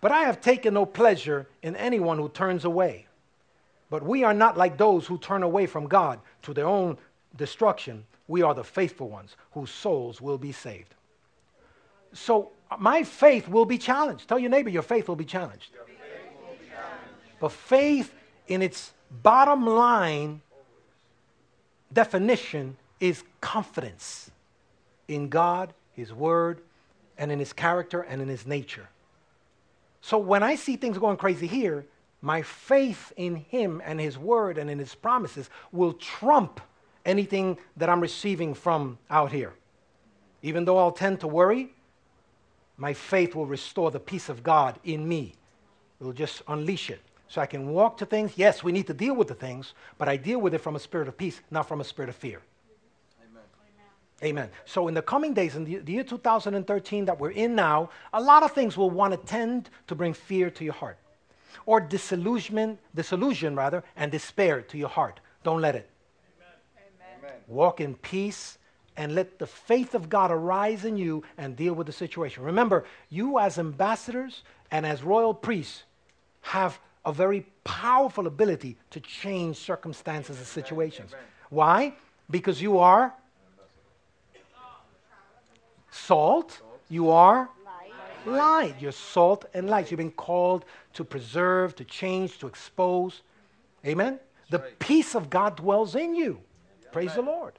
But 0.00 0.12
I 0.12 0.22
have 0.22 0.40
taken 0.40 0.74
no 0.74 0.86
pleasure 0.86 1.46
in 1.62 1.74
anyone 1.76 2.18
who 2.18 2.28
turns 2.28 2.64
away. 2.64 3.06
But 3.88 4.02
we 4.02 4.24
are 4.24 4.34
not 4.34 4.56
like 4.56 4.76
those 4.76 5.06
who 5.06 5.18
turn 5.18 5.42
away 5.42 5.66
from 5.66 5.86
God 5.86 6.20
to 6.42 6.52
their 6.52 6.66
own 6.66 6.98
destruction. 7.36 8.04
We 8.28 8.42
are 8.42 8.54
the 8.54 8.64
faithful 8.64 9.08
ones 9.08 9.36
whose 9.52 9.70
souls 9.70 10.20
will 10.20 10.38
be 10.38 10.52
saved. 10.52 10.94
So 12.12 12.50
uh, 12.70 12.76
my 12.78 13.04
faith 13.04 13.48
will 13.48 13.64
be 13.64 13.78
challenged. 13.78 14.28
Tell 14.28 14.38
your 14.38 14.50
neighbor 14.50 14.70
your 14.70 14.82
faith 14.82 15.08
will 15.08 15.16
be 15.16 15.24
challenged. 15.24 15.70
Faith 15.72 15.78
will 16.40 16.54
be 16.54 16.68
challenged. 16.68 17.40
But 17.40 17.52
faith 17.52 18.12
in 18.48 18.62
its 18.62 18.92
bottom 19.22 19.66
line 19.66 20.40
definition 21.92 22.76
is 23.00 23.22
confidence 23.40 24.30
in 25.08 25.28
God, 25.28 25.72
His 25.92 26.12
Word, 26.12 26.60
and 27.18 27.30
in 27.30 27.38
His 27.38 27.52
character 27.52 28.00
and 28.00 28.20
in 28.20 28.28
His 28.28 28.46
nature. 28.46 28.88
So 30.06 30.18
when 30.18 30.44
I 30.44 30.54
see 30.54 30.76
things 30.76 30.98
going 30.98 31.16
crazy 31.16 31.48
here, 31.48 31.84
my 32.22 32.40
faith 32.40 33.12
in 33.16 33.34
Him 33.34 33.82
and 33.84 33.98
His 33.98 34.16
Word 34.16 34.56
and 34.56 34.70
in 34.70 34.78
His 34.78 34.94
promises 34.94 35.50
will 35.72 35.94
trump 35.94 36.60
anything 37.04 37.58
that 37.76 37.88
I'm 37.90 37.98
receiving 37.98 38.54
from 38.54 38.98
out 39.10 39.32
here. 39.32 39.52
Even 40.42 40.64
though 40.64 40.78
I'll 40.78 40.92
tend 40.92 41.18
to 41.20 41.26
worry, 41.26 41.74
my 42.76 42.92
faith 42.92 43.34
will 43.34 43.46
restore 43.46 43.90
the 43.90 43.98
peace 43.98 44.28
of 44.28 44.44
God 44.44 44.78
in 44.84 45.08
me. 45.08 45.34
It 46.00 46.04
will 46.04 46.12
just 46.12 46.40
unleash 46.46 46.88
it 46.88 47.00
so 47.26 47.40
I 47.40 47.46
can 47.46 47.70
walk 47.70 47.96
to 47.96 48.06
things. 48.06 48.30
Yes, 48.36 48.62
we 48.62 48.70
need 48.70 48.86
to 48.86 48.94
deal 48.94 49.16
with 49.16 49.26
the 49.26 49.34
things, 49.34 49.74
but 49.98 50.08
I 50.08 50.16
deal 50.16 50.38
with 50.38 50.54
it 50.54 50.60
from 50.60 50.76
a 50.76 50.78
spirit 50.78 51.08
of 51.08 51.18
peace, 51.18 51.40
not 51.50 51.66
from 51.66 51.80
a 51.80 51.84
spirit 51.84 52.10
of 52.10 52.14
fear. 52.14 52.42
Amen. 54.22 54.44
Amen. 54.44 54.50
So, 54.64 54.88
in 54.88 54.94
the 54.94 55.02
coming 55.02 55.34
days, 55.34 55.56
in 55.56 55.64
the, 55.64 55.76
the 55.76 55.92
year 55.92 56.04
2013 56.04 57.04
that 57.04 57.20
we're 57.20 57.30
in 57.30 57.54
now, 57.54 57.90
a 58.12 58.20
lot 58.20 58.42
of 58.42 58.52
things 58.52 58.76
will 58.76 58.90
want 58.90 59.12
to 59.12 59.18
tend 59.18 59.68
to 59.88 59.94
bring 59.94 60.14
fear 60.14 60.50
to 60.50 60.64
your 60.64 60.74
heart. 60.74 60.98
or 61.66 61.80
disillusionment, 61.80 62.78
disillusion 62.94 63.56
rather, 63.56 63.82
and 63.96 64.12
despair 64.12 64.62
to 64.62 64.78
your 64.78 64.88
heart. 64.88 65.20
Don't 65.42 65.60
let 65.60 65.74
it. 65.74 65.90
Walk 67.48 67.80
in 67.80 67.94
peace 67.96 68.58
and 68.96 69.14
let 69.14 69.38
the 69.38 69.46
faith 69.46 69.94
of 69.94 70.08
God 70.08 70.30
arise 70.30 70.84
in 70.84 70.96
you 70.96 71.22
and 71.38 71.54
deal 71.56 71.74
with 71.74 71.86
the 71.86 71.92
situation. 71.92 72.42
Remember, 72.42 72.84
you 73.10 73.38
as 73.38 73.58
ambassadors 73.58 74.42
and 74.70 74.86
as 74.86 75.02
royal 75.02 75.34
priests 75.34 75.84
have 76.40 76.78
a 77.04 77.12
very 77.12 77.46
powerful 77.64 78.26
ability 78.26 78.76
to 78.90 79.00
change 79.00 79.56
circumstances 79.56 80.38
and 80.38 80.46
situations. 80.46 81.12
Why? 81.50 81.94
Because 82.30 82.60
you 82.60 82.78
are 82.78 83.14
salt, 85.96 86.60
you 86.88 87.10
are 87.10 87.48
light. 88.26 88.74
You're 88.80 88.92
salt 88.92 89.44
and 89.54 89.68
light. 89.68 89.90
You've 89.90 89.98
been 89.98 90.10
called 90.10 90.64
to 90.94 91.04
preserve, 91.04 91.74
to 91.76 91.84
change, 91.84 92.38
to 92.38 92.46
expose. 92.46 93.22
Amen? 93.84 94.18
The 94.50 94.60
peace 94.78 95.14
of 95.14 95.30
God 95.30 95.56
dwells 95.56 95.94
in 95.94 96.14
you. 96.14 96.40
Praise 96.92 97.14
the 97.14 97.22
Lord. 97.22 97.54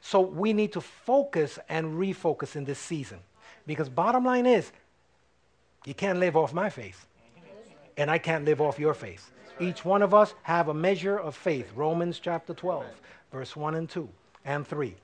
So 0.00 0.20
we 0.20 0.52
need 0.52 0.72
to 0.72 0.80
focus 0.80 1.58
and 1.68 1.98
refocus 1.98 2.56
in 2.56 2.64
this 2.64 2.78
season. 2.78 3.18
Because 3.66 3.88
bottom 3.88 4.24
line 4.24 4.46
is, 4.46 4.72
you 5.84 5.94
can't 5.94 6.18
live 6.18 6.36
off 6.36 6.52
my 6.52 6.70
faith. 6.70 7.06
And 7.96 8.10
I 8.10 8.18
can't 8.18 8.44
live 8.44 8.60
off 8.60 8.78
your 8.78 8.94
faith. 8.94 9.30
Each 9.58 9.84
one 9.84 10.00
of 10.02 10.14
us 10.14 10.34
have 10.42 10.68
a 10.68 10.74
measure 10.74 11.18
of 11.18 11.36
faith. 11.36 11.70
Romans 11.76 12.18
chapter 12.18 12.54
12, 12.54 12.84
verse 13.30 13.54
1 13.54 13.74
and 13.74 13.90
2 13.90 14.08
and 14.46 14.66
3. 14.66 14.94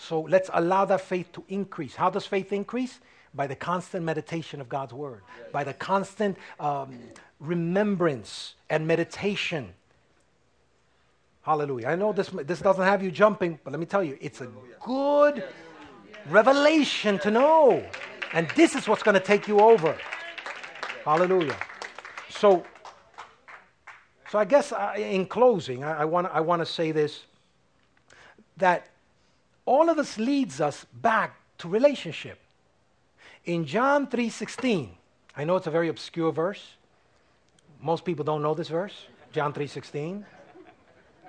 So 0.00 0.22
let's 0.22 0.48
allow 0.54 0.86
that 0.86 1.02
faith 1.02 1.30
to 1.32 1.44
increase. 1.48 1.94
How 1.94 2.08
does 2.08 2.24
faith 2.26 2.52
increase? 2.52 2.98
By 3.34 3.46
the 3.46 3.54
constant 3.54 4.04
meditation 4.04 4.60
of 4.60 4.68
God's 4.68 4.94
word, 4.94 5.20
by 5.52 5.62
the 5.62 5.74
constant 5.74 6.36
um, 6.58 6.98
remembrance 7.38 8.54
and 8.70 8.86
meditation. 8.86 9.74
Hallelujah. 11.42 11.88
I 11.88 11.96
know 11.96 12.12
this, 12.12 12.28
this 12.44 12.60
doesn't 12.60 12.82
have 12.82 13.02
you 13.02 13.10
jumping, 13.10 13.60
but 13.62 13.72
let 13.72 13.78
me 13.78 13.86
tell 13.86 14.02
you, 14.02 14.16
it's 14.20 14.40
a 14.40 14.48
good 14.84 15.44
revelation 16.28 17.18
to 17.20 17.30
know. 17.30 17.84
And 18.32 18.48
this 18.56 18.74
is 18.74 18.88
what's 18.88 19.02
going 19.02 19.16
to 19.16 19.24
take 19.24 19.46
you 19.46 19.60
over. 19.60 19.96
Hallelujah. 21.04 21.56
So, 22.30 22.64
so 24.30 24.38
I 24.38 24.44
guess 24.46 24.72
I, 24.72 24.96
in 24.96 25.26
closing, 25.26 25.84
I, 25.84 26.00
I 26.00 26.04
want 26.04 26.26
I 26.32 26.40
want 26.40 26.60
to 26.60 26.66
say 26.66 26.92
this 26.92 27.24
that 28.56 28.89
all 29.70 29.88
of 29.88 29.96
this 29.96 30.18
leads 30.18 30.60
us 30.60 30.84
back 30.92 31.36
to 31.56 31.68
relationship. 31.68 32.40
In 33.44 33.64
John 33.66 34.08
3:16, 34.08 34.96
I 35.36 35.44
know 35.44 35.54
it's 35.54 35.68
a 35.68 35.70
very 35.70 35.88
obscure 35.88 36.32
verse. 36.32 36.74
Most 37.80 38.04
people 38.04 38.24
don't 38.24 38.42
know 38.42 38.52
this 38.52 38.66
verse, 38.66 39.06
John 39.30 39.52
3:16. 39.52 40.26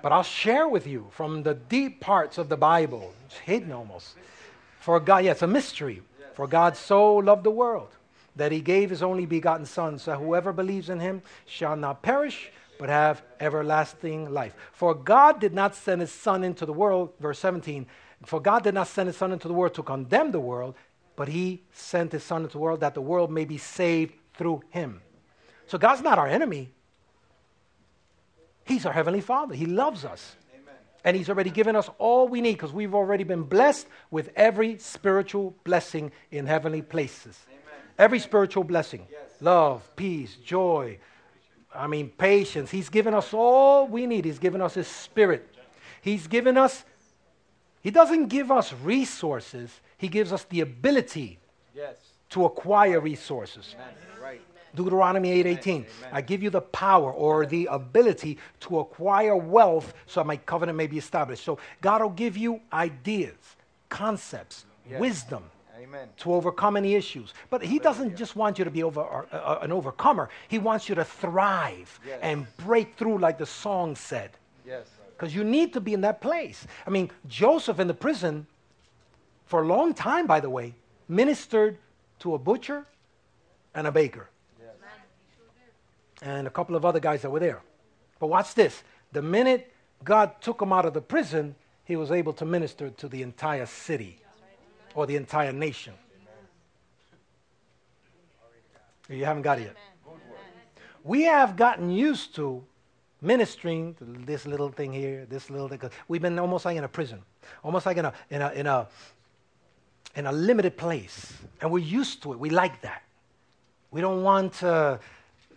But 0.02 0.10
I'll 0.10 0.24
share 0.24 0.66
with 0.66 0.88
you 0.88 1.06
from 1.12 1.44
the 1.44 1.54
deep 1.54 2.00
parts 2.00 2.36
of 2.36 2.48
the 2.48 2.56
Bible. 2.56 3.14
It's 3.26 3.38
hidden 3.38 3.70
almost. 3.70 4.16
For 4.80 4.98
God, 4.98 5.24
yeah, 5.24 5.30
it's 5.30 5.42
a 5.42 5.46
mystery. 5.46 6.02
For 6.34 6.48
God 6.48 6.76
so 6.76 7.14
loved 7.14 7.44
the 7.44 7.52
world 7.52 7.90
that 8.34 8.50
he 8.50 8.60
gave 8.60 8.90
his 8.90 9.04
only 9.04 9.24
begotten 9.24 9.66
Son, 9.66 10.00
so 10.00 10.16
whoever 10.16 10.52
believes 10.52 10.90
in 10.90 10.98
him 10.98 11.22
shall 11.46 11.76
not 11.76 12.02
perish, 12.02 12.50
but 12.76 12.88
have 12.88 13.22
everlasting 13.38 14.34
life. 14.34 14.56
For 14.72 14.94
God 14.94 15.38
did 15.38 15.54
not 15.54 15.76
send 15.76 16.00
his 16.00 16.10
Son 16.10 16.42
into 16.42 16.66
the 16.66 16.72
world, 16.72 17.12
verse 17.20 17.38
17, 17.38 17.86
for 18.24 18.40
God 18.40 18.64
did 18.64 18.74
not 18.74 18.88
send 18.88 19.08
his 19.08 19.16
Son 19.16 19.32
into 19.32 19.48
the 19.48 19.54
world 19.54 19.74
to 19.74 19.82
condemn 19.82 20.30
the 20.30 20.40
world, 20.40 20.74
but 21.16 21.28
he 21.28 21.62
sent 21.72 22.12
his 22.12 22.22
Son 22.22 22.42
into 22.42 22.52
the 22.52 22.58
world 22.58 22.80
that 22.80 22.94
the 22.94 23.00
world 23.00 23.30
may 23.30 23.44
be 23.44 23.58
saved 23.58 24.14
through 24.34 24.62
him. 24.70 25.00
So 25.66 25.78
God's 25.78 26.02
not 26.02 26.18
our 26.18 26.28
enemy. 26.28 26.70
He's 28.64 28.86
our 28.86 28.92
Heavenly 28.92 29.20
Father. 29.20 29.54
He 29.54 29.66
loves 29.66 30.04
us. 30.04 30.36
Amen. 30.54 30.74
And 31.04 31.16
He's 31.16 31.28
already 31.28 31.50
given 31.50 31.76
us 31.76 31.90
all 31.98 32.28
we 32.28 32.40
need 32.40 32.52
because 32.52 32.72
we've 32.72 32.94
already 32.94 33.24
been 33.24 33.42
blessed 33.42 33.86
with 34.10 34.30
every 34.36 34.78
spiritual 34.78 35.54
blessing 35.64 36.12
in 36.30 36.46
heavenly 36.46 36.82
places. 36.82 37.38
Amen. 37.48 37.60
Every 37.98 38.18
spiritual 38.18 38.64
blessing 38.64 39.06
yes. 39.10 39.20
love, 39.40 39.88
peace, 39.96 40.36
joy, 40.36 40.98
I 41.74 41.86
mean, 41.86 42.10
patience. 42.10 42.70
He's 42.70 42.88
given 42.88 43.14
us 43.14 43.32
all 43.32 43.86
we 43.86 44.06
need. 44.06 44.24
He's 44.24 44.38
given 44.38 44.60
us 44.60 44.74
His 44.74 44.88
Spirit. 44.88 45.48
He's 46.02 46.26
given 46.26 46.58
us, 46.58 46.84
He 47.82 47.90
doesn't 47.90 48.28
give 48.28 48.50
us 48.50 48.72
resources, 48.72 49.80
He 49.98 50.08
gives 50.08 50.32
us 50.32 50.44
the 50.44 50.60
ability 50.60 51.38
yes. 51.74 51.96
to 52.30 52.44
acquire 52.44 53.00
resources. 53.00 53.74
Amen. 53.74 53.94
Deuteronomy 54.74 55.42
8:18. 55.42 55.84
I 56.12 56.20
give 56.20 56.42
you 56.42 56.50
the 56.50 56.60
power 56.60 57.12
or 57.12 57.46
the 57.46 57.66
ability 57.66 58.38
to 58.60 58.80
acquire 58.80 59.36
wealth 59.36 59.92
so 60.06 60.24
my 60.24 60.36
covenant 60.36 60.76
may 60.78 60.86
be 60.86 60.98
established. 60.98 61.44
So 61.44 61.58
God 61.80 62.02
will 62.02 62.10
give 62.10 62.36
you 62.36 62.60
ideas, 62.72 63.34
concepts, 63.88 64.64
yes. 64.88 65.00
wisdom. 65.00 65.44
Amen. 65.78 66.08
To 66.18 66.32
overcome 66.32 66.76
any 66.76 66.94
issues. 66.94 67.34
But 67.50 67.62
he 67.62 67.80
doesn't 67.80 68.16
just 68.16 68.36
want 68.36 68.56
you 68.56 68.64
to 68.64 68.70
be 68.70 68.84
over, 68.84 69.00
uh, 69.00 69.36
uh, 69.36 69.58
an 69.62 69.72
overcomer. 69.72 70.30
He 70.46 70.58
wants 70.58 70.88
you 70.88 70.94
to 70.94 71.04
thrive 71.04 71.98
yes. 72.06 72.20
and 72.22 72.46
break 72.58 72.94
through, 72.94 73.18
like 73.18 73.36
the 73.36 73.46
song 73.46 73.96
said. 73.96 74.30
Yes. 74.64 74.86
Because 75.22 75.36
you 75.36 75.44
need 75.44 75.72
to 75.74 75.80
be 75.80 75.94
in 75.94 76.00
that 76.00 76.20
place. 76.20 76.66
I 76.84 76.90
mean, 76.90 77.08
Joseph 77.28 77.78
in 77.78 77.86
the 77.86 77.94
prison, 77.94 78.44
for 79.46 79.62
a 79.62 79.64
long 79.64 79.94
time, 79.94 80.26
by 80.26 80.40
the 80.40 80.50
way, 80.50 80.74
ministered 81.06 81.78
to 82.18 82.34
a 82.34 82.40
butcher 82.40 82.84
and 83.72 83.86
a 83.86 83.92
baker 83.92 84.28
and 86.22 86.48
a 86.48 86.50
couple 86.50 86.74
of 86.74 86.84
other 86.84 86.98
guys 86.98 87.22
that 87.22 87.30
were 87.30 87.38
there. 87.38 87.62
But 88.18 88.30
watch 88.30 88.56
this. 88.56 88.82
The 89.12 89.22
minute 89.22 89.72
God 90.02 90.40
took 90.40 90.60
him 90.60 90.72
out 90.72 90.86
of 90.86 90.92
the 90.92 91.00
prison, 91.00 91.54
he 91.84 91.94
was 91.94 92.10
able 92.10 92.32
to 92.32 92.44
minister 92.44 92.90
to 92.90 93.06
the 93.06 93.22
entire 93.22 93.66
city 93.66 94.18
or 94.96 95.06
the 95.06 95.14
entire 95.14 95.52
nation. 95.52 95.94
You 99.08 99.24
haven't 99.24 99.42
got 99.42 99.60
it 99.60 99.66
yet. 99.66 99.76
We 101.04 101.22
have 101.22 101.54
gotten 101.54 101.92
used 101.92 102.34
to 102.34 102.64
ministering 103.22 103.96
this 104.26 104.46
little 104.46 104.68
thing 104.68 104.92
here, 104.92 105.26
this 105.30 105.48
little 105.48 105.68
thing. 105.68 105.80
We've 106.08 106.20
been 106.20 106.38
almost 106.38 106.64
like 106.64 106.76
in 106.76 106.84
a 106.84 106.88
prison, 106.88 107.22
almost 107.62 107.86
like 107.86 107.96
in 107.96 108.04
a, 108.04 108.12
in 108.30 108.42
a, 108.42 108.50
in 108.50 108.66
a, 108.66 108.88
in 110.16 110.26
a 110.26 110.32
limited 110.32 110.76
place. 110.76 111.32
And 111.60 111.70
we're 111.70 111.84
used 111.84 112.22
to 112.24 112.32
it. 112.32 112.38
We 112.38 112.50
like 112.50 112.82
that. 112.82 113.02
We 113.90 114.00
don't 114.00 114.22
want 114.22 114.54
to 114.54 114.98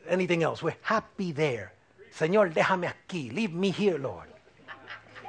anything 0.08 0.44
else. 0.44 0.62
We're 0.62 0.76
happy 0.82 1.32
there. 1.32 1.74
Señor, 2.18 2.54
déjame 2.54 2.92
aquí. 2.92 3.34
Leave 3.34 3.54
me 3.54 3.72
here, 3.72 3.98
Lord. 3.98 4.28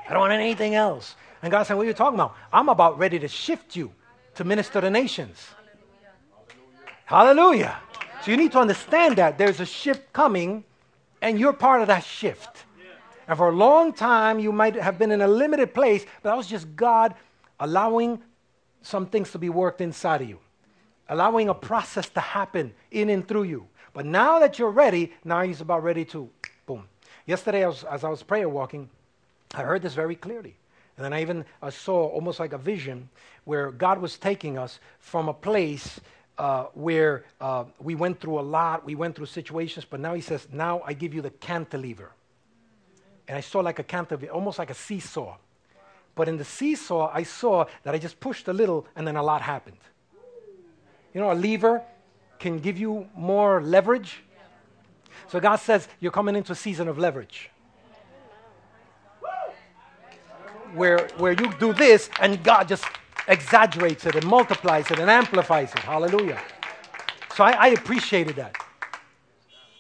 I 0.09 0.12
don't 0.12 0.20
want 0.20 0.32
anything 0.32 0.74
else. 0.74 1.16
And 1.43 1.51
God 1.51 1.64
said, 1.64 1.74
What 1.74 1.82
are 1.82 1.87
you 1.87 1.95
talking 1.95 2.18
about? 2.18 2.37
I'm 2.53 2.68
about 2.68 2.99
ready 2.99 3.18
to 3.18 3.28
shift 3.28 3.74
you 3.74 3.93
to 4.34 4.45
minister 4.45 4.80
to 4.80 4.91
nations. 4.91 5.49
Hallelujah. 7.07 7.57
Hallelujah. 7.64 7.76
So 8.22 8.30
you 8.30 8.37
need 8.37 8.53
to 8.53 8.59
understand 8.59 9.16
that 9.16 9.39
there's 9.39 9.61
a 9.61 9.66
shift 9.66 10.12
coming, 10.12 10.64
and 11.27 11.41
you're 11.41 11.53
part 11.53 11.81
of 11.81 11.89
that 11.89 12.05
shift. 12.05 12.64
And 13.27 13.37
for 13.37 13.49
a 13.49 13.53
long 13.53 13.93
time, 13.93 14.39
you 14.39 14.53
might 14.53 14.77
have 14.77 14.97
been 14.97 15.11
in 15.11 15.20
a 15.20 15.27
limited 15.27 15.74
place, 15.74 16.07
but 16.22 16.31
that 16.31 16.37
was 16.37 16.47
just 16.47 16.77
God 16.77 17.16
allowing 17.59 18.22
some 18.83 19.07
things 19.07 19.33
to 19.33 19.39
be 19.39 19.49
worked 19.49 19.81
inside 19.81 20.22
of 20.22 20.29
you, 20.29 20.39
allowing 21.09 21.49
a 21.49 21.55
process 21.55 22.09
to 22.11 22.20
happen 22.20 22.72
in 22.93 23.11
and 23.11 23.27
through 23.27 23.43
you. 23.43 23.66
But 23.93 24.07
now 24.07 24.39
that 24.39 24.61
you're 24.61 24.70
ready, 24.70 25.12
now 25.24 25.43
he's 25.43 25.61
about 25.61 25.83
ready 25.83 26.05
to 26.07 26.31
boom. 26.64 26.85
Yesterday, 27.27 27.64
I 27.64 27.68
was, 27.68 27.83
as 27.83 28.05
I 28.05 28.09
was 28.09 28.22
prayer 28.22 28.49
walking, 28.49 28.89
I 29.53 29.64
heard 29.64 29.83
this 29.83 29.95
very 29.95 30.14
clearly. 30.14 30.55
And 30.97 31.05
then 31.05 31.12
I 31.12 31.22
even 31.22 31.45
I 31.61 31.70
saw 31.70 32.07
almost 32.07 32.39
like 32.39 32.53
a 32.53 32.59
vision 32.59 33.09
where 33.45 33.72
God 33.72 34.01
was 34.01 34.16
taking 34.16 34.59
us 34.59 34.79
from 35.01 35.29
a 35.29 35.35
place 35.35 36.01
uh, 36.39 36.64
where 36.74 37.24
uh, 37.41 37.64
we 37.80 37.95
went 37.95 38.20
through 38.20 38.39
a 38.39 38.43
lot, 38.43 38.84
we 38.84 38.95
went 38.95 39.16
through 39.16 39.26
situations, 39.26 39.87
but 39.89 40.01
now 40.01 40.14
He 40.14 40.20
says, 40.20 40.49
Now 40.53 40.82
I 40.84 40.93
give 40.93 41.14
you 41.14 41.22
the 41.22 41.30
cantilever. 41.30 42.12
And 43.28 43.37
I 43.37 43.41
saw 43.41 43.61
like 43.61 43.78
a 43.78 43.82
cantilever, 43.82 44.28
almost 44.28 44.59
like 44.59 44.70
a 44.70 44.74
seesaw. 44.74 45.37
But 46.14 46.28
in 46.28 46.37
the 46.37 46.45
seesaw, 46.45 47.11
I 47.12 47.24
saw 47.24 47.66
that 47.82 47.95
I 47.95 47.99
just 47.99 48.20
pushed 48.20 48.49
a 48.49 48.53
little 48.53 48.87
and 48.95 49.07
then 49.07 49.16
a 49.16 49.22
lot 49.22 49.43
happened. 49.43 49.76
You 51.12 51.20
know, 51.20 51.32
a 51.32 51.34
lever, 51.34 51.82
can 52.39 52.59
give 52.59 52.78
you 52.78 53.09
more 53.14 53.62
leverage. 53.62 54.22
So 55.28 55.41
God 55.41 55.57
says 55.57 55.89
you're 56.01 56.12
coming 56.12 56.37
into 56.37 56.53
a 56.53 56.57
season 56.57 56.89
of 56.89 56.99
leverage. 56.99 57.51
Where, 60.74 61.09
where 61.16 61.32
you 61.32 61.53
do 61.59 61.72
this 61.72 62.11
and 62.20 62.43
God 62.45 62.68
just 62.68 62.84
exaggerates 63.29 64.07
it 64.07 64.14
and 64.14 64.27
multiplies 64.27 64.91
it 64.91 64.99
and 64.99 65.11
amplifies 65.11 65.72
it. 65.72 65.81
Hallelujah. 65.81 66.41
So 67.35 67.45
I, 67.45 67.51
I 67.51 67.66
appreciated 67.68 68.37
that. 68.37 68.57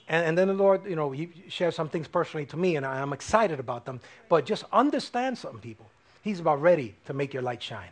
And, 0.08 0.24
and, 0.24 0.38
then 0.38 0.48
the 0.48 0.54
Lord, 0.54 0.86
you 0.86 0.94
know, 0.94 1.10
He 1.10 1.30
shares 1.48 1.74
some 1.74 1.88
things 1.88 2.06
personally 2.06 2.46
to 2.46 2.56
me, 2.56 2.76
and 2.76 2.86
I, 2.86 2.98
am 2.98 3.12
excited 3.12 3.58
about 3.58 3.84
them. 3.84 4.00
But 4.28 4.46
just 4.46 4.64
understand 4.72 5.36
something, 5.36 5.60
people. 5.60 5.86
He's 6.22 6.38
about 6.38 6.60
ready 6.60 6.94
to 7.06 7.14
make 7.14 7.34
your 7.34 7.42
light 7.42 7.62
shine. 7.62 7.88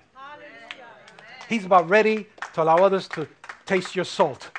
He's 1.49 1.65
about 1.65 1.89
ready 1.89 2.27
to 2.55 2.63
allow 2.63 2.77
others 2.77 3.09
to 3.09 3.29
taste 3.67 3.95
your 3.95 4.05
salt 4.05 4.51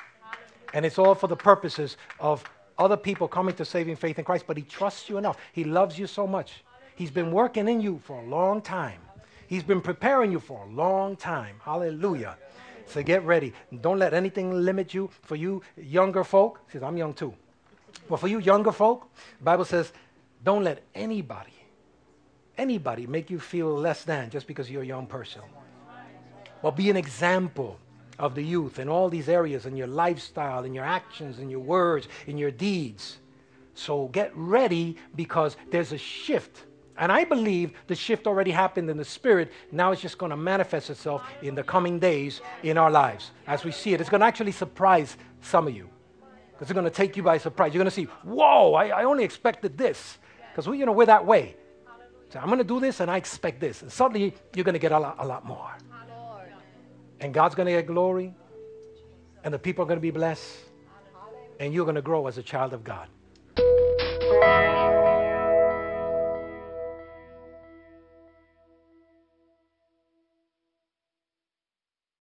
And 0.74 0.86
it's 0.86 1.00
all 1.00 1.16
for 1.16 1.28
the 1.28 1.36
purposes 1.36 1.98
of 2.20 2.44
other 2.78 2.98
people 2.98 3.28
coming 3.28 3.56
to 3.56 3.66
saving 3.66 3.96
faith 3.96 4.20
in 4.20 4.26
Christ. 4.26 4.46
But 4.48 4.58
He 4.58 4.64
trusts 4.64 5.10
you 5.10 5.18
enough. 5.18 5.38
He 5.54 5.64
loves 5.64 5.98
you 5.98 6.08
so 6.08 6.28
much. 6.28 6.64
He's 6.96 7.12
been 7.12 7.32
working 7.32 7.68
in 7.68 7.80
you 7.80 8.02
for 8.04 8.20
a 8.22 8.26
long 8.26 8.62
time. 8.62 9.00
He's 9.48 9.64
been 9.64 9.82
preparing 9.82 10.32
you 10.32 10.40
for 10.40 10.66
a 10.66 10.70
long 10.70 11.16
time. 11.16 11.56
Hallelujah. 11.64 12.38
So 12.88 13.02
get 13.04 13.24
ready. 13.24 13.54
Don't 13.82 14.00
let 14.00 14.14
anything 14.14 14.52
limit 14.64 14.94
you. 14.94 15.10
For 15.22 15.36
you 15.36 15.62
younger 15.76 16.24
folk, 16.24 16.60
says 16.72 16.84
I'm 16.84 16.98
young 16.98 17.14
too. 17.14 17.34
But 18.10 18.20
for 18.20 18.28
you 18.28 18.40
younger 18.40 18.72
folk, 18.72 19.10
Bible 19.42 19.66
says, 19.66 19.92
don't 20.44 20.64
let 20.64 20.84
anybody, 20.94 21.54
anybody 22.58 23.08
make 23.08 23.30
you 23.30 23.40
feel 23.40 23.74
less 23.74 24.04
than 24.04 24.30
just 24.30 24.46
because 24.46 24.70
you're 24.70 24.84
a 24.84 24.86
young 24.86 25.08
person. 25.08 25.42
Well, 26.62 26.72
be 26.72 26.90
an 26.90 26.98
example 26.98 27.80
of 28.20 28.36
the 28.36 28.44
youth 28.44 28.80
in 28.80 28.88
all 28.88 29.10
these 29.10 29.28
areas 29.28 29.66
in 29.66 29.76
your 29.76 29.88
lifestyle, 29.88 30.64
in 30.64 30.74
your 30.74 30.86
actions, 30.86 31.40
in 31.40 31.50
your 31.50 31.60
words, 31.60 32.08
in 32.28 32.38
your 32.38 32.52
deeds. 32.52 33.18
So 33.74 34.08
get 34.08 34.32
ready 34.36 34.98
because 35.16 35.58
there's 35.72 35.92
a 35.92 35.98
shift. 35.98 36.64
And 36.98 37.12
I 37.12 37.26
believe 37.26 37.74
the 37.88 37.96
shift 37.96 38.26
already 38.26 38.52
happened 38.52 38.90
in 38.90 38.98
the 38.98 39.06
spirit. 39.06 39.52
Now 39.72 39.92
it's 39.92 40.02
just 40.02 40.18
going 40.18 40.30
to 40.30 40.38
manifest 40.38 40.90
itself 40.90 41.24
in 41.42 41.54
the 41.54 41.64
coming 41.64 42.00
days 42.00 42.42
in 42.64 42.78
our 42.78 42.90
lives 42.90 43.32
as 43.48 43.64
we 43.66 43.72
see 43.72 43.94
it. 43.94 44.00
It's 44.00 44.10
going 44.10 44.22
to 44.22 44.26
actually 44.26 44.54
surprise 44.54 45.18
some 45.42 45.68
of 45.68 45.76
you 45.76 45.90
because 46.52 46.70
it's 46.70 46.74
going 46.74 46.86
to 46.86 46.92
take 46.92 47.18
you 47.18 47.24
by 47.24 47.38
surprise. 47.38 47.74
You're 47.74 47.84
going 47.84 47.92
to 47.92 47.96
see, 47.96 48.06
whoa, 48.24 48.74
I, 48.76 48.88
I 48.88 49.04
only 49.04 49.26
expected 49.26 49.78
this 49.78 50.18
because 50.52 50.70
we, 50.70 50.80
you 50.80 50.86
know, 50.86 50.94
we're 50.94 51.06
that 51.08 51.26
way. 51.26 51.58
So 52.30 52.40
I'm 52.40 52.48
going 52.48 52.60
to 52.60 52.64
do 52.64 52.80
this 52.80 53.02
and 53.02 53.12
I 53.12 53.18
expect 53.18 53.60
this. 53.60 53.82
And 53.82 53.92
suddenly 53.92 54.34
you're 54.54 54.64
going 54.64 54.74
to 54.74 54.80
get 54.80 54.94
a 54.94 55.00
lot, 55.00 55.18
a 55.20 55.26
lot 55.26 55.46
more. 55.46 55.72
And 57.20 57.34
God's 57.34 57.56
going 57.56 57.68
to 57.68 57.74
get 57.74 57.88
glory. 57.88 58.34
And 59.44 59.54
the 59.54 59.60
people 59.60 59.84
are 59.84 59.88
going 59.88 59.98
to 59.98 60.02
be 60.02 60.12
blessed. 60.12 60.58
And 61.60 61.74
you're 61.74 61.86
going 61.86 61.96
to 61.96 62.02
grow 62.02 62.28
as 62.28 62.38
a 62.38 62.44
child 62.44 62.74
of 62.74 62.84
God. 62.84 63.08